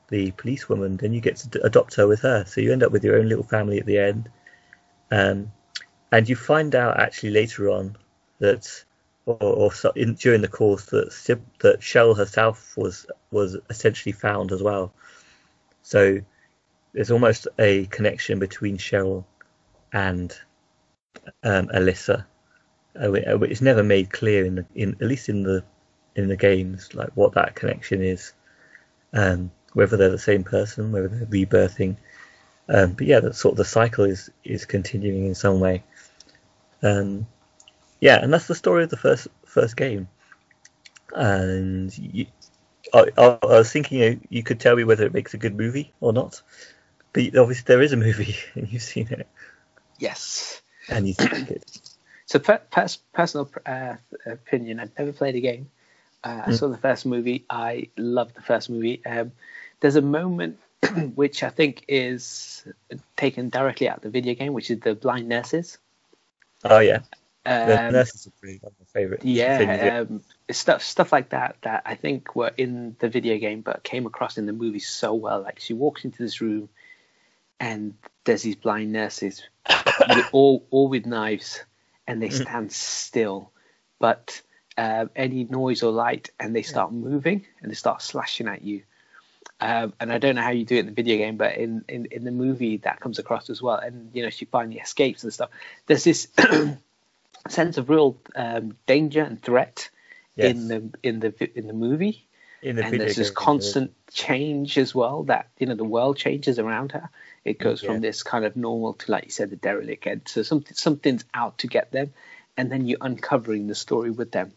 the 0.09 0.29
policewoman, 0.29 0.97
then 0.97 1.11
you 1.11 1.19
get 1.19 1.37
to 1.37 1.65
adopt 1.65 1.95
her 1.95 2.07
with 2.07 2.19
her. 2.19 2.45
So 2.45 2.61
you 2.61 2.71
end 2.71 2.83
up 2.83 2.91
with 2.91 3.03
your 3.03 3.17
own 3.17 3.27
little 3.27 3.43
family 3.43 3.79
at 3.79 3.87
the 3.87 3.97
end. 3.97 4.29
Um, 5.09 5.51
and 6.11 6.29
you 6.29 6.35
find 6.35 6.75
out 6.75 6.99
actually 6.99 7.31
later 7.31 7.71
on 7.71 7.97
that, 8.37 8.85
or, 9.25 9.37
or 9.41 9.73
so 9.73 9.89
in, 9.95 10.13
during 10.13 10.41
the 10.41 10.47
course, 10.47 10.85
that 10.85 11.13
Sib, 11.13 11.41
that 11.61 11.81
Shell 11.81 12.13
herself 12.13 12.77
was 12.77 13.07
was 13.31 13.57
essentially 13.71 14.13
found 14.13 14.51
as 14.51 14.61
well. 14.61 14.93
So 15.81 16.19
there's 16.93 17.09
almost 17.09 17.47
a 17.57 17.87
connection 17.87 18.37
between 18.37 18.77
Cheryl 18.77 19.25
and 19.91 20.37
um, 21.43 21.67
Alyssa, 21.67 22.25
uh, 22.95 23.37
which 23.37 23.51
is 23.51 23.61
never 23.61 23.83
made 23.83 24.11
clear 24.11 24.45
in 24.45 24.55
the 24.55 24.65
in 24.75 24.95
at 25.01 25.07
least 25.07 25.29
in 25.29 25.43
the 25.43 25.63
in 26.15 26.27
the 26.27 26.37
games, 26.37 26.93
like 26.93 27.09
what 27.15 27.33
that 27.33 27.55
connection 27.55 28.01
is, 28.01 28.33
um, 29.13 29.51
whether 29.73 29.97
they're 29.97 30.09
the 30.09 30.17
same 30.17 30.43
person, 30.43 30.91
whether 30.91 31.07
they're 31.07 31.25
rebirthing. 31.25 31.95
Um, 32.67 32.93
but 32.93 33.07
yeah, 33.07 33.19
that 33.19 33.35
sort 33.35 33.53
of 33.53 33.57
the 33.57 33.65
cycle 33.65 34.05
is 34.05 34.29
is 34.43 34.65
continuing 34.65 35.25
in 35.25 35.35
some 35.35 35.59
way. 35.59 35.83
Um, 36.83 37.27
yeah, 37.99 38.21
and 38.21 38.33
that's 38.33 38.47
the 38.47 38.55
story 38.55 38.83
of 38.83 38.89
the 38.89 38.97
first 38.97 39.27
first 39.45 39.75
game. 39.75 40.07
And 41.13 41.95
you, 41.97 42.25
I, 42.93 43.07
I, 43.17 43.37
was 43.43 43.71
thinking 43.71 43.99
you, 43.99 44.19
you 44.29 44.43
could 44.43 44.59
tell 44.59 44.75
me 44.75 44.85
whether 44.85 45.05
it 45.05 45.13
makes 45.13 45.33
a 45.33 45.37
good 45.37 45.55
movie 45.55 45.91
or 45.99 46.13
not. 46.13 46.41
But 47.13 47.35
obviously 47.37 47.65
there 47.67 47.81
is 47.81 47.91
a 47.91 47.97
movie, 47.97 48.35
and 48.55 48.71
you've 48.71 48.81
seen 48.81 49.07
it. 49.09 49.27
Yes. 49.99 50.61
And 50.89 51.07
you 51.07 51.13
think. 51.13 51.61
So 52.27 52.39
per, 52.39 52.61
personal 53.11 53.51
uh, 53.65 53.95
opinion, 54.25 54.79
I've 54.79 54.97
never 54.97 55.11
played 55.11 55.35
a 55.35 55.41
game. 55.41 55.69
Uh, 56.23 56.43
I 56.45 56.49
mm. 56.51 56.57
saw 56.57 56.69
the 56.69 56.77
first 56.77 57.05
movie. 57.05 57.43
I 57.49 57.89
loved 57.97 58.35
the 58.35 58.41
first 58.41 58.69
movie. 58.69 59.05
Um, 59.05 59.33
there's 59.81 59.97
a 59.97 60.01
moment 60.01 60.57
which 61.15 61.43
I 61.43 61.49
think 61.49 61.85
is 61.87 62.63
taken 63.15 63.49
directly 63.49 63.89
out 63.89 63.97
of 63.97 64.03
the 64.03 64.09
video 64.09 64.33
game, 64.33 64.53
which 64.53 64.71
is 64.71 64.79
the 64.79 64.95
blind 64.95 65.27
nurses. 65.29 65.77
Oh 66.63 66.79
yeah, 66.79 67.01
um, 67.45 67.67
the 67.67 67.91
nurses 67.91 68.27
are 68.27 68.31
pretty 68.39 68.59
one 68.61 68.71
of 68.71 68.79
my 68.79 68.99
favorite. 68.99 69.25
Yeah, 69.25 70.05
um, 70.09 70.21
stuff 70.49 70.83
stuff 70.83 71.11
like 71.11 71.29
that 71.29 71.57
that 71.61 71.83
I 71.85 71.95
think 71.95 72.35
were 72.35 72.51
in 72.57 72.95
the 72.99 73.09
video 73.09 73.37
game, 73.37 73.61
but 73.61 73.83
came 73.83 74.05
across 74.05 74.37
in 74.37 74.45
the 74.45 74.53
movie 74.53 74.79
so 74.79 75.13
well. 75.13 75.41
Like 75.41 75.59
she 75.59 75.73
walks 75.73 76.05
into 76.05 76.21
this 76.21 76.41
room, 76.41 76.69
and 77.61 77.93
there's 78.25 78.41
these 78.41 78.55
blind 78.55 78.91
nurses, 78.91 79.43
all 80.33 80.65
all 80.71 80.89
with 80.89 81.05
knives, 81.05 81.63
and 82.07 82.21
they 82.21 82.29
mm. 82.29 82.41
stand 82.41 82.71
still, 82.73 83.51
but 83.99 84.41
uh, 84.77 85.05
any 85.15 85.43
noise 85.45 85.83
or 85.83 85.91
light, 85.91 86.31
and 86.39 86.55
they 86.55 86.63
start 86.63 86.91
moving 86.91 87.45
and 87.61 87.71
they 87.71 87.75
start 87.75 88.01
slashing 88.01 88.47
at 88.47 88.63
you. 88.63 88.81
Um, 89.59 89.93
and 89.99 90.11
I 90.11 90.17
don't 90.17 90.35
know 90.35 90.41
how 90.41 90.49
you 90.49 90.65
do 90.65 90.75
it 90.75 90.79
in 90.79 90.85
the 90.87 90.91
video 90.91 91.17
game, 91.17 91.37
but 91.37 91.55
in, 91.55 91.85
in, 91.87 92.07
in 92.09 92.23
the 92.23 92.31
movie 92.31 92.77
that 92.77 92.99
comes 92.99 93.19
across 93.19 93.51
as 93.51 93.61
well. 93.61 93.75
And 93.75 94.09
you 94.13 94.23
know, 94.23 94.31
she 94.31 94.45
finally 94.45 94.79
escapes 94.79 95.23
and 95.23 95.31
stuff. 95.31 95.51
There's 95.85 96.03
this 96.03 96.29
sense 97.47 97.77
of 97.77 97.89
real 97.91 98.17
um, 98.35 98.75
danger 98.87 99.21
and 99.21 99.39
threat 99.39 99.89
yes. 100.35 100.55
in 100.55 100.67
the 100.67 100.89
in 101.03 101.19
the 101.19 101.49
in 101.55 101.67
the 101.67 101.73
movie. 101.73 102.25
In 102.61 102.75
the 102.75 102.85
and 102.85 102.99
there's 102.99 103.15
this 103.15 103.31
constant 103.31 103.93
change 104.13 104.77
as 104.77 104.93
well. 104.93 105.23
That 105.23 105.49
you 105.57 105.65
know, 105.67 105.75
the 105.75 105.83
world 105.83 106.17
changes 106.17 106.59
around 106.59 106.91
her. 106.91 107.09
It 107.43 107.57
goes 107.57 107.81
yeah. 107.81 107.91
from 107.91 108.01
this 108.01 108.21
kind 108.21 108.45
of 108.45 108.55
normal 108.55 108.93
to, 108.93 109.11
like 109.11 109.25
you 109.25 109.31
said, 109.31 109.49
the 109.49 109.55
derelict. 109.55 110.05
And 110.05 110.21
so 110.27 110.43
something 110.43 110.75
something's 110.75 111.25
out 111.33 111.59
to 111.59 111.67
get 111.67 111.91
them, 111.91 112.13
and 112.55 112.71
then 112.71 112.85
you're 112.85 112.99
uncovering 113.01 113.67
the 113.67 113.75
story 113.75 114.11
with 114.11 114.31
them. 114.31 114.53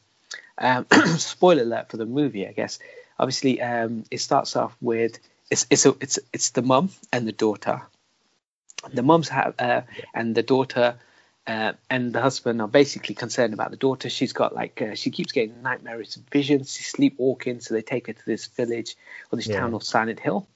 Um, 0.59 0.87
spoiler 1.17 1.63
alert 1.63 1.91
for 1.91 1.97
the 1.97 2.07
movie, 2.07 2.47
I 2.47 2.53
guess. 2.53 2.79
Obviously, 3.19 3.63
um, 3.63 4.05
it 4.11 4.19
starts 4.19 4.55
off 4.55 4.77
with 4.81 5.19
it's 5.51 5.67
it's 5.71 5.87
a, 5.87 5.97
it's 6.01 6.19
it's 6.33 6.51
the 6.51 6.63
mum 6.63 6.91
and 7.13 7.27
the 7.27 7.33
daughter. 7.33 7.83
The 8.93 9.03
mum's 9.03 9.31
have 9.31 9.55
uh, 9.59 9.83
and 10.13 10.35
the 10.35 10.43
daughter 10.43 10.97
uh, 11.47 11.73
and 11.91 12.13
the 12.13 12.21
husband 12.21 12.61
are 12.61 12.69
basically 12.69 13.15
concerned 13.15 13.55
about 13.55 13.71
the 13.71 13.77
daughter. 13.77 14.09
She's 14.09 14.33
got 14.33 14.55
like 14.55 14.81
uh, 14.81 14.95
she 14.95 15.11
keeps 15.11 15.33
getting 15.33 15.63
nightmarish 15.63 16.15
visions. 16.33 16.75
She's 16.75 16.87
sleepwalking, 16.87 17.61
so 17.61 17.75
they 17.75 17.83
take 17.83 18.07
her 18.07 18.13
to 18.13 18.27
this 18.27 18.47
village 18.47 18.97
or 19.31 19.37
this 19.37 19.47
yeah. 19.47 19.61
town 19.61 19.75
of 19.75 19.83
Silent 19.83 20.21
Hill 20.21 20.47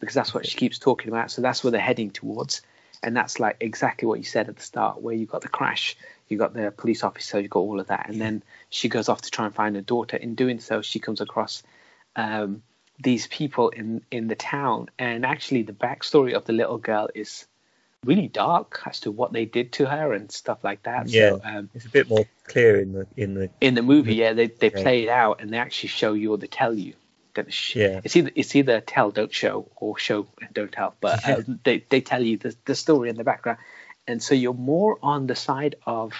because 0.00 0.14
that's 0.14 0.34
what 0.34 0.46
she 0.46 0.56
keeps 0.56 0.78
talking 0.78 1.08
about. 1.08 1.30
So 1.30 1.42
that's 1.42 1.62
where 1.62 1.70
they're 1.70 1.80
heading 1.80 2.10
towards, 2.10 2.62
and 3.02 3.16
that's 3.16 3.40
like 3.40 3.56
exactly 3.60 4.06
what 4.08 4.18
you 4.18 4.24
said 4.24 4.48
at 4.48 4.56
the 4.56 4.62
start, 4.62 5.02
where 5.02 5.14
you 5.14 5.26
got 5.26 5.42
the 5.42 5.48
crash 5.48 5.96
you 6.32 6.38
got 6.38 6.54
the 6.54 6.72
police 6.72 7.04
officer, 7.04 7.38
you 7.38 7.46
got 7.46 7.60
all 7.60 7.78
of 7.78 7.88
that, 7.88 8.08
and 8.08 8.20
then 8.20 8.42
she 8.70 8.88
goes 8.88 9.08
off 9.08 9.22
to 9.22 9.30
try 9.30 9.44
and 9.44 9.54
find 9.54 9.76
her 9.76 9.82
daughter. 9.82 10.16
In 10.16 10.34
doing 10.34 10.58
so, 10.58 10.82
she 10.82 10.98
comes 10.98 11.20
across 11.20 11.62
um, 12.16 12.62
these 12.98 13.26
people 13.26 13.68
in 13.68 14.02
in 14.10 14.26
the 14.26 14.34
town, 14.34 14.88
and 14.98 15.24
actually 15.24 15.62
the 15.62 15.72
backstory 15.72 16.32
of 16.32 16.44
the 16.44 16.52
little 16.52 16.78
girl 16.78 17.08
is 17.14 17.46
really 18.04 18.28
dark 18.28 18.82
as 18.86 19.00
to 19.00 19.10
what 19.10 19.32
they 19.32 19.44
did 19.44 19.72
to 19.72 19.86
her 19.86 20.12
and 20.12 20.30
stuff 20.30 20.64
like 20.64 20.82
that. 20.84 21.08
Yeah, 21.08 21.30
so, 21.30 21.40
um, 21.44 21.70
it's 21.74 21.86
a 21.86 21.90
bit 21.90 22.08
more 22.08 22.26
clear 22.44 22.80
in 22.80 22.92
the 22.92 23.06
in 23.16 23.34
the 23.34 23.50
in 23.60 23.74
the 23.74 23.82
movie. 23.82 24.14
Yeah, 24.14 24.32
they 24.32 24.46
they 24.46 24.70
yeah. 24.70 24.82
play 24.82 25.02
it 25.04 25.08
out 25.08 25.40
and 25.40 25.50
they 25.50 25.58
actually 25.58 25.90
show 25.90 26.12
you 26.12 26.32
or 26.32 26.38
they 26.38 26.46
tell 26.46 26.74
you 26.74 26.94
that 27.34 27.52
sh- 27.52 27.76
yeah. 27.76 28.00
it's 28.04 28.16
either 28.16 28.30
it's 28.34 28.54
either 28.54 28.80
tell 28.80 29.10
don't 29.10 29.32
show 29.32 29.70
or 29.76 29.98
show 29.98 30.26
and 30.40 30.52
don't 30.52 30.72
tell, 30.72 30.94
but 31.00 31.28
uh, 31.28 31.42
they 31.64 31.84
they 31.88 32.00
tell 32.00 32.22
you 32.22 32.38
the 32.38 32.54
the 32.64 32.74
story 32.74 33.08
in 33.08 33.16
the 33.16 33.24
background 33.24 33.58
and 34.06 34.22
so 34.22 34.34
you're 34.34 34.54
more 34.54 34.98
on 35.02 35.26
the 35.26 35.34
side 35.34 35.76
of 35.86 36.12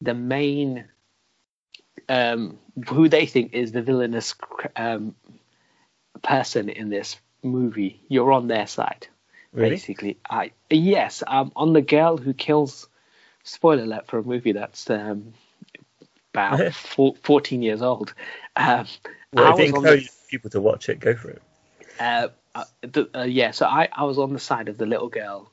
the 0.00 0.14
main 0.14 0.86
um, 2.08 2.58
who 2.88 3.08
they 3.08 3.26
think 3.26 3.52
is 3.54 3.72
the 3.72 3.82
villainous 3.82 4.34
um, 4.76 5.14
person 6.22 6.68
in 6.68 6.88
this 6.88 7.16
movie, 7.42 8.00
you're 8.08 8.32
on 8.32 8.48
their 8.48 8.66
side. 8.66 9.08
Really? 9.56 9.70
Basically, 9.70 10.18
I 10.28 10.52
yes, 10.70 11.22
I'm 11.26 11.50
on 11.56 11.72
the 11.72 11.80
girl 11.80 12.18
who 12.18 12.34
kills. 12.34 12.88
Spoiler 13.42 13.84
alert 13.84 14.06
for 14.06 14.18
a 14.18 14.22
movie 14.22 14.52
that's 14.52 14.90
um, 14.90 15.32
about 16.34 16.72
four, 16.74 17.14
14 17.22 17.62
years 17.62 17.80
old. 17.80 18.12
Um, 18.54 18.86
Well, 19.32 19.46
I 19.46 19.52
if 19.52 19.58
it 19.60 19.62
was 19.62 19.72
on 19.72 19.82
the- 19.84 20.08
people 20.28 20.50
to 20.50 20.60
watch 20.60 20.88
it, 20.90 21.00
go 21.00 21.14
for 21.14 21.30
it. 21.30 21.42
uh, 21.98 22.28
uh, 22.54 22.64
the, 22.82 23.08
uh, 23.18 23.22
yeah, 23.22 23.52
so 23.52 23.64
I, 23.64 23.88
I 23.92 24.04
was 24.04 24.18
on 24.18 24.32
the 24.34 24.38
side 24.38 24.68
of 24.68 24.76
the 24.76 24.84
little 24.86 25.08
girl. 25.08 25.50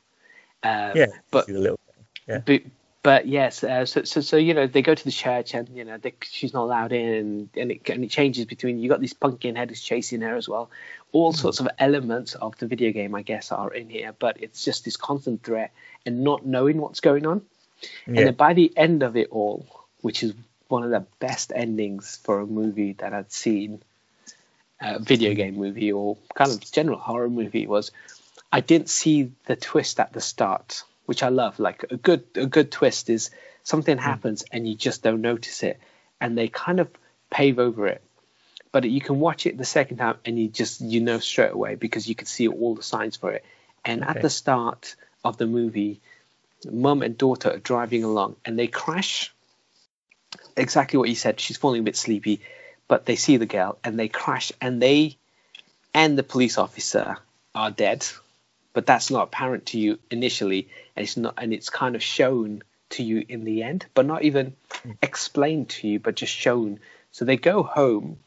Um, 0.64 0.98
Yeah, 0.98 1.06
but 1.32 1.48
do 1.48 1.58
a 1.58 1.60
little. 1.60 1.80
Yeah. 2.28 2.40
but, 2.46 2.64
but 3.04 3.28
yes, 3.28 3.66
uh, 3.66 3.86
so, 3.86 4.04
so 4.04 4.22
so 4.22 4.38
you 4.38 4.54
know 4.54 4.66
they 4.66 4.82
go 4.82 4.96
to 4.96 5.04
the 5.04 5.12
church 5.12 5.54
and 5.54 5.68
you 5.76 5.84
know 5.84 5.98
they, 5.98 6.14
she's 6.24 6.54
not 6.54 6.64
allowed 6.64 6.94
in, 6.94 7.50
and 7.56 7.72
it 7.72 7.90
and 7.90 8.04
it 8.04 8.10
changes 8.10 8.46
between 8.46 8.80
you 8.80 8.88
got 8.88 9.02
these 9.02 9.14
pumpkin 9.14 9.58
headers 9.58 9.82
chasing 9.82 10.22
her 10.22 10.36
as 10.36 10.48
well. 10.48 10.72
All 11.12 11.34
sorts 11.34 11.60
of 11.60 11.68
elements 11.78 12.34
of 12.34 12.58
the 12.58 12.66
video 12.66 12.92
game, 12.92 13.14
I 13.14 13.22
guess, 13.22 13.52
are 13.52 13.72
in 13.72 13.90
here, 13.90 14.16
but 14.18 14.42
it's 14.42 14.64
just 14.64 14.86
this 14.86 14.96
constant 14.96 15.44
threat 15.44 15.72
and 16.06 16.24
not 16.24 16.46
knowing 16.46 16.78
what's 16.78 17.02
going 17.02 17.28
on. 17.28 17.42
And 18.08 18.18
then 18.18 18.34
by 18.36 18.54
the 18.54 18.72
end 18.76 19.04
of 19.04 19.18
it 19.18 19.28
all, 19.30 19.68
which 20.02 20.24
is 20.24 20.34
one 20.70 20.84
of 20.84 20.90
the 20.90 21.06
best 21.20 21.52
endings 21.54 22.20
for 22.24 22.40
a 22.40 22.48
movie 22.48 22.94
that 22.94 23.14
I'd 23.14 23.32
seen, 23.32 23.84
a 24.80 25.00
video 25.00 25.34
game 25.34 25.56
movie 25.56 25.92
or 25.92 26.18
kind 26.34 26.52
of 26.52 26.72
general 26.72 26.98
horror 26.98 27.30
movie, 27.30 27.68
was 27.68 27.92
I 28.52 28.62
didn't 28.62 28.90
see 28.90 29.34
the 29.46 29.56
twist 29.56 30.00
at 30.00 30.14
the 30.14 30.22
start, 30.22 30.84
which 31.06 31.24
I 31.24 31.30
love. 31.30 31.60
Like 31.60 31.86
a 31.90 31.98
good 31.98 32.24
a 32.36 32.46
good 32.46 32.72
twist 32.72 33.10
is 33.10 33.32
something 33.64 33.98
hmm. 33.98 34.04
happens 34.04 34.44
and 34.52 34.68
you 34.68 34.76
just 34.76 35.04
don't 35.04 35.22
notice 35.22 35.64
it, 35.64 35.80
and 36.20 36.38
they 36.38 36.48
kind 36.48 36.80
of 36.80 36.90
pave 37.30 37.60
over 37.60 37.88
it. 37.88 38.02
But 38.72 38.90
you 38.90 39.02
can 39.02 39.20
watch 39.20 39.46
it 39.46 39.58
the 39.58 39.66
second 39.66 39.98
time 39.98 40.18
and 40.26 40.40
you 40.40 40.48
just 40.48 40.82
you 40.82 41.00
know 41.02 41.20
straight 41.20 41.52
away 41.52 41.76
because 41.76 42.08
you 42.08 42.16
can 42.16 42.26
see 42.26 42.48
all 42.48 42.74
the 42.76 42.84
signs 42.84 43.16
for 43.16 43.32
it. 43.32 43.46
And 43.86 44.04
at 44.04 44.22
the 44.22 44.30
start 44.30 44.96
of 45.24 45.38
the 45.38 45.46
movie, 45.46 46.00
mum 46.72 47.02
and 47.02 47.18
daughter 47.18 47.52
are 47.52 47.58
driving 47.58 48.04
along 48.04 48.38
and 48.46 48.58
they 48.58 48.68
crash. 48.68 49.34
Exactly 50.58 50.98
what 50.98 51.10
you 51.10 51.16
said. 51.16 51.40
She's 51.40 51.58
falling 51.58 51.82
a 51.82 51.84
bit 51.84 51.96
sleepy, 51.96 52.42
but 52.88 53.06
they 53.06 53.16
see 53.16 53.38
the 53.38 53.46
girl 53.46 53.78
and 53.84 54.00
they 54.00 54.08
crash 54.08 54.52
and 54.60 54.82
they 54.82 55.18
and 55.94 56.18
the 56.18 56.24
police 56.24 56.58
officer 56.58 57.18
are 57.54 57.72
dead. 57.72 58.06
But 58.74 58.86
that's 58.86 59.12
not 59.12 59.24
apparent 59.24 59.68
to 59.68 59.80
you 59.80 60.00
initially, 60.10 60.70
and 60.96 61.04
it's 61.04 61.16
not, 61.18 61.36
and 61.38 61.54
it's 61.54 61.70
kind 61.70 61.96
of 61.96 62.04
shown 62.04 62.64
to 62.92 63.04
you 63.04 63.24
in 63.28 63.44
the 63.44 63.64
end, 63.64 63.86
but 63.94 64.06
not 64.06 64.24
even 64.24 64.56
explained 65.02 65.70
to 65.70 65.88
you, 65.88 66.00
but 66.00 66.16
just 66.16 66.34
shown. 66.34 66.80
So 67.12 67.26
they 67.26 67.38
go 67.38 67.64
home, 67.64 68.18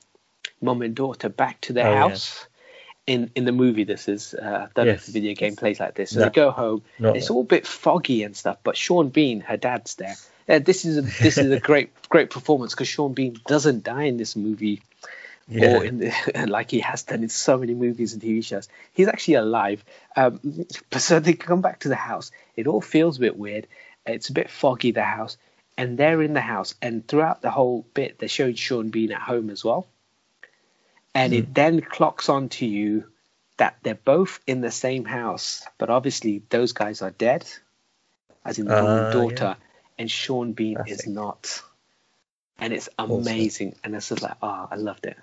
mom 0.61 0.83
and 0.83 0.95
daughter, 0.95 1.29
back 1.29 1.61
to 1.63 1.73
their 1.73 1.87
Oh, 1.87 2.09
house. 2.09 2.47
In 3.07 3.31
in 3.37 3.45
the 3.45 3.53
movie, 3.53 3.85
this 3.85 4.09
is 4.09 4.35
uh, 4.35 4.67
I 4.69 4.69
don't 4.75 4.87
know 4.87 4.93
if 4.93 4.99
Yes. 4.99 5.07
the 5.07 5.13
video 5.13 5.35
game 5.35 5.55
plays 5.55 5.79
like 5.79 5.95
this. 5.95 6.11
So 6.11 6.19
No. 6.19 6.25
they 6.27 6.31
go 6.31 6.51
home. 6.51 6.83
It's 6.99 7.29
that. 7.29 7.33
all 7.35 7.43
a 7.43 7.45
bit 7.45 7.65
foggy 7.67 8.25
and 8.25 8.37
stuff, 8.37 8.59
but 8.65 8.77
Sean 8.77 9.11
Bean, 9.11 9.41
her 9.43 9.57
dad's 9.57 9.95
there. 9.95 10.17
Uh, 10.49 10.59
this 10.59 10.85
is 10.85 10.99
a, 10.99 11.03
this 11.03 11.39
is 11.39 11.51
a 11.53 11.61
great 11.71 11.91
great 12.09 12.31
performance 12.31 12.75
because 12.75 12.89
Sean 12.89 13.13
Bean 13.15 13.37
doesn't 13.47 13.85
die 13.85 14.05
in 14.05 14.17
this 14.17 14.35
movie 14.35 14.83
Yeah. 15.49 15.77
or 15.77 15.85
in 15.85 15.99
the, 15.99 16.13
like 16.49 16.71
he 16.71 16.81
has 16.81 17.05
done 17.05 17.23
in 17.23 17.29
so 17.29 17.59
many 17.59 17.75
movies 17.75 18.13
and 18.13 18.23
TV 18.23 18.45
shows. 18.45 18.69
He's 18.93 19.09
actually 19.09 19.35
alive. 19.35 19.85
Um, 20.17 20.67
so 20.97 21.21
they 21.21 21.35
come 21.35 21.61
back 21.61 21.81
to 21.81 21.89
the 21.89 21.95
house. 21.97 22.33
It 22.57 22.67
all 22.67 22.81
feels 22.81 23.19
a 23.19 23.21
bit 23.21 23.39
weird. 23.39 23.67
It's 24.05 24.29
a 24.29 24.33
bit 24.33 24.51
foggy, 24.51 24.91
the 24.93 25.03
house. 25.03 25.37
And 25.79 25.99
they're 25.99 26.23
in 26.23 26.33
the 26.33 26.41
house. 26.41 26.75
And 26.81 27.07
throughout 27.07 27.43
the 27.43 27.51
whole 27.51 27.87
bit, 27.95 28.19
they 28.19 28.29
showed 28.29 28.59
Sean 28.59 28.89
Bean 28.89 29.13
at 29.13 29.21
home 29.21 29.51
as 29.51 29.65
well. 29.65 29.87
And 31.15 31.33
it 31.33 31.55
then 31.55 31.81
clocks 31.81 32.29
on 32.29 32.51
to 32.51 32.67
you 32.67 33.05
that 33.57 33.79
they're 33.83 33.95
both 33.95 34.41
in 34.47 34.61
the 34.61 34.71
same 34.71 35.05
house. 35.05 35.65
But 35.79 35.91
obviously, 35.91 36.43
those 36.51 36.73
guys 36.73 37.03
are 37.03 37.11
dead, 37.11 37.47
as 38.45 38.59
in 38.59 38.67
the 38.67 38.77
Ah, 38.77 39.11
daughter. 39.11 39.57
And 39.99 40.11
Sean 40.11 40.53
Bean 40.53 40.77
is 40.87 41.07
not. 41.07 41.63
And 42.59 42.73
it's 42.73 42.89
amazing. 42.99 43.77
And 43.83 43.95
it's 43.95 44.11
just 44.11 44.23
like, 44.23 44.37
oh, 44.43 44.69
I 44.71 44.77
loved 44.77 45.07
it. 45.07 45.17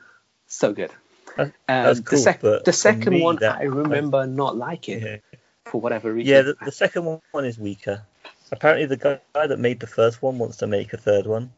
So 0.54 0.72
good. 0.74 0.91
That- 1.36 1.47
Um, 1.47 1.51
that's 1.68 2.01
the, 2.01 2.18
sec- 2.18 2.41
the 2.41 2.74
second 2.74 3.20
one, 3.20 3.38
that- 3.38 3.58
I 3.58 3.64
remember 3.64 4.28
not 4.28 4.56
liking 4.56 5.01
Yeah. 5.01 5.18
for 5.66 5.82
whatever 5.82 6.14
reason. 6.14 6.32
Yeah, 6.32 6.41
the, 6.43 6.56
the 6.64 6.72
second 6.72 7.06
one 7.32 7.45
is 7.45 7.58
weaker. 7.58 8.04
Apparently, 8.51 8.86
the 8.86 8.97
guy 9.34 9.47
that 9.47 9.60
made 9.60 9.80
the 9.80 9.88
first 9.88 10.22
one 10.22 10.38
wants 10.38 10.58
to 10.58 10.68
make 10.68 10.93
a 10.93 10.97
third 10.97 11.26
one. 11.26 11.51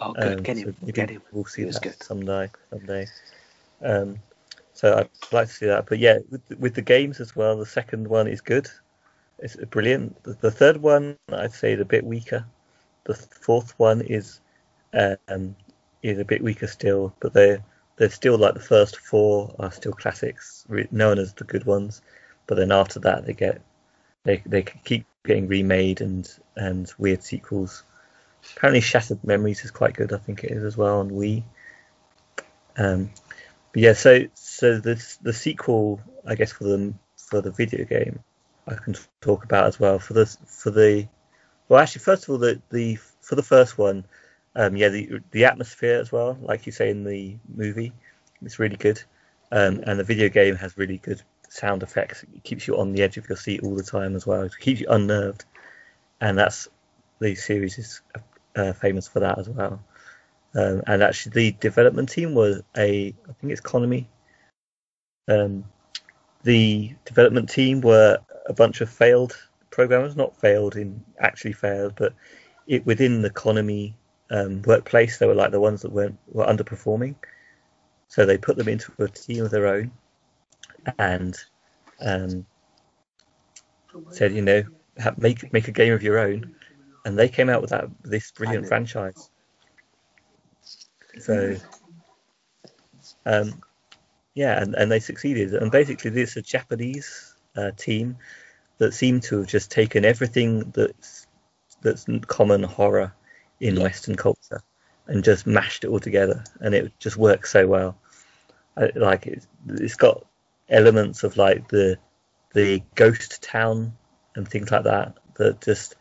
oh, 0.00 0.12
good. 0.14 0.38
Um, 0.38 0.42
get 0.42 0.56
him. 0.56 0.74
Get 0.92 1.10
him. 1.10 1.22
We'll 1.30 1.44
see 1.44 1.62
that 1.64 1.80
good. 1.80 2.02
someday. 2.02 2.50
Someday. 2.70 3.06
Um, 3.82 4.18
so 4.74 4.96
I'd 4.98 5.08
like 5.32 5.46
to 5.46 5.54
see 5.54 5.66
that. 5.66 5.86
But 5.86 6.00
yeah, 6.00 6.18
with, 6.30 6.42
with 6.58 6.74
the 6.74 6.82
games 6.82 7.20
as 7.20 7.36
well, 7.36 7.56
the 7.56 7.66
second 7.66 8.08
one 8.08 8.26
is 8.26 8.40
good. 8.40 8.68
It's 9.38 9.54
brilliant. 9.56 10.20
The, 10.24 10.32
the 10.40 10.50
third 10.50 10.78
one, 10.78 11.16
I'd 11.32 11.52
say, 11.52 11.74
is 11.74 11.80
a 11.80 11.84
bit 11.84 12.04
weaker. 12.04 12.44
The 13.04 13.14
fourth 13.14 13.78
one 13.78 14.00
is 14.00 14.40
um, 14.92 15.54
is 16.02 16.18
a 16.18 16.24
bit 16.24 16.42
weaker 16.42 16.66
still, 16.66 17.14
but 17.20 17.32
they're 17.32 17.62
they're 18.00 18.08
still 18.08 18.38
like 18.38 18.54
the 18.54 18.60
first 18.60 18.96
four 18.96 19.54
are 19.58 19.70
still 19.70 19.92
classics, 19.92 20.64
known 20.90 21.18
as 21.18 21.34
the 21.34 21.44
good 21.44 21.66
ones. 21.66 22.00
But 22.46 22.54
then 22.54 22.72
after 22.72 22.98
that, 23.00 23.26
they 23.26 23.34
get 23.34 23.60
they 24.24 24.42
they 24.46 24.62
keep 24.62 25.04
getting 25.22 25.48
remade 25.48 26.00
and 26.00 26.26
and 26.56 26.90
weird 26.96 27.22
sequels. 27.22 27.82
Apparently, 28.56 28.80
Shattered 28.80 29.22
Memories 29.22 29.66
is 29.66 29.70
quite 29.70 29.92
good. 29.92 30.14
I 30.14 30.16
think 30.16 30.44
it 30.44 30.50
is 30.50 30.64
as 30.64 30.78
well 30.78 31.00
on 31.00 31.10
Wii. 31.10 31.42
Um, 32.78 33.10
but 33.74 33.82
yeah, 33.82 33.92
so 33.92 34.24
so 34.32 34.78
the 34.78 35.18
the 35.20 35.34
sequel, 35.34 36.00
I 36.26 36.36
guess 36.36 36.52
for 36.52 36.64
the 36.64 36.94
for 37.18 37.42
the 37.42 37.50
video 37.50 37.84
game, 37.84 38.20
I 38.66 38.76
can 38.76 38.96
talk 39.20 39.44
about 39.44 39.66
as 39.66 39.78
well. 39.78 39.98
For 39.98 40.14
the 40.14 40.24
for 40.46 40.70
the 40.70 41.06
well, 41.68 41.80
actually, 41.80 42.00
first 42.00 42.22
of 42.24 42.30
all, 42.30 42.38
the 42.38 42.62
the 42.70 42.96
for 43.20 43.34
the 43.34 43.42
first 43.42 43.76
one, 43.76 44.06
um, 44.56 44.76
yeah, 44.76 44.88
the 44.88 45.20
the 45.30 45.44
atmosphere 45.44 46.00
as 46.00 46.10
well, 46.10 46.36
like 46.40 46.66
you 46.66 46.72
say 46.72 46.90
in 46.90 47.04
the 47.04 47.36
movie, 47.54 47.92
it's 48.42 48.58
really 48.58 48.76
good. 48.76 49.02
Um, 49.52 49.82
and 49.84 49.98
the 49.98 50.04
video 50.04 50.28
game 50.28 50.56
has 50.56 50.76
really 50.76 50.98
good 50.98 51.22
sound 51.48 51.82
effects. 51.82 52.24
It 52.34 52.44
keeps 52.44 52.66
you 52.66 52.78
on 52.78 52.92
the 52.92 53.02
edge 53.02 53.16
of 53.16 53.28
your 53.28 53.36
seat 53.36 53.62
all 53.62 53.74
the 53.74 53.82
time 53.82 54.14
as 54.16 54.26
well. 54.26 54.42
It 54.42 54.52
keeps 54.58 54.80
you 54.80 54.86
unnerved, 54.88 55.44
and 56.20 56.38
that's 56.38 56.68
the 57.20 57.34
series 57.34 57.78
is 57.78 58.00
uh, 58.56 58.72
famous 58.72 59.08
for 59.08 59.20
that 59.20 59.38
as 59.38 59.48
well. 59.48 59.82
Um, 60.54 60.82
and 60.86 61.02
actually, 61.02 61.32
the 61.32 61.52
development 61.60 62.08
team 62.08 62.34
was 62.34 62.62
a, 62.76 63.14
I 63.28 63.32
think 63.34 63.52
it's 63.52 63.60
Konami. 63.60 64.06
Um, 65.28 65.64
the 66.42 66.94
development 67.04 67.50
team 67.50 67.80
were 67.82 68.18
a 68.46 68.52
bunch 68.52 68.80
of 68.80 68.90
failed 68.90 69.36
programmers, 69.70 70.16
not 70.16 70.36
failed 70.40 70.74
in 70.74 71.04
actually 71.18 71.52
failed, 71.52 71.94
but 71.94 72.14
it 72.66 72.84
within 72.84 73.22
the 73.22 73.30
Konami 73.30 73.94
um, 74.30 74.62
workplace, 74.62 75.18
they 75.18 75.26
were 75.26 75.34
like 75.34 75.50
the 75.50 75.60
ones 75.60 75.82
that 75.82 75.92
weren't 75.92 76.18
were 76.28 76.46
underperforming. 76.46 77.16
So 78.08 78.26
they 78.26 78.38
put 78.38 78.56
them 78.56 78.68
into 78.68 78.92
a 78.98 79.08
team 79.08 79.44
of 79.44 79.50
their 79.50 79.66
own, 79.66 79.92
and 80.98 81.36
um, 82.00 82.46
said, 84.10 84.32
you 84.32 84.42
know, 84.42 84.64
ha- 85.00 85.14
make 85.16 85.52
make 85.52 85.68
a 85.68 85.72
game 85.72 85.92
of 85.92 86.02
your 86.02 86.18
own, 86.18 86.54
and 87.04 87.18
they 87.18 87.28
came 87.28 87.48
out 87.48 87.60
with 87.60 87.70
that 87.70 87.86
this 88.02 88.32
brilliant 88.32 88.66
franchise. 88.66 89.30
So, 91.18 91.56
um, 93.26 93.60
yeah, 94.34 94.60
and, 94.60 94.74
and 94.74 94.90
they 94.90 95.00
succeeded. 95.00 95.54
And 95.54 95.70
basically, 95.70 96.10
this 96.10 96.30
is 96.30 96.36
a 96.36 96.42
Japanese 96.42 97.34
uh, 97.56 97.72
team 97.76 98.16
that 98.78 98.94
seem 98.94 99.20
to 99.20 99.38
have 99.38 99.46
just 99.46 99.70
taken 99.70 100.04
everything 100.04 100.70
that's 100.70 101.26
that's 101.82 102.06
common 102.26 102.62
horror 102.62 103.14
in 103.60 103.76
Yeah. 103.76 103.82
Western 103.82 104.16
culture 104.16 104.62
and 105.06 105.24
just 105.24 105.46
mashed 105.46 105.84
it 105.84 105.88
all 105.88 106.00
together, 106.00 106.44
and 106.60 106.74
it 106.74 106.92
just 106.98 107.16
works 107.16 107.50
so 107.50 107.66
well. 107.66 107.98
I, 108.76 108.90
like 108.94 109.26
it's, 109.26 109.46
it's 109.68 109.96
got 109.96 110.24
elements 110.68 111.24
of 111.24 111.36
like 111.36 111.68
the 111.68 111.98
the 112.54 112.82
ghost 112.94 113.42
town 113.42 113.96
and 114.34 114.48
things 114.48 114.70
like 114.70 114.84
that 114.84 115.16
that 115.36 115.60
just 115.60 115.96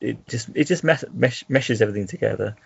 it 0.00 0.26
just 0.26 0.50
it 0.54 0.64
just 0.64 0.84
mesh, 0.84 1.04
mesh, 1.12 1.44
meshes 1.48 1.82
everything 1.82 2.06
together. 2.06 2.56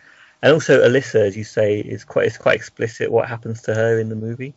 And 0.43 0.53
also 0.53 0.87
Alyssa, 0.87 1.27
as 1.27 1.37
you 1.37 1.45
say, 1.45 1.81
is 1.81 2.05
quite 2.05 2.27
it's 2.27 2.39
quite 2.39 2.57
explicit 2.57 3.11
what 3.11 3.29
happens 3.29 3.63
to 3.63 3.75
her 3.75 3.99
in 3.99 4.09
the 4.09 4.17
movie. 4.17 4.55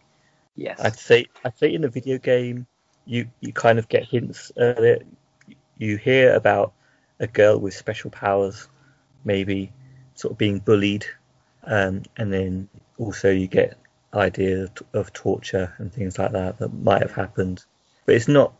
Yes. 0.55 0.79
I'd 0.81 0.97
say 0.97 1.27
I'd 1.45 1.57
say 1.57 1.73
in 1.73 1.81
the 1.81 1.89
video 1.89 2.17
game 2.17 2.67
you 3.05 3.29
you 3.39 3.53
kind 3.53 3.79
of 3.79 3.87
get 3.87 4.05
hints 4.05 4.51
at 4.57 4.79
it. 4.79 5.07
You 5.77 5.97
hear 5.97 6.33
about 6.33 6.73
a 7.19 7.27
girl 7.27 7.59
with 7.59 7.73
special 7.75 8.09
powers, 8.09 8.67
maybe 9.27 9.71
sort 10.15 10.31
of 10.31 10.37
being 10.39 10.59
bullied, 10.59 11.05
um, 11.63 12.03
and 12.17 12.33
then 12.33 12.69
also 12.97 13.29
you 13.29 13.47
get 13.47 13.77
ideas 14.13 14.71
of, 14.93 15.13
torture 15.13 15.73
and 15.77 15.93
things 15.93 16.17
like 16.17 16.31
that 16.31 16.57
that 16.57 16.73
might 16.73 17.03
have 17.03 17.11
happened, 17.11 17.63
but 18.05 18.15
it's 18.15 18.27
not 18.27 18.53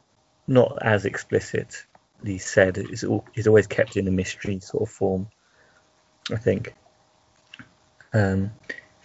not 0.47 0.77
as 0.81 1.05
explicitly 1.05 2.37
said. 2.37 2.77
It's 2.77 3.03
all 3.03 3.25
it's 3.33 3.47
always 3.47 3.67
kept 3.67 3.97
in 3.97 4.07
a 4.07 4.11
mystery 4.11 4.59
sort 4.59 4.83
of 4.83 4.93
form. 4.93 5.27
I 6.31 6.37
think. 6.37 6.75
Um, 8.13 8.51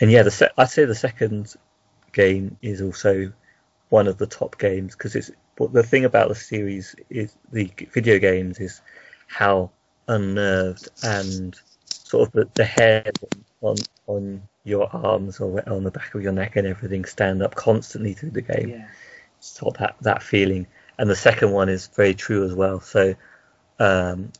and 0.00 0.10
yeah, 0.10 0.28
se- 0.28 0.50
I'd 0.58 0.70
say 0.70 0.84
the 0.84 0.94
second 0.94 1.54
game 2.12 2.56
is 2.62 2.82
also 2.82 3.32
one 3.88 4.08
of 4.08 4.18
the 4.18 4.26
top 4.26 4.58
games 4.58 4.94
because 4.96 5.14
it's 5.14 5.30
the 5.70 5.82
thing 5.82 6.04
about 6.04 6.28
the 6.28 6.34
series 6.34 6.96
is 7.10 7.36
the 7.52 7.70
video 7.92 8.18
games 8.18 8.58
is 8.58 8.80
how 9.28 9.70
unnerved 10.08 10.88
and 11.02 11.58
sort 11.86 12.28
of 12.28 12.32
the, 12.32 12.48
the 12.54 12.64
hair 12.64 13.10
on 13.60 13.76
on 14.06 14.42
your 14.64 14.94
arms 14.94 15.40
or 15.40 15.68
on 15.68 15.84
the 15.84 15.90
back 15.90 16.14
of 16.14 16.22
your 16.22 16.32
neck 16.32 16.56
and 16.56 16.66
everything 16.66 17.04
stand 17.04 17.42
up 17.42 17.54
constantly 17.54 18.12
through 18.12 18.30
the 18.30 18.42
game. 18.42 18.68
Yeah. 18.68 18.88
Sort 19.40 19.74
of 19.74 19.80
that 19.80 19.96
that 20.02 20.22
feeling. 20.22 20.66
And 20.98 21.08
the 21.10 21.16
second 21.16 21.50
one 21.52 21.68
is 21.68 21.88
very 21.88 22.14
true 22.14 22.44
as 22.44 22.54
well. 22.54 22.80
So 22.80 23.14
um, 23.78 24.32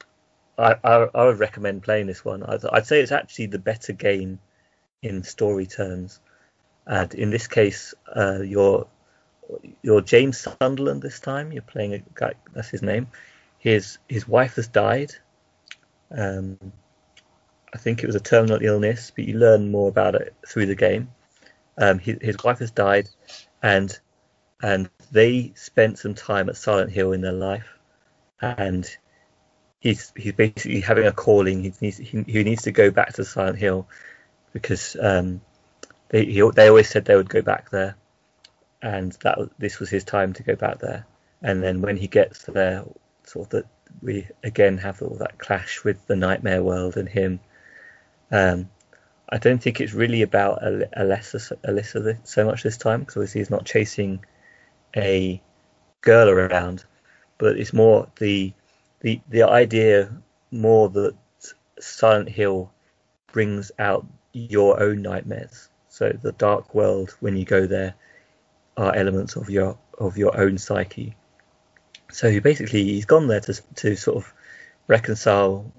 I, 0.59 0.77
I, 0.85 1.09
I 1.15 1.25
would 1.25 1.39
recommend 1.39 1.83
playing 1.83 2.07
this 2.07 2.25
one. 2.25 2.43
I'd, 2.43 2.65
I'd 2.65 2.87
say 2.87 3.01
it's 3.01 3.13
actually 3.13 3.47
the 3.47 3.59
better 3.59 3.93
game 3.93 4.39
in 5.03 5.25
story 5.25 5.67
terms. 5.67 6.21
And 6.87 7.13
in 7.15 7.31
this 7.31 7.47
case, 7.47 7.95
uh, 8.15 8.41
you're 8.43 8.87
you're 9.83 10.01
James 10.01 10.47
Sunderland 10.61 11.03
this 11.03 11.21
time. 11.21 11.53
You're 11.53 11.63
playing 11.63 11.95
a 11.95 12.03
guy. 12.15 12.35
That's 12.53 12.69
his 12.69 12.83
name. 12.83 13.09
His 13.59 13.99
his 14.09 14.27
wife 14.29 14.57
has 14.57 14.69
died. 14.69 15.13
Um, 16.17 16.59
I 17.75 17.79
think 17.79 18.03
it 18.03 18.07
was 18.07 18.17
a 18.17 18.21
terminal 18.21 18.63
illness, 18.63 19.13
but 19.15 19.25
you 19.25 19.39
learn 19.39 19.71
more 19.71 19.89
about 19.89 20.15
it 20.15 20.35
through 20.47 20.67
the 20.67 20.75
game. 20.75 21.11
Um, 21.79 21.99
his, 21.99 22.19
his 22.21 22.37
wife 22.45 22.59
has 22.59 22.71
died, 22.71 23.09
and 23.63 23.99
and 24.63 24.91
they 25.11 25.53
spent 25.57 25.99
some 25.99 26.15
time 26.15 26.49
at 26.49 26.57
Silent 26.57 26.93
Hill 26.93 27.13
in 27.13 27.23
their 27.23 27.33
life, 27.33 27.79
and 28.41 28.89
he's 29.81 30.13
he's 30.17 30.35
basically 30.35 30.81
having 30.81 31.07
a 31.07 31.13
calling. 31.13 31.63
He 31.63 31.73
needs 31.81 31.97
he, 31.97 32.23
he 32.27 32.45
needs 32.45 32.63
to 32.63 32.73
go 32.73 32.91
back 32.91 33.15
to 33.15 33.25
Silent 33.25 33.59
Hill 33.59 33.89
because 34.53 34.97
um, 35.01 35.41
they 36.09 36.27
he, 36.27 36.43
they 36.55 36.69
always 36.69 36.89
said 36.89 37.05
they 37.05 37.17
would 37.17 37.31
go 37.31 37.43
back 37.43 37.71
there, 37.71 37.97
and 38.83 39.13
that 39.23 39.39
this 39.59 39.79
was 39.79 39.89
his 39.89 40.05
time 40.05 40.35
to 40.35 40.43
go 40.43 40.55
back 40.55 40.79
there. 40.79 41.07
And 41.43 41.63
then 41.63 41.81
when 41.81 41.97
he 41.97 42.07
gets 42.07 42.45
there, 42.45 42.85
sort 43.25 43.47
of 43.47 43.51
that 43.51 43.67
we 44.01 44.28
again 44.43 44.78
have 44.78 45.03
all 45.03 45.16
that 45.16 45.38
clash 45.38 45.84
with 45.84 46.07
the 46.07 46.16
nightmare 46.16 46.62
world 46.62 46.97
and 46.97 47.09
him. 47.09 47.40
Um, 48.30 48.70
I 49.28 49.38
don't 49.38 49.62
think 49.62 49.80
it's 49.80 49.93
really 49.95 50.22
about 50.22 50.62
Alyssa, 50.62 51.53
Alyssa 51.64 52.18
so 52.26 52.45
much 52.45 52.62
this 52.62 52.76
time 52.76 53.01
because 53.01 53.16
obviously 53.16 53.40
he's 53.40 53.51
not 53.51 53.64
chasing 53.64 54.24
a 54.97 55.40
girl 56.01 56.28
around, 56.28 56.84
but 57.38 57.59
it's 57.59 57.72
more 57.72 58.09
the 58.18 58.53
the 59.01 59.20
the 59.28 59.43
idea 59.43 60.12
more 60.51 60.88
that 60.90 61.14
Silent 61.80 62.28
Hill 62.28 62.70
brings 63.32 63.72
out 63.78 64.07
your 64.32 64.82
own 64.82 65.03
nightmares. 65.03 65.68
So 65.88 66.11
the 66.11 66.32
dark 66.32 66.74
world, 66.74 67.16
when 67.20 67.36
you 67.36 67.45
go 67.45 67.66
there, 67.66 67.95
are 68.76 68.95
elements 68.95 69.36
of 69.36 69.51
your 69.51 69.78
of 69.99 70.16
your 70.16 70.38
own 70.38 70.59
psyche. 70.59 71.14
So 72.13 72.41
basically, 72.41 72.85
he's 72.85 73.07
gone 73.07 73.27
there 73.27 73.41
to 73.41 73.63
to 73.77 73.97
sort 73.97 74.19
of 74.19 74.33
reconcile 74.87 75.73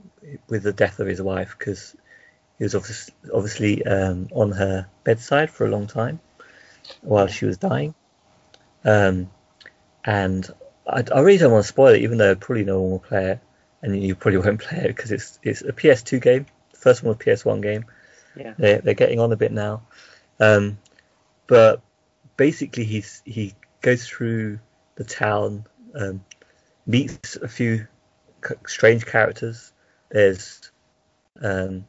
with 0.48 0.64
the 0.64 0.74
death 0.74 1.00
of 1.00 1.08
his 1.08 1.22
wife 1.22 1.56
because 1.58 1.96
he 2.58 2.64
was 2.64 2.76
obviously, 2.76 3.14
obviously 3.34 3.86
um, 3.86 4.30
on 4.34 4.52
her 4.52 4.88
bedside 5.04 5.50
for 5.50 5.66
a 5.66 5.70
long 5.70 5.88
time 5.88 6.20
while 7.02 7.28
she 7.28 7.46
was 7.46 7.58
dying. 7.58 7.94
Um, 8.84 9.30
and 10.04 10.50
I, 10.88 11.04
I, 11.14 11.20
really 11.20 11.38
don't 11.38 11.52
want 11.52 11.64
to 11.64 11.68
spoil 11.68 11.94
it, 11.94 12.02
even 12.02 12.18
though 12.18 12.36
probably 12.36 12.66
no 12.66 12.82
one 12.82 12.92
will 12.92 13.00
play 13.00 13.32
it, 13.32 13.40
and 13.82 14.02
you 14.02 14.16
probably 14.16 14.40
won't 14.46 14.62
play 14.62 14.80
it 14.80 14.88
because 14.88 15.12
it's 15.12 15.40
it's 15.44 15.62
a 15.62 15.72
PS2 15.72 16.22
game. 16.22 16.46
The 16.72 16.78
first 16.78 17.04
one 17.04 17.16
was 17.16 17.26
PS1 17.26 17.62
game. 17.62 17.86
Yeah. 18.36 18.54
They're, 18.58 18.80
they're 18.80 18.94
getting 18.94 19.20
on 19.20 19.32
a 19.32 19.38
bit 19.38 19.52
now, 19.52 19.84
um, 20.40 20.80
but 21.48 21.82
basically 22.36 22.84
he's 22.84 23.22
he 23.26 23.54
goes 23.82 24.08
through 24.08 24.60
the 24.96 25.04
town, 25.04 25.66
um, 25.94 26.24
meets 26.86 27.36
a 27.36 27.48
few 27.48 27.88
strange 28.68 29.06
characters. 29.06 29.72
There's 30.10 30.72
um, 31.42 31.86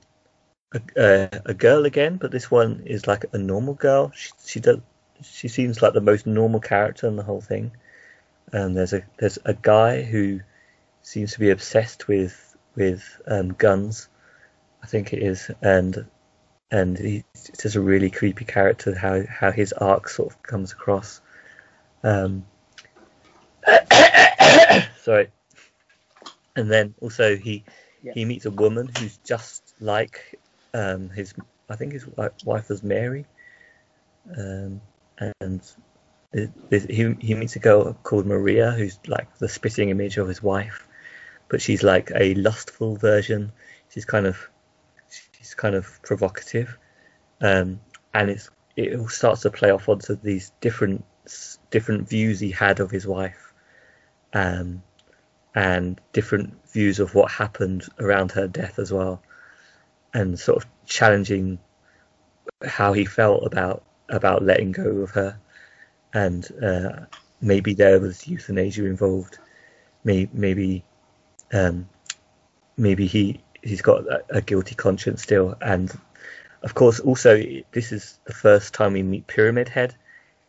a, 0.96 1.28
a, 1.44 1.54
girl 1.54 1.84
again, 1.84 2.16
but 2.16 2.30
this 2.30 2.50
one 2.50 2.82
is 2.86 3.06
like 3.06 3.26
a 3.32 3.38
normal 3.38 3.74
girl. 3.74 4.12
She, 4.14 4.30
she 4.44 4.60
does 4.60 4.78
she 5.22 5.48
seems 5.48 5.80
like 5.80 5.92
the 5.92 6.00
most 6.00 6.26
normal 6.26 6.60
character 6.60 7.06
in 7.06 7.16
the 7.16 7.22
whole 7.22 7.40
thing. 7.40 7.72
And 8.52 8.76
there's 8.76 8.92
a 8.92 9.02
there's 9.18 9.38
a 9.44 9.54
guy 9.54 10.02
who 10.02 10.40
seems 11.02 11.32
to 11.32 11.40
be 11.40 11.50
obsessed 11.50 12.08
with 12.08 12.56
with 12.74 13.20
um, 13.26 13.50
guns, 13.50 14.08
I 14.82 14.86
think 14.86 15.12
it 15.12 15.22
is, 15.22 15.50
and 15.62 16.06
and 16.70 16.98
he's 16.98 17.24
just 17.60 17.76
a 17.76 17.80
really 17.80 18.10
creepy 18.10 18.44
character. 18.44 18.96
How 18.96 19.24
how 19.28 19.50
his 19.50 19.72
arc 19.72 20.08
sort 20.08 20.32
of 20.32 20.42
comes 20.42 20.72
across. 20.72 21.20
Um, 22.02 22.46
sorry. 25.02 25.28
And 26.56 26.70
then 26.70 26.94
also 27.00 27.36
he 27.36 27.64
yeah. 28.02 28.12
he 28.14 28.24
meets 28.24 28.46
a 28.46 28.50
woman 28.50 28.88
who's 28.98 29.16
just 29.18 29.74
like 29.80 30.38
um, 30.72 31.10
his 31.10 31.34
I 31.68 31.76
think 31.76 31.92
his 31.92 32.06
wife 32.44 32.68
was 32.68 32.82
Mary. 32.82 33.26
Um, 34.36 34.80
and 35.30 35.62
he 36.32 37.14
he 37.20 37.34
meets 37.34 37.56
a 37.56 37.60
girl 37.60 37.94
called 38.02 38.26
Maria 38.26 38.72
who's 38.72 38.98
like 39.06 39.38
the 39.38 39.48
spitting 39.48 39.90
image 39.90 40.16
of 40.16 40.28
his 40.28 40.42
wife, 40.42 40.86
but 41.48 41.62
she's 41.62 41.82
like 41.82 42.10
a 42.14 42.34
lustful 42.34 42.96
version. 42.96 43.52
She's 43.90 44.04
kind 44.04 44.26
of 44.26 44.48
she's 45.38 45.54
kind 45.54 45.74
of 45.74 46.02
provocative, 46.02 46.76
um, 47.40 47.80
and 48.12 48.30
it's 48.30 48.50
it 48.76 48.98
all 48.98 49.08
starts 49.08 49.42
to 49.42 49.50
play 49.50 49.70
off 49.70 49.88
onto 49.88 50.16
these 50.16 50.50
different 50.60 51.04
different 51.70 52.08
views 52.08 52.40
he 52.40 52.50
had 52.50 52.80
of 52.80 52.90
his 52.90 53.06
wife, 53.06 53.43
um, 54.34 54.82
and 55.54 56.00
different 56.12 56.54
views 56.72 56.98
of 56.98 57.14
what 57.14 57.30
happened 57.30 57.84
around 57.98 58.32
her 58.32 58.48
death 58.48 58.78
as 58.78 58.92
well, 58.92 59.22
and 60.12 60.38
sort 60.38 60.62
of 60.62 60.70
challenging 60.84 61.58
how 62.66 62.92
he 62.92 63.04
felt 63.04 63.46
about 63.46 63.84
about 64.08 64.42
letting 64.42 64.72
go 64.72 64.82
of 64.82 65.10
her, 65.12 65.38
and 66.12 66.46
uh, 66.62 67.06
maybe 67.40 67.74
there 67.74 68.00
was 68.00 68.26
euthanasia 68.26 68.84
involved. 68.84 69.38
Maybe 70.02 70.30
maybe 70.34 70.84
um, 71.52 71.88
maybe 72.76 73.06
he 73.06 73.40
he's 73.62 73.82
got 73.82 74.06
a, 74.06 74.24
a, 74.28 74.40
guilty 74.42 74.74
conscience 74.74 75.22
still, 75.22 75.56
and 75.60 75.90
of 76.62 76.74
course 76.74 77.00
also 77.00 77.42
this 77.72 77.92
is 77.92 78.18
the 78.24 78.34
first 78.34 78.74
time 78.74 78.92
we 78.92 79.02
meet 79.02 79.26
Pyramid 79.26 79.68
Head 79.68 79.94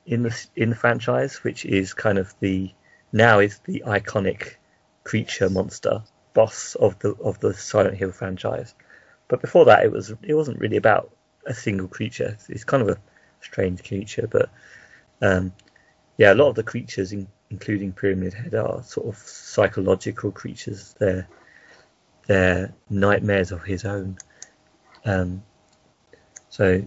in 0.06 0.24
the 0.24 0.48
in 0.56 0.72
the 0.72 0.76
franchise, 0.76 1.44
which 1.44 1.64
is 1.64 1.94
kind 1.94 2.18
of 2.18 2.34
the 2.40 2.72
now 3.16 3.40
is 3.40 3.60
the 3.60 3.82
iconic 3.88 4.56
creature 5.06 5.50
monster 5.50 6.04
boss 6.34 6.76
of 6.76 7.00
the 7.00 7.14
of 7.24 7.40
the 7.40 7.54
Silent 7.54 7.96
Hill 7.96 8.12
franchise. 8.12 8.76
But 9.30 9.42
before 9.42 9.66
that, 9.66 9.86
it 9.86 9.92
was 9.92 10.14
it 10.22 10.34
wasn't 10.34 10.60
really 10.60 10.76
about 10.76 11.16
a 11.46 11.54
single 11.54 11.88
creature. 11.88 12.38
It's 12.50 12.66
kind 12.66 12.84
of 12.84 12.90
a 12.90 13.00
strange 13.40 13.88
creature. 13.88 14.28
But 14.30 14.50
um, 15.22 15.54
yeah, 16.18 16.34
a 16.34 16.36
lot 16.36 16.50
of 16.50 16.56
the 16.56 16.64
creatures, 16.64 17.14
in, 17.14 17.28
including 17.50 17.94
Pyramid 17.94 18.34
Head, 18.34 18.54
are 18.54 18.84
sort 18.84 19.08
of 19.08 19.18
psychological 19.18 20.32
creatures. 20.32 20.94
They're 21.00 21.28
they're 22.28 22.74
nightmares 22.90 23.54
of 23.54 23.64
his 23.64 23.86
own. 23.86 24.18
Um, 25.06 25.42
so 26.50 26.84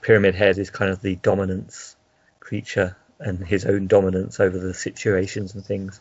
Pyramid 0.00 0.34
Head 0.34 0.58
is 0.58 0.70
kind 0.70 0.90
of 0.90 1.00
the 1.02 1.14
dominance 1.16 1.94
creature 2.40 2.96
and 3.22 3.46
his 3.46 3.64
own 3.64 3.86
dominance 3.86 4.40
over 4.40 4.58
the 4.58 4.74
situations 4.74 5.54
and 5.54 5.64
things. 5.64 6.00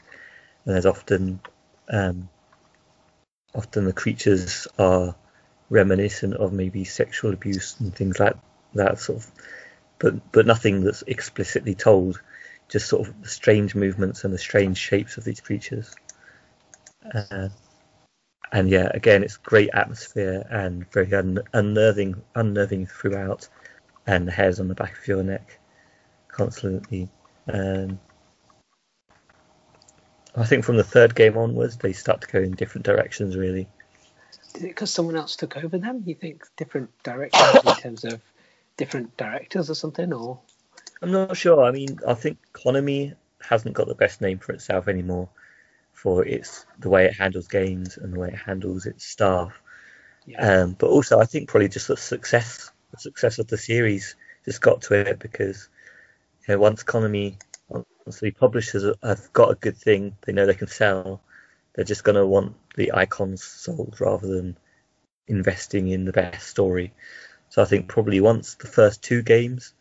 And 0.65 0.73
there's 0.73 0.85
often 0.85 1.39
um, 1.89 2.29
often 3.53 3.85
the 3.85 3.93
creatures 3.93 4.67
are 4.77 5.15
reminiscent 5.69 6.35
of 6.35 6.51
maybe 6.51 6.83
sexual 6.83 7.33
abuse 7.33 7.79
and 7.79 7.95
things 7.95 8.19
like 8.19 8.35
that 8.73 8.99
sort 8.99 9.19
of 9.19 9.31
but 9.99 10.31
but 10.31 10.45
nothing 10.45 10.83
that's 10.83 11.03
explicitly 11.05 11.75
told. 11.75 12.21
Just 12.69 12.87
sort 12.87 13.07
of 13.07 13.21
the 13.21 13.27
strange 13.27 13.75
movements 13.75 14.23
and 14.23 14.33
the 14.33 14.37
strange 14.37 14.77
shapes 14.77 15.17
of 15.17 15.23
these 15.25 15.41
creatures. 15.41 15.93
Uh, 17.13 17.49
and 18.51 18.69
yeah, 18.69 18.89
again, 18.93 19.23
it's 19.23 19.37
great 19.37 19.69
atmosphere 19.73 20.45
and 20.49 20.89
very 20.91 21.13
un- 21.13 21.43
unnerving, 21.53 22.21
unnerving 22.33 22.85
throughout, 22.85 23.47
and 24.07 24.27
the 24.27 24.31
hairs 24.31 24.59
on 24.59 24.69
the 24.69 24.75
back 24.75 24.97
of 24.97 25.07
your 25.07 25.21
neck 25.21 25.59
constantly. 26.31 27.09
Um, 27.47 27.99
I 30.35 30.45
think 30.45 30.63
from 30.63 30.77
the 30.77 30.83
third 30.83 31.13
game 31.13 31.37
onwards, 31.37 31.77
they 31.77 31.93
start 31.93 32.21
to 32.21 32.27
go 32.27 32.39
in 32.39 32.51
different 32.51 32.85
directions. 32.85 33.35
Really, 33.35 33.67
is 34.55 34.63
it 34.63 34.67
because 34.67 34.91
someone 34.91 35.15
else 35.15 35.35
took 35.35 35.57
over 35.57 35.77
them? 35.77 36.03
You 36.05 36.15
think 36.15 36.43
different 36.55 36.89
directions 37.03 37.65
in 37.65 37.75
terms 37.75 38.03
of 38.05 38.21
different 38.77 39.17
directors 39.17 39.69
or 39.69 39.75
something, 39.75 40.13
or 40.13 40.39
I'm 41.01 41.11
not 41.11 41.35
sure. 41.35 41.63
I 41.63 41.71
mean, 41.71 41.99
I 42.07 42.13
think 42.13 42.37
Konami 42.53 43.15
hasn't 43.41 43.75
got 43.75 43.87
the 43.87 43.95
best 43.95 44.21
name 44.21 44.39
for 44.39 44.53
itself 44.53 44.87
anymore 44.87 45.29
for 45.93 46.25
its 46.25 46.65
the 46.79 46.89
way 46.89 47.05
it 47.05 47.13
handles 47.13 47.47
games 47.47 47.97
and 47.97 48.13
the 48.13 48.19
way 48.19 48.29
it 48.29 48.35
handles 48.35 48.85
its 48.85 49.05
staff. 49.05 49.61
Yeah. 50.25 50.61
Um, 50.61 50.75
but 50.77 50.87
also, 50.87 51.19
I 51.19 51.25
think 51.25 51.49
probably 51.49 51.69
just 51.69 51.87
the 51.87 51.97
success 51.97 52.71
the 52.91 52.97
success 52.97 53.39
of 53.39 53.47
the 53.47 53.57
series 53.57 54.15
just 54.45 54.61
got 54.61 54.81
to 54.83 54.93
it 54.93 55.19
because 55.19 55.69
you 56.47 56.53
know 56.53 56.59
once 56.59 56.83
Konami, 56.83 57.35
once 57.69 58.19
the 58.19 58.31
publishers 58.31 58.85
have 59.03 59.33
got 59.33 59.51
a 59.51 59.55
good 59.55 59.77
thing, 59.77 60.15
they 60.25 60.33
know 60.33 60.45
they 60.45 60.53
can 60.53 60.67
sell. 60.67 61.21
They're 61.73 61.85
just 61.85 62.03
going 62.03 62.15
to 62.15 62.25
want 62.25 62.55
the 62.75 62.93
icons 62.93 63.43
sold 63.43 63.97
rather 63.99 64.27
than 64.27 64.57
investing 65.27 65.87
in 65.87 66.05
the 66.05 66.11
best 66.11 66.47
story. 66.47 66.93
So 67.49 67.61
I 67.61 67.65
think 67.65 67.87
probably 67.87 68.19
once 68.19 68.55
the 68.55 68.67
first 68.67 69.03
two 69.03 69.21
games, 69.21 69.73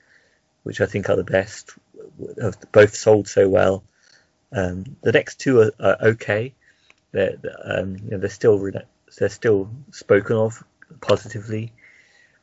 which 0.62 0.80
I 0.80 0.86
think 0.86 1.08
are 1.08 1.16
the 1.16 1.24
best, 1.24 1.74
have 2.40 2.56
both 2.72 2.94
sold 2.94 3.28
so 3.28 3.48
well. 3.48 3.84
Um, 4.52 4.96
the 5.02 5.12
next 5.12 5.40
two 5.40 5.60
are, 5.60 5.72
are 5.80 5.96
okay. 6.02 6.54
They're 7.12 7.38
um, 7.64 7.96
you 7.96 8.10
know, 8.10 8.18
they're 8.18 8.28
still 8.28 8.70
they're 9.18 9.28
still 9.28 9.70
spoken 9.90 10.36
of 10.36 10.62
positively, 11.00 11.72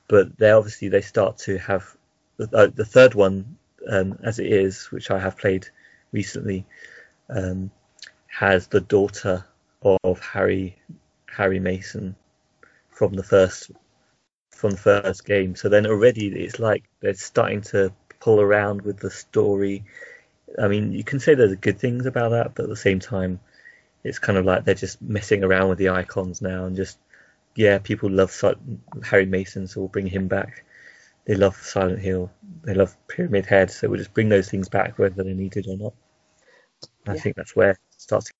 but 0.07 0.37
they 0.37 0.51
obviously 0.51 0.89
they 0.89 1.01
start 1.01 1.37
to 1.39 1.57
have 1.57 1.95
uh, 2.39 2.67
the 2.73 2.85
third 2.85 3.13
one 3.13 3.57
um, 3.89 4.19
as 4.23 4.39
it 4.39 4.47
is, 4.47 4.91
which 4.91 5.11
I 5.11 5.19
have 5.19 5.37
played 5.37 5.67
recently, 6.11 6.65
um, 7.29 7.71
has 8.27 8.67
the 8.67 8.81
daughter 8.81 9.45
of 9.81 10.19
Harry 10.19 10.77
Harry 11.27 11.59
Mason 11.59 12.15
from 12.89 13.13
the 13.13 13.23
first 13.23 13.71
from 14.51 14.71
the 14.71 14.77
first 14.77 15.25
game. 15.25 15.55
So 15.55 15.69
then 15.69 15.85
already 15.85 16.27
it's 16.27 16.59
like 16.59 16.83
they're 16.99 17.13
starting 17.13 17.61
to 17.73 17.93
pull 18.19 18.41
around 18.41 18.81
with 18.81 18.97
the 18.97 19.11
story. 19.11 19.85
I 20.61 20.67
mean, 20.67 20.91
you 20.91 21.03
can 21.03 21.19
say 21.19 21.35
there's 21.35 21.55
good 21.55 21.79
things 21.79 22.05
about 22.05 22.31
that, 22.31 22.55
but 22.55 22.63
at 22.63 22.69
the 22.69 22.75
same 22.75 22.99
time, 22.99 23.39
it's 24.03 24.19
kind 24.19 24.37
of 24.37 24.45
like 24.45 24.65
they're 24.65 24.73
just 24.75 25.01
messing 25.01 25.43
around 25.43 25.69
with 25.69 25.77
the 25.77 25.89
icons 25.89 26.41
now 26.41 26.65
and 26.65 26.75
just 26.75 26.97
yeah, 27.55 27.79
people 27.79 28.09
love 28.09 28.39
Harry 29.03 29.25
Mason, 29.25 29.67
so 29.67 29.81
we'll 29.81 29.89
bring 29.89 30.05
him 30.07 30.27
back. 30.27 30.63
They 31.27 31.35
love 31.35 31.57
Silent 31.57 31.99
Hill. 31.99 32.31
They 32.63 32.73
love 32.73 32.95
Pyramid 33.09 33.45
Head, 33.45 33.69
so 33.69 33.89
we'll 33.89 33.99
just 33.99 34.13
bring 34.13 34.29
those 34.29 34.49
things 34.49 34.69
back 34.69 34.97
whether 34.97 35.23
they're 35.23 35.33
needed 35.33 35.67
or 35.67 35.77
not. 35.77 35.93
I 37.05 37.17
think 37.17 37.35
that's 37.35 37.55
where 37.55 37.71
it 37.71 37.77
starts. 37.97 38.31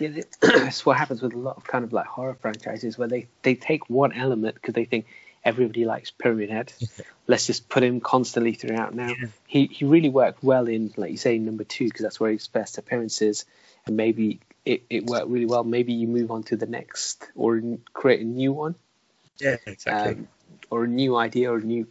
Yeah, 0.00 0.08
that's 0.40 0.86
what 0.86 0.96
happens 0.96 1.20
with 1.20 1.34
a 1.34 1.38
lot 1.38 1.56
of 1.58 1.64
kind 1.64 1.84
of 1.84 1.92
like 1.92 2.06
horror 2.06 2.34
franchises 2.34 2.96
where 2.96 3.08
they, 3.08 3.28
they 3.42 3.54
take 3.54 3.88
one 3.90 4.12
element 4.12 4.54
because 4.54 4.72
they 4.72 4.86
think 4.86 5.06
everybody 5.44 5.84
likes 5.84 6.10
Pyramid 6.10 6.48
Head. 6.48 6.72
Let's 7.26 7.46
just 7.46 7.68
put 7.68 7.82
him 7.82 8.00
constantly 8.00 8.54
throughout. 8.54 8.94
Now 8.94 9.08
yeah. 9.08 9.28
he 9.46 9.66
he 9.66 9.84
really 9.84 10.08
worked 10.08 10.42
well 10.42 10.66
in 10.66 10.92
like 10.96 11.10
you 11.10 11.18
say 11.18 11.38
number 11.38 11.64
two 11.64 11.84
because 11.84 12.02
that's 12.02 12.18
where 12.18 12.32
his 12.32 12.48
best 12.48 12.78
appearances, 12.78 13.44
and 13.86 13.96
maybe 13.96 14.40
it, 14.64 14.84
it 14.88 15.06
worked 15.06 15.28
really 15.28 15.46
well. 15.46 15.64
Maybe 15.64 15.92
you 15.92 16.08
move 16.08 16.30
on 16.30 16.44
to 16.44 16.56
the 16.56 16.66
next 16.66 17.28
or 17.34 17.60
create 17.92 18.20
a 18.20 18.24
new 18.24 18.52
one. 18.52 18.74
Yeah, 19.38 19.56
exactly. 19.66 20.12
Um, 20.14 20.28
or 20.70 20.84
a 20.84 20.88
new 20.88 21.16
idea 21.16 21.52
or 21.52 21.58
a 21.58 21.62
new 21.62 21.86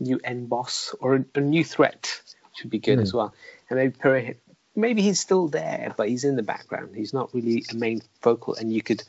new 0.00 0.20
end 0.22 0.48
boss 0.48 0.94
or 1.00 1.16
a, 1.16 1.24
a 1.36 1.40
new 1.40 1.64
threat, 1.64 2.20
which 2.28 2.64
would 2.64 2.70
be 2.70 2.78
good 2.78 2.98
mm. 2.98 3.02
as 3.02 3.12
hmm. 3.12 3.18
well. 3.18 3.34
And 3.70 3.94
maybe 4.02 4.38
maybe 4.74 5.02
he's 5.02 5.20
still 5.20 5.48
there, 5.48 5.94
but 5.96 6.08
he's 6.08 6.24
in 6.24 6.36
the 6.36 6.42
background. 6.42 6.94
He's 6.94 7.14
not 7.14 7.32
really 7.34 7.64
a 7.70 7.74
main 7.74 8.02
focal, 8.20 8.54
and 8.54 8.72
you 8.72 8.82
could 8.82 9.02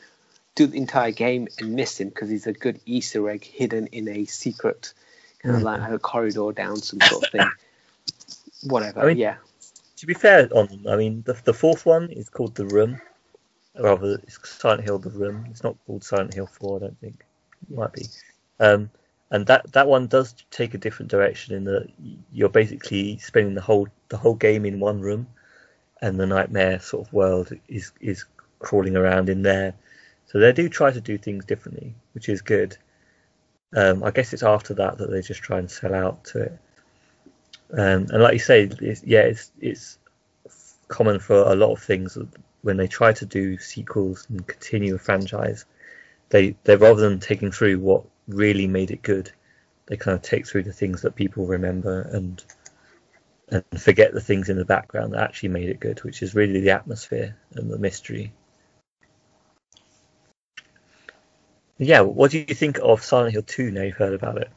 do 0.53 0.67
the 0.67 0.77
entire 0.77 1.11
game 1.11 1.47
and 1.59 1.73
miss 1.73 1.99
him 1.99 2.09
because 2.09 2.29
he's 2.29 2.47
a 2.47 2.53
good 2.53 2.79
Easter 2.85 3.29
egg 3.29 3.43
hidden 3.43 3.87
in 3.87 4.07
a 4.07 4.25
secret 4.25 4.93
kind 5.39 5.55
of 5.55 5.61
hmm. 5.61 5.65
like 5.65 5.89
a 5.89 5.99
corridor 5.99 6.51
down 6.51 6.77
some 6.77 7.01
sort 7.01 7.25
of 7.25 7.31
thing. 7.31 7.49
Whatever. 8.63 9.01
I 9.01 9.07
mean, 9.07 9.17
yeah 9.17 9.35
to 9.97 10.05
be 10.05 10.13
fair 10.13 10.49
on 10.55 10.67
them, 10.67 10.87
I 10.87 10.95
mean, 10.95 11.23
the, 11.25 11.33
the 11.43 11.53
fourth 11.53 11.85
one 11.85 12.09
is 12.09 12.29
called 12.29 12.55
The 12.55 12.65
Room. 12.65 13.01
Rather, 13.77 14.19
it's 14.23 14.37
Silent 14.47 14.83
Hill 14.83 14.99
The 14.99 15.09
Room. 15.09 15.47
It's 15.49 15.63
not 15.63 15.75
called 15.85 16.03
Silent 16.03 16.33
Hill 16.33 16.47
4, 16.47 16.77
I 16.77 16.79
don't 16.79 16.99
think. 16.99 17.25
It 17.69 17.77
might 17.77 17.93
be. 17.93 18.05
Um, 18.59 18.89
and 19.31 19.45
that, 19.47 19.71
that 19.73 19.87
one 19.87 20.07
does 20.07 20.35
take 20.51 20.73
a 20.73 20.77
different 20.77 21.11
direction 21.11 21.55
in 21.55 21.63
that 21.65 21.89
you're 22.31 22.49
basically 22.49 23.17
spending 23.17 23.55
the 23.55 23.61
whole 23.61 23.87
the 24.09 24.17
whole 24.17 24.35
game 24.35 24.65
in 24.65 24.79
one 24.79 25.01
room, 25.01 25.27
and 26.01 26.19
the 26.19 26.27
nightmare 26.27 26.79
sort 26.79 27.07
of 27.07 27.13
world 27.13 27.51
is 27.67 27.91
is 27.99 28.25
crawling 28.59 28.95
around 28.95 29.29
in 29.29 29.41
there. 29.41 29.73
So 30.27 30.39
they 30.39 30.51
do 30.51 30.69
try 30.69 30.91
to 30.91 31.01
do 31.01 31.17
things 31.17 31.45
differently, 31.45 31.95
which 32.13 32.29
is 32.29 32.41
good. 32.41 32.77
Um, 33.75 34.03
I 34.03 34.11
guess 34.11 34.31
it's 34.31 34.43
after 34.43 34.73
that 34.75 34.97
that 34.99 35.09
they 35.09 35.21
just 35.21 35.41
try 35.41 35.59
and 35.59 35.69
sell 35.69 35.93
out 35.93 36.23
to 36.25 36.43
it. 36.43 36.59
Um, 37.71 38.07
and 38.11 38.21
like 38.21 38.33
you 38.33 38.39
say, 38.39 38.69
it's, 38.79 39.03
yeah, 39.03 39.21
it's 39.21 39.51
it's 39.59 39.97
common 40.87 41.19
for 41.19 41.35
a 41.35 41.55
lot 41.55 41.71
of 41.71 41.81
things 41.81 42.17
when 42.61 42.77
they 42.77 42.87
try 42.87 43.11
to 43.13 43.25
do 43.25 43.57
sequels 43.57 44.27
and 44.29 44.45
continue 44.45 44.95
a 44.95 44.99
franchise. 44.99 45.65
They 46.29 46.55
they 46.63 46.75
rather 46.75 47.09
than 47.09 47.19
taking 47.19 47.51
through 47.51 47.79
what 47.79 48.05
really 48.27 48.67
made 48.67 48.91
it 48.91 49.01
good, 49.01 49.31
they 49.87 49.97
kind 49.97 50.15
of 50.15 50.21
take 50.21 50.47
through 50.47 50.63
the 50.63 50.73
things 50.73 51.01
that 51.01 51.15
people 51.15 51.45
remember 51.45 52.01
and 52.01 52.43
and 53.49 53.63
forget 53.79 54.11
the 54.11 54.21
things 54.21 54.49
in 54.49 54.57
the 54.57 54.65
background 54.65 55.13
that 55.13 55.21
actually 55.21 55.49
made 55.49 55.69
it 55.69 55.79
good, 55.79 56.03
which 56.03 56.23
is 56.23 56.33
really 56.33 56.61
the 56.61 56.71
atmosphere 56.71 57.35
and 57.53 57.69
the 57.69 57.77
mystery. 57.77 58.33
Yeah, 61.77 62.01
what 62.01 62.31
do 62.31 62.39
you 62.39 62.55
think 62.55 62.79
of 62.81 63.03
Silent 63.03 63.33
Hill 63.33 63.43
2 63.43 63.69
now 63.69 63.81
you've 63.81 63.97
heard 63.97 64.13
about 64.13 64.37
it? 64.37 64.49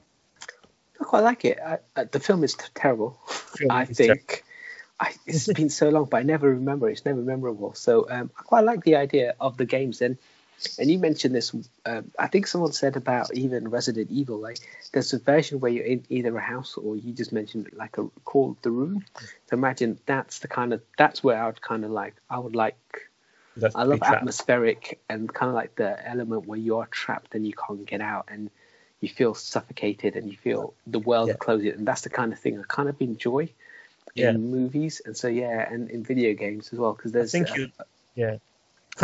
I 1.00 1.04
quite 1.04 1.20
like 1.20 1.44
it. 1.44 1.58
I, 1.64 1.78
I, 1.96 2.04
the 2.04 2.20
film 2.20 2.44
is 2.44 2.54
terrible. 2.74 3.18
Film 3.26 3.70
I 3.70 3.84
think 3.84 4.44
I, 5.00 5.12
it's 5.26 5.52
been 5.52 5.68
so 5.68 5.90
long, 5.90 6.06
but 6.06 6.18
I 6.18 6.22
never 6.22 6.50
remember. 6.50 6.88
It's 6.88 7.04
never 7.04 7.20
memorable. 7.20 7.74
So 7.74 8.08
um, 8.08 8.30
I 8.38 8.42
quite 8.42 8.64
like 8.64 8.84
the 8.84 8.96
idea 8.96 9.34
of 9.40 9.56
the 9.56 9.64
games. 9.64 10.00
And 10.00 10.16
and 10.78 10.90
you 10.90 10.98
mentioned 10.98 11.34
this. 11.34 11.54
Um, 11.86 12.11
I 12.18 12.26
think 12.26 12.46
someone 12.46 12.72
said 12.72 12.96
about 12.96 13.34
even 13.34 13.68
Resident 13.68 14.11
Evil. 14.11 14.38
Like 14.38 14.59
there's 14.92 15.12
a 15.12 15.18
version 15.18 15.61
where 15.61 15.70
you're 15.70 15.84
in 15.84 16.04
either 16.09 16.36
a 16.36 16.40
house 16.40 16.76
or 16.76 16.96
you 16.96 17.12
just 17.12 17.32
mentioned 17.32 17.70
like 17.72 17.98
a 17.98 18.09
called 18.24 18.56
the 18.62 18.70
room. 18.70 19.04
So 19.16 19.56
imagine 19.56 19.98
that's 20.06 20.40
the 20.40 20.48
kind 20.48 20.72
of 20.72 20.82
that's 20.96 21.22
where 21.22 21.42
I 21.42 21.46
would 21.46 21.61
kind 21.61 21.84
of 21.84 21.90
like. 21.90 22.14
I 22.28 22.38
would 22.38 22.56
like. 22.56 22.76
That's 23.56 23.74
I 23.74 23.82
love 23.82 24.02
atmospheric 24.02 25.00
and 25.09 25.32
kind 25.32 25.48
of 25.48 25.54
like 25.54 25.74
the 25.74 26.09
element 26.09 26.46
where 26.46 26.59
you're 26.59 26.86
trapped 26.86 27.34
and 27.34 27.44
you 27.46 27.52
can't 27.54 27.84
get 27.86 28.00
out 28.00 28.26
and 28.28 28.50
you 29.00 29.09
feel 29.09 29.34
suffocated 29.34 30.16
and 30.16 30.30
you 30.30 30.36
feel 30.36 30.74
the 30.86 30.98
world 30.98 31.28
yeah. 31.28 31.34
closes 31.34 31.76
and 31.76 31.86
that's 31.86 32.02
the 32.02 32.11
kind 32.11 32.32
of 32.32 32.38
thing 32.38 32.59
I 32.59 32.62
kind 32.68 32.88
of 32.88 33.00
enjoy 33.00 33.48
yeah. 34.14 34.30
in 34.30 34.50
movies 34.50 35.02
and 35.04 35.16
so 35.16 35.28
yeah 35.28 35.72
and 35.72 35.90
in 35.90 36.04
video 36.04 36.34
games 36.34 36.72
as 36.72 36.78
well 36.78 36.92
because 36.92 37.12
there's 37.12 37.34
I 37.34 37.38
think 37.38 37.50
uh, 37.50 37.54
you 37.54 37.68
yeah 38.14 38.36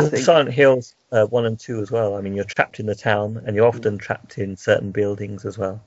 think, 0.03 0.23
Silent 0.23 0.51
Hills 0.51 0.95
uh, 1.11 1.25
one 1.25 1.45
and 1.45 1.59
two 1.59 1.81
as 1.81 1.91
well. 1.91 2.15
I 2.15 2.21
mean 2.21 2.35
you're 2.35 2.45
trapped 2.45 2.79
in 2.79 2.85
the 2.85 2.95
town 2.95 3.41
and 3.45 3.55
you're 3.55 3.67
often 3.67 3.97
trapped 3.97 4.37
in 4.37 4.57
certain 4.57 4.91
buildings 4.91 5.45
as 5.45 5.57
well. 5.57 5.81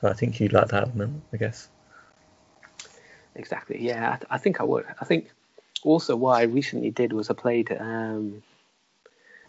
So 0.00 0.08
I 0.08 0.12
think 0.12 0.40
you'd 0.40 0.52
like 0.52 0.68
that 0.68 0.88
element 0.88 1.22
I 1.32 1.36
guess. 1.36 1.68
Exactly. 3.34 3.80
Yeah 3.80 4.18
I, 4.30 4.34
I 4.34 4.38
think 4.38 4.60
I 4.60 4.64
would. 4.64 4.86
I 5.00 5.04
think 5.04 5.30
also 5.82 6.16
what 6.16 6.38
I 6.38 6.44
recently 6.44 6.90
did 6.90 7.12
was 7.12 7.30
I 7.30 7.34
played 7.34 7.76
um, 7.78 8.42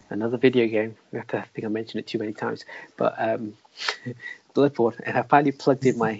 another 0.09 0.37
video 0.37 0.67
game. 0.67 0.95
I 1.13 1.21
think 1.21 1.65
I 1.65 1.67
mentioned 1.67 1.99
it 1.99 2.07
too 2.07 2.19
many 2.19 2.33
times, 2.33 2.65
but 2.97 3.15
um, 3.17 3.53
Bloodborne, 4.55 4.99
and 5.05 5.17
I 5.17 5.23
finally 5.23 5.51
plugged 5.51 5.85
in 5.85 5.97
my 5.97 6.13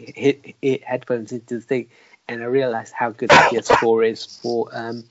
headphones 0.85 1.31
into 1.31 1.55
the 1.55 1.61
thing, 1.61 1.87
and 2.27 2.41
I 2.41 2.45
realized 2.45 2.93
how 2.93 3.11
good 3.11 3.29
the 3.29 3.35
PS4 3.51 4.09
is 4.09 4.25
for 4.25 4.69
um, 4.73 5.03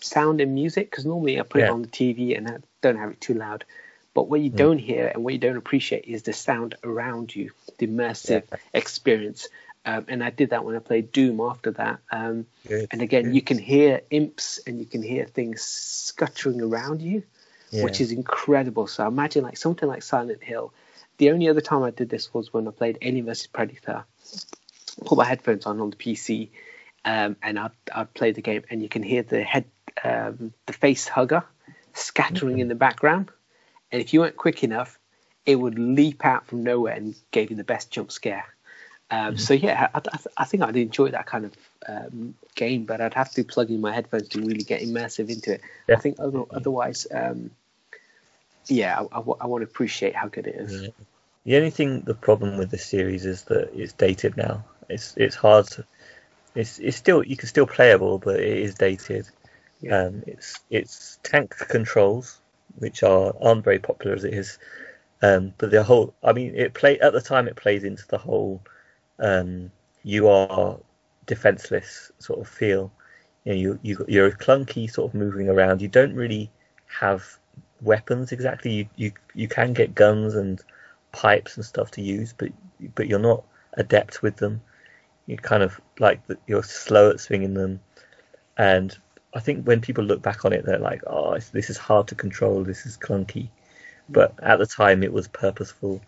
sound 0.00 0.40
and 0.40 0.54
music. 0.54 0.90
Because 0.90 1.04
normally 1.04 1.38
I 1.38 1.42
put 1.42 1.60
yeah. 1.60 1.68
it 1.68 1.70
on 1.70 1.82
the 1.82 1.88
TV 1.88 2.36
and 2.36 2.48
I 2.48 2.56
don't 2.82 2.96
have 2.96 3.10
it 3.10 3.20
too 3.20 3.34
loud. 3.34 3.64
But 4.12 4.28
what 4.28 4.40
you 4.40 4.50
mm. 4.50 4.56
don't 4.56 4.78
hear 4.78 5.06
and 5.06 5.22
what 5.22 5.32
you 5.32 5.38
don't 5.38 5.56
appreciate 5.56 6.04
is 6.04 6.22
the 6.22 6.32
sound 6.32 6.74
around 6.82 7.34
you, 7.34 7.52
the 7.78 7.86
immersive 7.86 8.44
yeah. 8.50 8.58
experience. 8.74 9.48
Um, 9.86 10.04
and 10.08 10.22
I 10.22 10.30
did 10.30 10.50
that 10.50 10.64
when 10.64 10.76
I 10.76 10.80
played 10.80 11.12
Doom 11.12 11.40
after 11.40 11.70
that. 11.72 12.00
Um, 12.10 12.46
and 12.68 13.00
again, 13.00 13.32
you 13.32 13.40
can 13.40 13.56
hear 13.56 14.02
imps 14.10 14.60
and 14.66 14.78
you 14.78 14.84
can 14.84 15.02
hear 15.02 15.24
things 15.24 15.62
scuttering 15.62 16.60
around 16.60 17.00
you 17.00 17.22
yeah. 17.70 17.84
which 17.84 18.00
is 18.00 18.12
incredible. 18.12 18.86
So 18.86 19.06
imagine 19.06 19.44
like 19.44 19.56
something 19.56 19.88
like 19.88 20.02
Silent 20.02 20.42
Hill. 20.42 20.72
The 21.18 21.30
only 21.30 21.48
other 21.48 21.60
time 21.60 21.82
I 21.82 21.90
did 21.90 22.08
this 22.08 22.32
was 22.32 22.52
when 22.52 22.66
I 22.66 22.70
played 22.70 22.98
Alien 23.02 23.26
vs 23.26 23.46
Predator. 23.46 24.04
Put 25.04 25.18
my 25.18 25.24
headphones 25.24 25.66
on 25.66 25.80
on 25.80 25.90
the 25.90 25.96
PC, 25.96 26.50
um, 27.04 27.36
and 27.42 27.58
I'd, 27.58 27.70
I'd 27.94 28.12
play 28.12 28.32
the 28.32 28.42
game, 28.42 28.64
and 28.70 28.82
you 28.82 28.88
can 28.88 29.02
hear 29.02 29.22
the 29.22 29.42
head, 29.42 29.64
um, 30.04 30.52
the 30.66 30.72
face 30.72 31.08
hugger 31.08 31.44
scattering 31.94 32.58
in 32.58 32.68
the 32.68 32.74
background. 32.74 33.30
And 33.92 34.00
if 34.00 34.12
you 34.12 34.20
weren't 34.20 34.36
quick 34.36 34.62
enough, 34.62 34.98
it 35.46 35.56
would 35.56 35.78
leap 35.78 36.24
out 36.24 36.46
from 36.46 36.62
nowhere 36.62 36.94
and 36.94 37.14
gave 37.30 37.50
you 37.50 37.56
the 37.56 37.64
best 37.64 37.90
jump 37.90 38.12
scare. 38.12 38.46
Um, 39.10 39.18
mm-hmm. 39.18 39.36
So 39.36 39.54
yeah, 39.54 39.88
I, 39.92 39.98
I, 39.98 40.18
I, 40.38 40.44
think 40.44 40.62
I'd 40.62 40.76
enjoy 40.76 41.10
that 41.10 41.26
kind 41.26 41.46
of 41.46 41.52
um, 41.88 42.34
game, 42.54 42.84
but 42.84 43.00
I'd 43.00 43.14
have 43.14 43.32
to 43.32 43.42
plug 43.42 43.70
in 43.70 43.80
my 43.80 43.92
headphones 43.92 44.28
to 44.28 44.40
really 44.40 44.62
get 44.62 44.82
immersive 44.82 45.28
into 45.30 45.54
it. 45.54 45.62
Yeah. 45.88 45.96
I 45.96 45.98
think 45.98 46.20
other, 46.20 46.42
otherwise, 46.50 47.08
um, 47.12 47.50
yeah, 48.66 49.00
I, 49.00 49.18
I, 49.18 49.20
I, 49.40 49.46
want 49.46 49.62
to 49.62 49.68
appreciate 49.68 50.14
how 50.14 50.28
good 50.28 50.46
it 50.46 50.54
is. 50.54 50.82
Yeah. 50.82 50.88
The 51.44 51.56
only 51.56 51.70
thing, 51.70 52.02
the 52.02 52.14
problem 52.14 52.58
with 52.58 52.70
this 52.70 52.84
series 52.84 53.24
is 53.26 53.42
that 53.44 53.70
it's 53.74 53.94
dated 53.94 54.36
now. 54.36 54.64
It's 54.88 55.16
it's 55.16 55.34
hard. 55.34 55.66
To, 55.68 55.84
it's 56.54 56.78
it's 56.78 56.96
still 56.96 57.24
you 57.24 57.36
can 57.36 57.48
still 57.48 57.66
playable, 57.66 58.18
but 58.18 58.38
it 58.38 58.58
is 58.58 58.74
dated. 58.74 59.26
Yeah. 59.80 59.96
Um, 60.04 60.22
it's 60.26 60.60
it's 60.70 61.18
tank 61.22 61.54
controls, 61.68 62.40
which 62.76 63.02
are 63.02 63.34
aren't 63.40 63.64
very 63.64 63.78
popular 63.78 64.14
as 64.14 64.24
it 64.24 64.34
is, 64.34 64.58
Um, 65.22 65.54
but 65.58 65.70
the 65.72 65.84
whole, 65.84 66.14
I 66.24 66.32
mean, 66.34 66.54
it 66.56 66.74
play 66.74 67.00
at 67.00 67.12
the 67.14 67.20
time 67.22 67.48
it 67.48 67.56
plays 67.56 67.84
into 67.84 68.06
the 68.08 68.18
whole 68.18 68.62
um, 69.20 69.72
you 70.04 70.28
are 70.28 70.78
defenseless 71.26 72.12
sort 72.18 72.40
of 72.40 72.48
feel. 72.48 72.92
You 73.44 73.52
know, 73.54 73.58
you, 73.60 73.80
you 73.82 74.06
you're 74.08 74.32
clunky 74.32 74.90
sort 74.90 75.10
of 75.10 75.14
moving 75.20 75.48
around. 75.50 75.82
You 75.82 75.88
don't 75.88 76.14
really 76.14 76.50
have 76.86 77.38
weapons 77.82 78.32
exactly. 78.32 78.72
You 78.72 78.88
you 78.96 79.12
you 79.34 79.48
can 79.48 79.72
get 79.74 79.94
guns 79.94 80.34
and 80.36 80.62
pipes 81.12 81.56
and 81.56 81.64
stuff 81.66 81.90
to 81.92 82.02
use, 82.02 82.34
but 82.36 82.50
but 82.96 83.08
you're 83.08 83.20
not 83.20 83.44
adept 83.74 84.22
with 84.22 84.36
them. 84.36 84.62
You 85.26 85.36
kind 85.38 85.62
of 85.64 85.80
like 86.00 86.22
you're 86.46 86.62
slow 86.64 87.10
at 87.10 87.20
swinging 87.20 87.54
them, 87.54 87.80
and 88.56 88.96
I 89.32 89.40
think 89.40 89.64
when 89.64 89.80
people 89.80 90.04
look 90.04 90.22
back 90.22 90.44
on 90.44 90.52
it, 90.52 90.64
they're 90.64 90.78
like, 90.78 91.02
"Oh, 91.06 91.38
this 91.52 91.70
is 91.70 91.78
hard 91.78 92.08
to 92.08 92.14
control. 92.14 92.64
This 92.64 92.86
is 92.86 92.96
clunky," 92.96 93.48
but 94.08 94.34
at 94.42 94.58
the 94.58 94.66
time, 94.66 95.02
it 95.02 95.12
was 95.12 95.28
purposeful. 95.28 96.00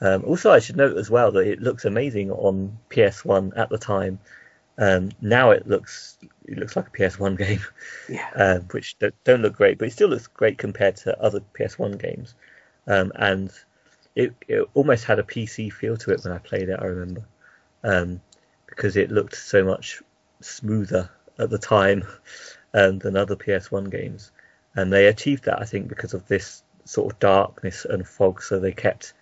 Um, 0.00 0.24
also, 0.24 0.50
I 0.50 0.58
should 0.58 0.76
note 0.76 0.96
as 0.96 1.10
well 1.10 1.32
that 1.32 1.46
it 1.46 1.60
looks 1.60 1.84
amazing 1.84 2.30
on 2.30 2.78
PS1 2.90 3.52
at 3.56 3.70
the 3.70 3.78
time. 3.78 4.18
Um, 4.78 5.10
now 5.20 5.50
it 5.50 5.66
looks 5.66 6.18
it 6.44 6.58
looks 6.58 6.76
like 6.76 6.88
a 6.88 6.90
PS1 6.90 7.38
game, 7.46 7.60
yeah. 8.08 8.30
um, 8.34 8.62
which 8.70 8.98
don't, 8.98 9.14
don't, 9.24 9.42
look 9.42 9.54
great, 9.54 9.78
but 9.78 9.88
it 9.88 9.92
still 9.92 10.08
looks 10.08 10.26
great 10.26 10.58
compared 10.58 10.96
to 10.98 11.20
other 11.20 11.40
PS1 11.58 12.00
games. 12.00 12.34
Um, 12.86 13.12
and 13.14 13.52
it, 14.14 14.34
it 14.48 14.68
almost 14.74 15.04
had 15.04 15.18
a 15.18 15.22
PC 15.22 15.72
feel 15.72 15.96
to 15.98 16.12
it 16.12 16.24
when 16.24 16.32
I 16.32 16.38
played 16.38 16.68
it. 16.68 16.78
I 16.80 16.86
remember 16.86 17.24
um, 17.84 18.20
because 18.66 18.96
it 18.96 19.10
looked 19.10 19.36
so 19.36 19.64
much 19.64 20.02
smoother 20.40 21.10
at 21.38 21.50
the 21.50 21.58
time 21.58 22.04
um, 22.74 22.98
than 22.98 23.16
other 23.16 23.36
PS1 23.36 23.90
games, 23.90 24.30
and 24.74 24.92
they 24.92 25.06
achieved 25.06 25.44
that 25.44 25.60
I 25.60 25.64
think 25.64 25.88
because 25.88 26.14
of 26.14 26.26
this 26.26 26.62
sort 26.84 27.12
of 27.12 27.18
darkness 27.18 27.84
and 27.84 28.06
fog. 28.06 28.42
So 28.42 28.58
they 28.58 28.72
kept 28.72 29.14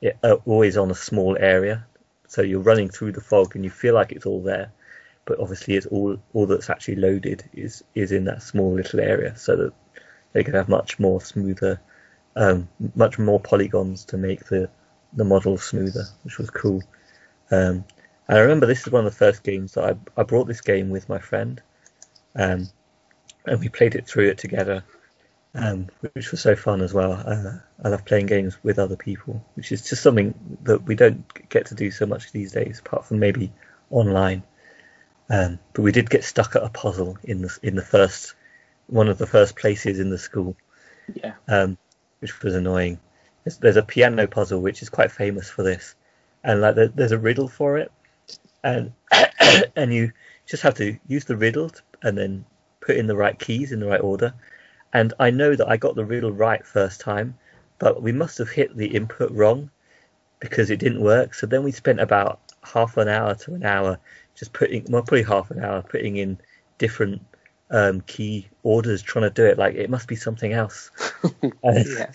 it 0.00 0.16
uh, 0.22 0.36
always 0.46 0.76
on 0.76 0.90
a 0.90 0.94
small 0.94 1.36
area, 1.38 1.86
so 2.26 2.42
you're 2.42 2.60
running 2.60 2.88
through 2.88 3.12
the 3.12 3.20
fog 3.20 3.56
and 3.56 3.64
you 3.64 3.70
feel 3.70 3.94
like 3.94 4.12
it's 4.12 4.26
all 4.26 4.42
there, 4.42 4.72
but 5.24 5.40
obviously 5.40 5.74
it's 5.74 5.86
all 5.86 6.18
all 6.34 6.46
that's 6.46 6.70
actually 6.70 6.96
loaded 6.96 7.44
is 7.52 7.84
is 7.94 8.12
in 8.12 8.24
that 8.24 8.42
small 8.42 8.72
little 8.74 9.00
area, 9.00 9.36
so 9.36 9.56
that 9.56 9.72
they 10.32 10.44
can 10.44 10.54
have 10.54 10.68
much 10.68 10.98
more 10.98 11.20
smoother, 11.20 11.80
um, 12.36 12.68
much 12.94 13.18
more 13.18 13.40
polygons 13.40 14.04
to 14.06 14.16
make 14.16 14.44
the 14.46 14.70
the 15.14 15.24
model 15.24 15.56
smoother, 15.56 16.04
which 16.22 16.38
was 16.38 16.50
cool. 16.50 16.82
Um, 17.50 17.84
and 18.28 18.38
I 18.38 18.42
remember 18.42 18.66
this 18.66 18.86
is 18.86 18.92
one 18.92 19.06
of 19.06 19.12
the 19.12 19.18
first 19.18 19.42
games 19.42 19.72
that 19.72 19.84
I, 19.84 20.20
I 20.20 20.24
brought 20.24 20.46
this 20.46 20.60
game 20.60 20.90
with 20.90 21.08
my 21.08 21.18
friend, 21.18 21.62
um, 22.36 22.68
and 23.46 23.60
we 23.60 23.68
played 23.68 23.94
it 23.94 24.06
through 24.06 24.28
it 24.28 24.38
together, 24.38 24.84
um, 25.54 25.88
which 26.12 26.30
was 26.30 26.40
so 26.40 26.54
fun 26.54 26.82
as 26.82 26.92
well. 26.92 27.12
Uh, 27.12 27.58
I 27.82 27.88
love 27.88 28.04
playing 28.04 28.26
games 28.26 28.58
with 28.62 28.78
other 28.78 28.96
people, 28.96 29.44
which 29.54 29.72
is 29.72 29.88
just 29.88 30.02
something 30.02 30.58
that 30.64 30.84
we 30.84 30.94
don't 30.94 31.48
get 31.48 31.66
to 31.66 31.74
do 31.74 31.90
so 31.90 32.04
much 32.04 32.32
these 32.32 32.52
days, 32.52 32.80
apart 32.80 33.06
from 33.06 33.18
maybe 33.18 33.52
online. 33.90 34.42
Um, 35.30 35.58
but 35.72 35.82
we 35.82 35.92
did 35.92 36.10
get 36.10 36.24
stuck 36.24 36.56
at 36.56 36.62
a 36.62 36.70
puzzle 36.70 37.18
in 37.22 37.42
the 37.42 37.58
in 37.62 37.76
the 37.76 37.82
first 37.82 38.34
one 38.86 39.08
of 39.08 39.18
the 39.18 39.26
first 39.26 39.56
places 39.56 40.00
in 40.00 40.10
the 40.10 40.18
school. 40.18 40.56
Yeah. 41.14 41.34
Um, 41.46 41.78
which 42.20 42.42
was 42.42 42.54
annoying. 42.54 42.98
There's, 43.44 43.58
there's, 43.58 43.76
a 43.76 43.82
piano 43.82 44.26
puzzle 44.26 44.60
which 44.60 44.82
is 44.82 44.88
quite 44.88 45.12
famous 45.12 45.48
for 45.48 45.62
this, 45.62 45.94
and 46.42 46.60
like 46.60 46.74
there, 46.74 46.88
there's 46.88 47.12
a 47.12 47.18
riddle 47.18 47.48
for 47.48 47.78
it, 47.78 47.92
and 48.62 48.92
and 49.76 49.92
you 49.92 50.12
just 50.46 50.62
have 50.62 50.74
to 50.74 50.98
use 51.06 51.24
the 51.24 51.36
riddle 51.36 51.70
and 52.02 52.16
then 52.16 52.44
put 52.80 52.96
in 52.96 53.06
the 53.06 53.16
right 53.16 53.38
keys 53.38 53.72
in 53.72 53.80
the 53.80 53.86
right 53.86 54.00
order. 54.00 54.34
And 54.92 55.12
I 55.18 55.30
know 55.30 55.54
that 55.54 55.68
I 55.68 55.76
got 55.76 55.94
the 55.94 56.04
riddle 56.04 56.32
right 56.32 56.64
first 56.64 57.00
time, 57.00 57.36
but 57.78 58.02
we 58.02 58.12
must 58.12 58.38
have 58.38 58.48
hit 58.48 58.76
the 58.76 58.86
input 58.86 59.30
wrong 59.32 59.70
because 60.40 60.70
it 60.70 60.78
didn't 60.78 61.02
work. 61.02 61.34
So 61.34 61.46
then 61.46 61.62
we 61.62 61.72
spent 61.72 62.00
about 62.00 62.40
half 62.62 62.96
an 62.96 63.08
hour 63.08 63.34
to 63.34 63.54
an 63.54 63.64
hour 63.64 63.98
just 64.34 64.52
putting, 64.52 64.86
well, 64.88 65.02
probably 65.02 65.24
half 65.24 65.50
an 65.50 65.62
hour 65.62 65.82
putting 65.82 66.16
in 66.16 66.38
different 66.78 67.22
um, 67.70 68.00
key 68.02 68.48
orders 68.62 69.02
trying 69.02 69.24
to 69.24 69.30
do 69.30 69.44
it. 69.44 69.58
Like 69.58 69.74
it 69.74 69.90
must 69.90 70.08
be 70.08 70.16
something 70.16 70.52
else. 70.52 70.90
and, 71.62 71.86
yeah. 71.86 72.12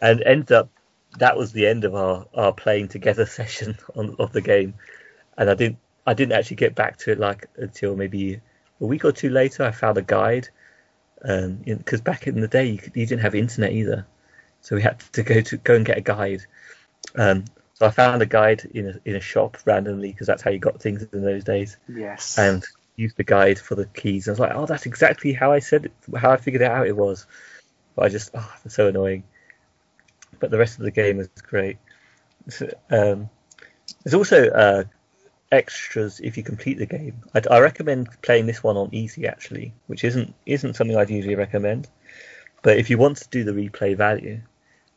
and 0.00 0.22
ended 0.22 0.52
up 0.52 0.70
that 1.18 1.36
was 1.36 1.52
the 1.52 1.66
end 1.66 1.84
of 1.84 1.94
our, 1.94 2.26
our 2.34 2.52
playing 2.52 2.88
together 2.88 3.26
session 3.40 3.78
on, 3.94 4.16
of 4.18 4.32
the 4.32 4.40
game. 4.40 4.74
And 5.38 5.48
I 5.48 5.54
didn't 5.54 5.78
I 6.06 6.14
didn't 6.14 6.32
actually 6.32 6.56
get 6.56 6.74
back 6.74 6.96
to 6.98 7.12
it 7.12 7.18
like 7.18 7.48
until 7.56 7.96
maybe 7.96 8.40
a 8.80 8.86
week 8.86 9.04
or 9.04 9.12
two 9.12 9.30
later. 9.30 9.62
I 9.62 9.70
found 9.70 9.96
a 9.96 10.02
guide 10.02 10.48
because 11.20 12.00
um, 12.00 12.04
back 12.04 12.26
in 12.26 12.40
the 12.40 12.48
day 12.48 12.66
you, 12.66 12.78
could, 12.78 12.96
you, 12.96 13.06
didn't 13.06 13.22
have 13.22 13.34
internet 13.34 13.72
either, 13.72 14.06
so 14.60 14.76
we 14.76 14.82
had 14.82 15.00
to 15.12 15.22
go 15.22 15.40
to 15.40 15.56
go 15.58 15.74
and 15.74 15.86
get 15.86 15.98
a 15.98 16.02
guide. 16.02 16.42
Um, 17.14 17.44
so 17.74 17.86
I 17.86 17.90
found 17.90 18.20
a 18.22 18.26
guide 18.26 18.68
in 18.74 18.88
a 18.88 19.00
in 19.04 19.16
a 19.16 19.20
shop 19.20 19.56
randomly 19.64 20.12
because 20.12 20.26
that's 20.26 20.42
how 20.42 20.50
you 20.50 20.58
got 20.58 20.80
things 20.80 21.06
in 21.12 21.22
those 21.22 21.44
days. 21.44 21.76
Yes. 21.88 22.36
And 22.38 22.64
used 22.96 23.16
the 23.16 23.24
guide 23.24 23.58
for 23.58 23.76
the 23.76 23.86
keys. 23.86 24.26
I 24.26 24.32
was 24.32 24.40
like, 24.40 24.52
oh, 24.54 24.66
that's 24.66 24.86
exactly 24.86 25.32
how 25.32 25.52
I 25.52 25.60
said 25.60 25.86
it, 25.86 25.92
how 26.16 26.32
I 26.32 26.36
figured 26.36 26.62
it 26.62 26.70
out. 26.70 26.88
It 26.88 26.96
was, 26.96 27.26
but 27.94 28.04
I 28.04 28.08
just 28.08 28.30
oh, 28.34 28.52
that's 28.64 28.74
so 28.74 28.88
annoying. 28.88 29.24
But 30.40 30.50
the 30.50 30.58
rest 30.58 30.78
of 30.78 30.84
the 30.84 30.90
game 30.90 31.20
is 31.20 31.28
great. 31.42 31.78
Um, 32.90 33.28
there's 34.02 34.14
also 34.14 34.48
uh, 34.48 34.84
extras 35.50 36.20
if 36.20 36.36
you 36.36 36.42
complete 36.42 36.78
the 36.78 36.86
game. 36.86 37.22
I, 37.34 37.42
I, 37.50 37.60
recommend 37.60 38.08
playing 38.22 38.46
this 38.46 38.62
one 38.62 38.76
on 38.76 38.88
easy 38.92 39.26
actually, 39.26 39.72
which 39.86 40.04
isn't 40.04 40.34
isn't 40.46 40.74
something 40.74 40.96
I'd 40.96 41.10
usually 41.10 41.34
recommend. 41.34 41.88
But 42.62 42.78
if 42.78 42.90
you 42.90 42.98
want 42.98 43.18
to 43.18 43.28
do 43.28 43.44
the 43.44 43.52
replay 43.52 43.96
value, 43.96 44.40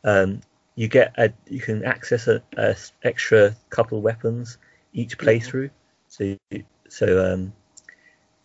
um, 0.04 0.40
you 0.74 0.88
get 0.88 1.14
a 1.18 1.32
you 1.48 1.60
can 1.60 1.84
access 1.84 2.28
a, 2.28 2.42
a 2.56 2.76
extra 3.02 3.54
couple 3.70 4.00
weapons 4.00 4.58
each 4.92 5.18
playthrough. 5.18 5.70
So 6.08 6.36
so 6.88 7.32
um, 7.32 7.52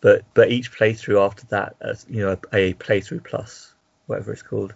but 0.00 0.22
but 0.34 0.50
each 0.50 0.72
playthrough 0.72 1.24
after 1.24 1.46
that, 1.46 1.76
as 1.80 2.06
you 2.08 2.20
know, 2.20 2.38
a, 2.52 2.56
a, 2.56 2.74
playthrough 2.74 3.24
plus 3.24 3.74
whatever 4.06 4.32
it's 4.32 4.42
called, 4.42 4.74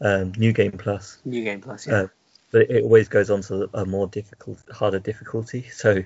um, 0.00 0.32
new 0.36 0.52
game 0.52 0.72
plus. 0.72 1.18
New 1.24 1.42
game 1.42 1.60
plus, 1.60 1.86
yeah. 1.86 1.94
Uh, 1.94 2.06
but 2.50 2.70
it 2.70 2.82
always 2.82 3.08
goes 3.08 3.30
on 3.30 3.42
to 3.42 3.68
a 3.74 3.84
more 3.84 4.06
difficult, 4.06 4.58
harder 4.70 4.98
difficulty. 4.98 5.68
So 5.70 6.02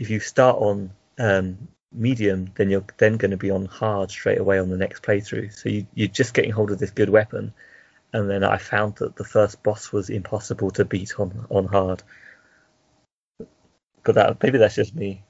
if 0.00 0.08
you 0.08 0.18
start 0.18 0.56
on 0.56 0.90
um, 1.18 1.68
medium, 1.92 2.50
then 2.56 2.70
you're 2.70 2.84
then 2.96 3.18
going 3.18 3.32
to 3.32 3.36
be 3.36 3.50
on 3.50 3.66
hard 3.66 4.10
straight 4.10 4.38
away 4.38 4.58
on 4.58 4.70
the 4.70 4.78
next 4.78 5.02
playthrough. 5.02 5.52
So 5.52 5.68
you, 5.68 5.86
you're 5.94 6.08
just 6.08 6.32
getting 6.32 6.50
hold 6.50 6.70
of 6.70 6.78
this 6.78 6.90
good 6.90 7.10
weapon, 7.10 7.52
and 8.14 8.28
then 8.28 8.42
I 8.42 8.56
found 8.56 8.96
that 8.96 9.14
the 9.14 9.24
first 9.24 9.62
boss 9.62 9.92
was 9.92 10.08
impossible 10.08 10.70
to 10.72 10.86
beat 10.86 11.20
on 11.20 11.46
on 11.50 11.66
hard. 11.66 12.02
But 14.02 14.14
that 14.14 14.42
maybe 14.42 14.56
that's 14.56 14.74
just 14.74 14.94
me. 14.94 15.22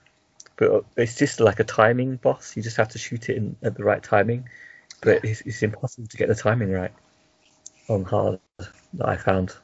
But 0.56 0.84
it's 0.96 1.16
just 1.16 1.40
like 1.40 1.58
a 1.58 1.64
timing 1.64 2.16
boss. 2.16 2.56
You 2.56 2.62
just 2.62 2.76
have 2.76 2.90
to 2.90 2.98
shoot 2.98 3.28
it 3.28 3.38
in, 3.38 3.56
at 3.64 3.74
the 3.74 3.82
right 3.82 4.02
timing. 4.02 4.48
But 5.02 5.24
it's, 5.24 5.40
it's 5.40 5.64
impossible 5.64 6.06
to 6.06 6.16
get 6.16 6.28
the 6.28 6.34
timing 6.36 6.70
right 6.70 6.92
on 7.88 8.04
hard 8.04 8.38
that 8.58 9.08
I 9.08 9.16
found. 9.16 9.56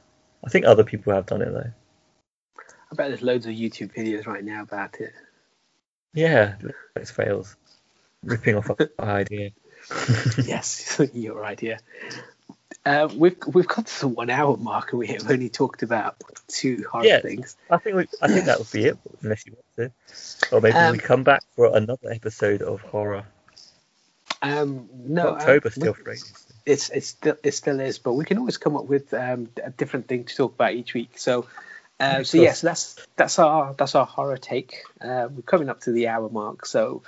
I 0.45 0.49
think 0.49 0.65
other 0.65 0.83
people 0.83 1.13
have 1.13 1.27
done 1.27 1.43
it 1.43 1.53
though. 1.53 1.71
I 2.91 2.95
bet 2.95 3.09
there's 3.09 3.22
loads 3.22 3.47
of 3.47 3.53
YouTube 3.53 3.95
videos 3.95 4.26
right 4.26 4.45
now 4.45 4.62
about 4.62 5.01
it. 5.01 5.12
Yeah, 6.14 6.55
it 6.95 7.09
fails. 7.09 7.57
Ripping 8.22 8.57
off 8.57 8.70
our 8.70 8.89
idea. 8.99 9.51
yes, 10.45 11.01
your 11.12 11.45
idea. 11.45 11.78
Uh, 12.84 13.09
we've 13.16 13.37
we've 13.53 13.66
got 13.66 13.87
to 13.87 14.01
the 14.01 14.09
one 14.09 14.30
hour 14.30 14.57
mark 14.57 14.93
and 14.93 15.01
we 15.01 15.09
have 15.09 15.28
only 15.28 15.49
talked 15.49 15.82
about 15.82 16.16
two 16.47 16.84
hard 16.91 17.05
yeah, 17.05 17.20
things. 17.20 17.57
I 17.68 17.78
think 17.78 17.97
we, 17.97 18.07
I 18.22 18.28
think 18.28 18.47
that 18.47 18.59
would 18.59 18.70
be 18.70 18.84
it, 18.84 18.99
unless 19.22 19.45
you 19.45 19.55
want 19.55 19.93
to, 19.93 20.55
or 20.55 20.61
maybe 20.61 20.76
um, 20.76 20.93
we 20.93 20.99
come 20.99 21.24
back 21.24 21.43
for 21.57 21.76
another 21.76 22.11
episode 22.11 22.62
of 22.62 22.80
horror. 22.80 23.24
Um, 24.41 24.89
no, 24.95 25.30
October 25.30 25.68
um, 25.68 25.72
still 25.72 25.95
free. 25.95 26.18
It's 26.64 26.91
it's 26.91 27.09
still 27.09 27.37
it 27.43 27.53
still 27.53 27.80
is, 27.80 27.99
but 27.99 28.12
we 28.12 28.24
can 28.24 28.39
always 28.39 28.57
come 28.57 28.76
up 28.76 28.84
with 28.84 29.12
um, 29.14 29.49
a 29.62 29.70
different 29.70 30.07
thing 30.07 30.24
to 30.24 30.37
talk 30.37 30.55
about 30.55 30.74
each 30.74 30.95
week. 30.95 31.18
So 31.18 31.47
uh, 31.99 32.23
so 32.25 32.39
yes, 32.39 32.61
that's 32.61 33.07
that's 33.17 33.39
our 33.39 33.75
that's 33.75 33.95
our 33.95 34.07
horror 34.07 34.37
take. 34.37 34.83
Uh, 35.01 35.29
we're 35.31 35.43
coming 35.43 35.69
up 35.69 35.81
to 35.81 35.93
the 35.93 36.09
hour 36.09 36.29
mark, 36.29 36.67
so 36.67 37.03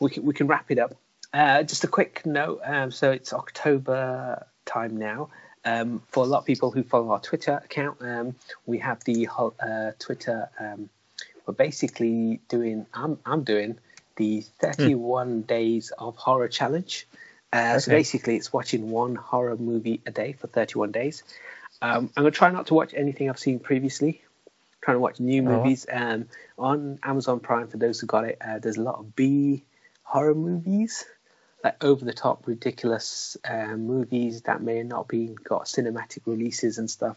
we 0.00 0.10
can 0.10 0.24
we 0.24 0.32
can 0.32 0.46
wrap 0.46 0.70
it 0.70 0.78
up. 0.78 0.94
Uh, 1.32 1.62
just 1.62 1.84
a 1.84 1.88
quick 1.88 2.24
note. 2.24 2.60
Um, 2.64 2.90
so 2.90 3.10
it's 3.10 3.32
October 3.32 4.46
time 4.64 4.96
now. 4.96 5.30
Um, 5.66 6.02
for 6.08 6.24
a 6.24 6.26
lot 6.26 6.38
of 6.38 6.44
people 6.44 6.70
who 6.70 6.82
follow 6.82 7.10
our 7.10 7.20
Twitter 7.20 7.60
account, 7.64 7.98
um, 8.00 8.34
we 8.66 8.78
have 8.78 9.02
the 9.04 9.28
uh, 9.28 9.92
Twitter. 9.98 10.48
Um, 10.58 10.88
we're 11.46 11.54
basically 11.54 12.40
doing. 12.48 12.86
I'm 12.94 13.18
I'm 13.26 13.44
doing 13.44 13.78
the 14.16 14.40
31 14.60 15.28
hmm. 15.28 15.40
days 15.40 15.92
of 15.98 16.16
horror 16.16 16.48
challenge. 16.48 17.06
Uh, 17.52 17.56
okay. 17.56 17.78
So 17.78 17.90
basically, 17.90 18.36
it's 18.36 18.52
watching 18.52 18.90
one 18.90 19.16
horror 19.16 19.56
movie 19.56 20.00
a 20.06 20.10
day 20.10 20.32
for 20.32 20.46
31 20.46 20.92
days. 20.92 21.22
Um, 21.82 22.10
I'm 22.16 22.22
gonna 22.22 22.30
try 22.30 22.50
not 22.50 22.68
to 22.68 22.74
watch 22.74 22.94
anything 22.94 23.28
I've 23.28 23.38
seen 23.38 23.58
previously. 23.58 24.22
I'm 24.46 24.78
trying 24.82 24.96
to 24.96 25.00
watch 25.00 25.20
new 25.20 25.42
oh. 25.42 25.56
movies. 25.56 25.86
Um, 25.90 26.28
on 26.58 26.98
Amazon 27.02 27.40
Prime, 27.40 27.68
for 27.68 27.76
those 27.76 28.00
who 28.00 28.06
got 28.06 28.24
it, 28.24 28.38
uh, 28.40 28.58
there's 28.58 28.76
a 28.76 28.82
lot 28.82 28.96
of 28.98 29.14
B 29.14 29.64
horror 30.02 30.34
movies, 30.34 31.04
like 31.62 31.82
over 31.82 32.04
the 32.04 32.12
top, 32.12 32.46
ridiculous 32.46 33.36
uh, 33.44 33.76
movies 33.76 34.42
that 34.42 34.62
may 34.62 34.82
not 34.82 35.08
be 35.08 35.28
got 35.44 35.64
cinematic 35.64 36.20
releases 36.26 36.78
and 36.78 36.90
stuff. 36.90 37.16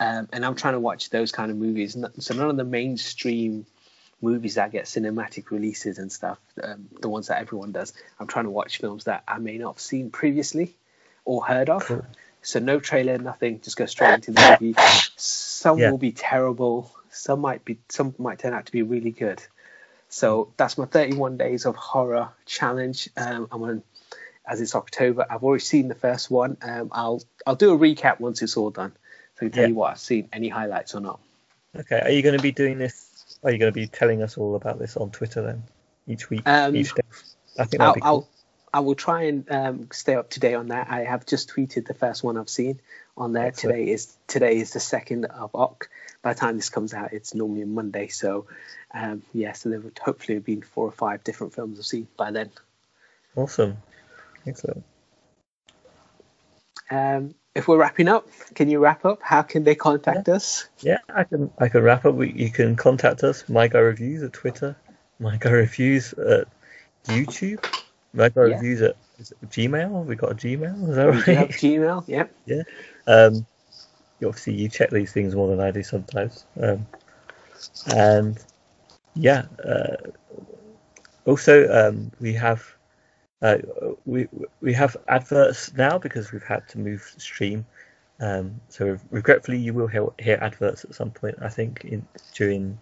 um, 0.00 0.28
and 0.32 0.44
I'm 0.44 0.56
trying 0.56 0.74
to 0.74 0.80
watch 0.80 1.10
those 1.10 1.30
kind 1.30 1.50
of 1.50 1.56
movies. 1.56 1.96
So 2.18 2.34
none 2.34 2.50
of 2.50 2.56
the 2.56 2.64
mainstream 2.64 3.66
movies 4.20 4.56
that 4.56 4.72
get 4.72 4.86
cinematic 4.86 5.50
releases 5.50 5.98
and 5.98 6.10
stuff, 6.10 6.38
um, 6.62 6.88
the 7.00 7.08
ones 7.08 7.28
that 7.28 7.40
everyone 7.40 7.72
does. 7.72 7.92
I'm 8.18 8.26
trying 8.26 8.46
to 8.46 8.50
watch 8.50 8.78
films 8.78 9.04
that 9.04 9.22
I 9.28 9.38
may 9.38 9.58
not 9.58 9.74
have 9.74 9.80
seen 9.80 10.10
previously 10.10 10.74
or 11.24 11.44
heard 11.44 11.70
of. 11.70 11.84
Cool. 11.84 12.06
So 12.44 12.60
no 12.60 12.78
trailer, 12.78 13.18
nothing. 13.18 13.60
Just 13.62 13.76
go 13.76 13.86
straight 13.86 14.14
into 14.14 14.32
the 14.32 14.58
movie. 14.60 14.74
Some 15.16 15.78
yeah. 15.78 15.90
will 15.90 15.98
be 15.98 16.12
terrible. 16.12 16.94
Some 17.10 17.40
might 17.40 17.64
be. 17.64 17.78
Some 17.88 18.14
might 18.18 18.38
turn 18.38 18.52
out 18.52 18.66
to 18.66 18.72
be 18.72 18.82
really 18.82 19.10
good. 19.10 19.42
So 20.10 20.52
that's 20.56 20.78
my 20.78 20.84
31 20.84 21.38
days 21.38 21.66
of 21.66 21.74
horror 21.74 22.28
challenge. 22.46 23.08
Um, 23.16 23.48
I'm 23.50 23.62
on, 23.62 23.82
as 24.46 24.60
it's 24.60 24.74
October. 24.74 25.26
I've 25.28 25.42
already 25.42 25.64
seen 25.64 25.88
the 25.88 25.94
first 25.94 26.30
one. 26.30 26.56
Um, 26.62 26.90
I'll 26.92 27.22
I'll 27.46 27.56
do 27.56 27.72
a 27.72 27.78
recap 27.78 28.20
once 28.20 28.42
it's 28.42 28.56
all 28.56 28.70
done. 28.70 28.92
So 29.36 29.46
I 29.46 29.48
can 29.48 29.50
tell 29.50 29.62
yeah. 29.62 29.68
you 29.68 29.74
what 29.74 29.92
I've 29.92 29.98
seen, 29.98 30.28
any 30.32 30.48
highlights 30.48 30.94
or 30.94 31.00
not. 31.00 31.20
Okay. 31.74 32.00
Are 32.00 32.10
you 32.10 32.22
going 32.22 32.36
to 32.36 32.42
be 32.42 32.52
doing 32.52 32.78
this? 32.78 33.38
Are 33.42 33.50
you 33.50 33.58
going 33.58 33.72
to 33.72 33.74
be 33.74 33.86
telling 33.86 34.22
us 34.22 34.36
all 34.36 34.54
about 34.54 34.78
this 34.78 34.96
on 34.96 35.10
Twitter 35.10 35.42
then 35.42 35.64
each 36.06 36.30
week, 36.30 36.46
um, 36.46 36.76
each 36.76 36.94
day? 36.94 37.02
I 37.58 37.64
think 37.64 37.80
that'd 37.80 37.94
be 37.94 38.00
cool. 38.00 38.08
I'll, 38.08 38.28
I 38.74 38.80
will 38.80 38.96
try 38.96 39.22
and 39.26 39.48
um, 39.52 39.88
stay 39.92 40.16
up 40.16 40.30
to 40.30 40.40
date 40.40 40.54
on 40.54 40.68
that. 40.68 40.88
I 40.90 41.04
have 41.04 41.24
just 41.24 41.48
tweeted 41.48 41.86
the 41.86 41.94
first 41.94 42.24
one 42.24 42.36
I've 42.36 42.48
seen 42.48 42.80
on 43.16 43.32
there. 43.32 43.46
Excellent. 43.46 43.76
Today 43.76 43.92
is 43.92 44.16
today 44.26 44.56
is 44.56 44.72
the 44.72 44.80
second 44.80 45.26
of 45.26 45.54
Oc. 45.54 45.88
By 46.22 46.32
the 46.32 46.40
time 46.40 46.56
this 46.56 46.70
comes 46.70 46.92
out, 46.92 47.12
it's 47.12 47.36
normally 47.36 47.62
a 47.62 47.66
Monday. 47.66 48.08
So, 48.08 48.46
um, 48.92 49.22
yeah, 49.32 49.52
so 49.52 49.68
there 49.68 49.78
would 49.78 50.00
hopefully 50.00 50.34
have 50.34 50.44
been 50.44 50.62
four 50.62 50.88
or 50.88 50.90
five 50.90 51.22
different 51.22 51.54
films 51.54 51.78
I've 51.78 51.86
seen 51.86 52.08
by 52.16 52.32
then. 52.32 52.50
Awesome, 53.36 53.76
excellent. 54.44 54.82
Um, 56.90 57.36
if 57.54 57.68
we're 57.68 57.78
wrapping 57.78 58.08
up, 58.08 58.26
can 58.56 58.68
you 58.68 58.80
wrap 58.80 59.04
up? 59.04 59.20
How 59.22 59.42
can 59.42 59.62
they 59.62 59.76
contact 59.76 60.26
yeah. 60.26 60.34
us? 60.34 60.68
Yeah, 60.80 60.98
I 61.08 61.22
can. 61.22 61.52
I 61.58 61.68
can 61.68 61.84
wrap 61.84 62.04
up. 62.04 62.16
You 62.18 62.50
can 62.50 62.74
contact 62.74 63.22
us. 63.22 63.48
My 63.48 63.68
Guy 63.68 63.78
Reviews 63.78 64.24
at 64.24 64.32
Twitter. 64.32 64.74
My 65.20 65.36
Guy 65.36 65.50
Reviews 65.50 66.12
at 66.14 66.48
YouTube. 67.06 67.64
Like 68.14 68.36
our 68.36 68.48
yeah. 68.48 68.54
reviews 68.56 68.82
at 68.82 68.96
Gmail. 69.46 70.04
We 70.04 70.16
got 70.16 70.32
a 70.32 70.34
Gmail. 70.34 70.88
Is 70.88 70.96
that 70.96 71.10
we 71.10 71.16
right? 71.18 71.38
have 71.38 71.48
Gmail. 71.48 72.04
Yep. 72.06 72.34
Yeah. 72.46 72.62
Um, 73.06 73.46
obviously, 74.24 74.54
you 74.54 74.68
check 74.68 74.90
these 74.90 75.12
things 75.12 75.34
more 75.34 75.48
than 75.48 75.60
I 75.60 75.70
do 75.70 75.82
sometimes. 75.82 76.44
Um, 76.60 76.86
and 77.94 78.38
yeah. 79.14 79.44
Uh, 79.64 79.96
also, 81.26 81.68
um, 81.72 82.12
we 82.20 82.34
have 82.34 82.64
uh, 83.42 83.58
we 84.06 84.28
we 84.60 84.72
have 84.72 84.96
adverts 85.08 85.74
now 85.74 85.98
because 85.98 86.32
we've 86.32 86.42
had 86.42 86.66
to 86.68 86.78
move 86.78 87.14
stream. 87.18 87.66
Um, 88.20 88.60
so 88.68 88.98
regretfully, 89.10 89.58
you 89.58 89.74
will 89.74 89.86
hear, 89.86 90.06
hear 90.18 90.38
adverts 90.40 90.84
at 90.84 90.94
some 90.94 91.10
point. 91.10 91.36
I 91.40 91.48
think 91.48 91.84
in 91.84 92.06
during 92.34 92.78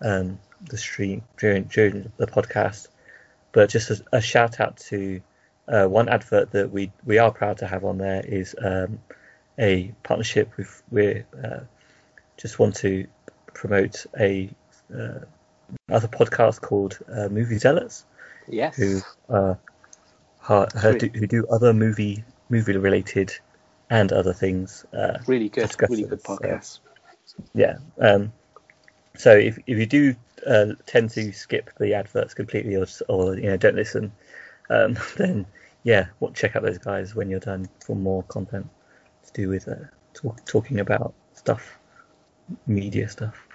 um, 0.00 0.38
the 0.68 0.76
stream 0.76 1.22
during 1.38 1.64
during 1.64 2.10
the 2.16 2.26
podcast. 2.26 2.88
But 3.52 3.70
just 3.70 3.90
a, 3.90 4.02
a 4.12 4.20
shout 4.20 4.60
out 4.60 4.78
to 4.88 5.20
uh, 5.68 5.86
one 5.86 6.08
advert 6.08 6.52
that 6.52 6.70
we 6.70 6.92
we 7.04 7.18
are 7.18 7.30
proud 7.30 7.58
to 7.58 7.66
have 7.66 7.84
on 7.84 7.98
there 7.98 8.24
is 8.24 8.54
um, 8.60 9.00
a 9.58 9.92
partnership 10.02 10.56
with 10.56 10.82
we 10.90 11.24
uh, 11.44 11.60
just 12.36 12.58
want 12.58 12.76
to 12.76 13.06
promote 13.54 14.06
a 14.18 14.50
uh, 14.94 15.20
other 15.90 16.08
podcast 16.08 16.60
called 16.60 16.98
uh, 17.12 17.28
Movie 17.28 17.58
Zealots. 17.58 18.04
Yes. 18.48 18.76
Who 18.76 19.00
uh, 19.28 19.54
do, 20.98 21.10
who 21.14 21.26
do 21.26 21.46
other 21.46 21.72
movie 21.72 22.24
movie 22.48 22.76
related 22.76 23.32
and 23.88 24.12
other 24.12 24.32
things. 24.32 24.84
Uh, 24.92 25.18
really 25.26 25.48
good, 25.48 25.74
really 25.80 26.04
good 26.04 26.22
podcast. 26.22 26.80
yeah. 27.54 27.78
Um, 27.98 28.32
so 29.16 29.36
if 29.36 29.58
if 29.66 29.78
you 29.78 29.86
do 29.86 30.16
uh, 30.46 30.66
tend 30.86 31.10
to 31.10 31.32
skip 31.32 31.70
the 31.78 31.94
adverts 31.94 32.34
completely 32.34 32.76
or, 32.76 32.86
or 33.08 33.36
you 33.36 33.46
know 33.46 33.56
don't 33.56 33.76
listen, 33.76 34.12
um, 34.70 34.96
then 35.16 35.46
yeah, 35.82 36.06
well, 36.20 36.32
check 36.32 36.56
out 36.56 36.62
those 36.62 36.78
guys 36.78 37.14
when 37.14 37.30
you're 37.30 37.40
done 37.40 37.68
for 37.84 37.96
more 37.96 38.22
content 38.22 38.68
to 39.26 39.32
do 39.32 39.48
with 39.48 39.68
uh, 39.68 39.74
talk, 40.14 40.44
talking 40.44 40.80
about 40.80 41.14
stuff, 41.34 41.78
media 42.66 43.08
stuff. 43.08 43.48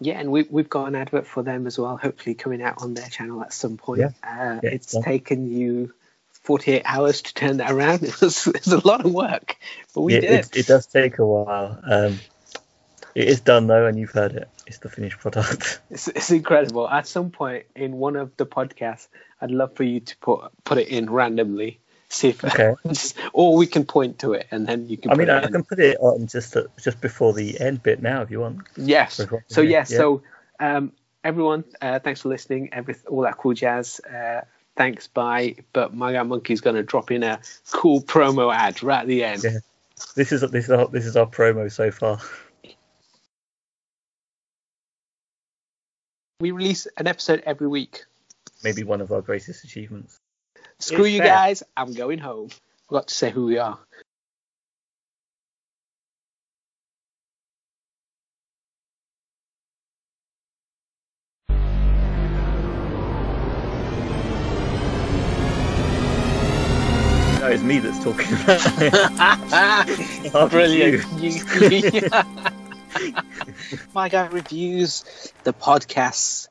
Yeah, 0.00 0.18
and 0.18 0.30
we, 0.30 0.46
we've 0.50 0.68
got 0.68 0.88
an 0.88 0.94
advert 0.94 1.26
for 1.26 1.42
them 1.42 1.66
as 1.66 1.78
well, 1.78 1.96
hopefully 1.96 2.34
coming 2.34 2.62
out 2.62 2.82
on 2.82 2.94
their 2.94 3.08
channel 3.08 3.42
at 3.42 3.52
some 3.52 3.76
point. 3.76 4.00
Yeah. 4.00 4.10
Uh, 4.22 4.60
yeah, 4.62 4.70
it's 4.70 4.94
yeah. 4.94 5.00
taken 5.02 5.50
you 5.50 5.92
48 6.42 6.82
hours 6.84 7.22
to 7.22 7.34
turn 7.34 7.58
that 7.58 7.70
around. 7.70 8.02
It 8.02 8.20
was, 8.20 8.46
it 8.46 8.64
was 8.64 8.72
a 8.72 8.86
lot 8.86 9.04
of 9.04 9.12
work, 9.12 9.56
but 9.94 10.02
we 10.02 10.14
did 10.14 10.24
it. 10.24 10.30
It, 10.30 10.56
it 10.56 10.66
does 10.66 10.86
take 10.86 11.18
a 11.18 11.26
while. 11.26 11.80
Um, 11.84 12.18
it 13.14 13.28
is 13.28 13.40
done 13.40 13.66
though, 13.66 13.86
and 13.86 13.98
you've 13.98 14.10
heard 14.10 14.32
it. 14.32 14.48
It's 14.66 14.78
the 14.78 14.88
finished 14.88 15.18
product. 15.18 15.80
It's, 15.90 16.08
it's 16.08 16.30
incredible. 16.30 16.88
At 16.88 17.06
some 17.06 17.30
point 17.30 17.66
in 17.74 17.92
one 17.92 18.16
of 18.16 18.36
the 18.36 18.46
podcasts, 18.46 19.08
I'd 19.40 19.50
love 19.50 19.74
for 19.74 19.84
you 19.84 20.00
to 20.00 20.16
put 20.18 20.50
put 20.64 20.78
it 20.78 20.88
in 20.88 21.10
randomly. 21.10 21.80
See 22.08 22.30
if 22.30 22.44
okay. 22.44 22.74
just, 22.88 23.16
or 23.32 23.56
we 23.56 23.66
can 23.66 23.84
point 23.84 24.20
to 24.20 24.32
it 24.32 24.48
and 24.50 24.66
then 24.66 24.88
you 24.88 24.96
can. 24.96 25.12
I 25.12 25.14
mean, 25.14 25.30
I 25.30 25.44
in. 25.44 25.52
can 25.52 25.64
put 25.64 25.78
it 25.78 25.98
on 26.00 26.26
just 26.26 26.54
to, 26.54 26.68
just 26.80 27.00
before 27.00 27.32
the 27.32 27.60
end 27.60 27.82
bit 27.82 28.02
now 28.02 28.22
if 28.22 28.30
you 28.30 28.40
want. 28.40 28.62
Yes. 28.76 29.20
So 29.48 29.60
yes. 29.60 29.90
Yeah. 29.90 29.98
So 29.98 30.22
um, 30.58 30.92
everyone, 31.22 31.64
uh, 31.80 31.98
thanks 32.00 32.22
for 32.22 32.28
listening. 32.28 32.70
Every 32.72 32.96
all 33.08 33.22
that 33.22 33.36
cool 33.36 33.54
jazz. 33.54 34.00
Uh, 34.00 34.42
thanks, 34.76 35.06
bye. 35.06 35.56
But 35.72 35.94
My 35.94 36.12
Guy 36.12 36.22
Monkey's 36.22 36.60
going 36.60 36.76
to 36.76 36.82
drop 36.82 37.10
in 37.10 37.22
a 37.22 37.40
cool 37.70 38.00
promo 38.02 38.54
ad 38.54 38.82
right 38.82 39.02
at 39.02 39.06
the 39.06 39.24
end. 39.24 39.44
Yeah. 39.44 39.58
This 40.16 40.32
is 40.32 40.40
this 40.40 40.64
is 40.64 40.70
our, 40.70 40.88
this 40.88 41.06
is 41.06 41.16
our 41.16 41.26
promo 41.26 41.70
so 41.70 41.90
far. 41.90 42.18
We 46.40 46.50
release 46.52 46.88
an 46.96 47.06
episode 47.06 47.42
every 47.44 47.68
week. 47.68 48.04
Maybe 48.64 48.82
one 48.82 49.02
of 49.02 49.12
our 49.12 49.20
greatest 49.20 49.62
achievements. 49.62 50.18
Screw 50.78 51.04
it's 51.04 51.12
you 51.12 51.18
fair. 51.18 51.26
guys, 51.28 51.62
I'm 51.76 51.92
going 51.92 52.18
home. 52.18 52.48
Forgot 52.88 53.08
to 53.08 53.14
say 53.14 53.30
who 53.30 53.44
we 53.44 53.58
are. 53.58 53.78
No, 67.40 67.48
it's 67.48 67.62
me 67.62 67.80
that's 67.80 68.02
talking 68.02 68.26
about 70.30 70.50
Brilliant. 70.50 71.04
My 73.94 74.08
guy 74.08 74.26
reviews 74.26 75.04
the 75.44 75.52
podcasts 75.52 76.48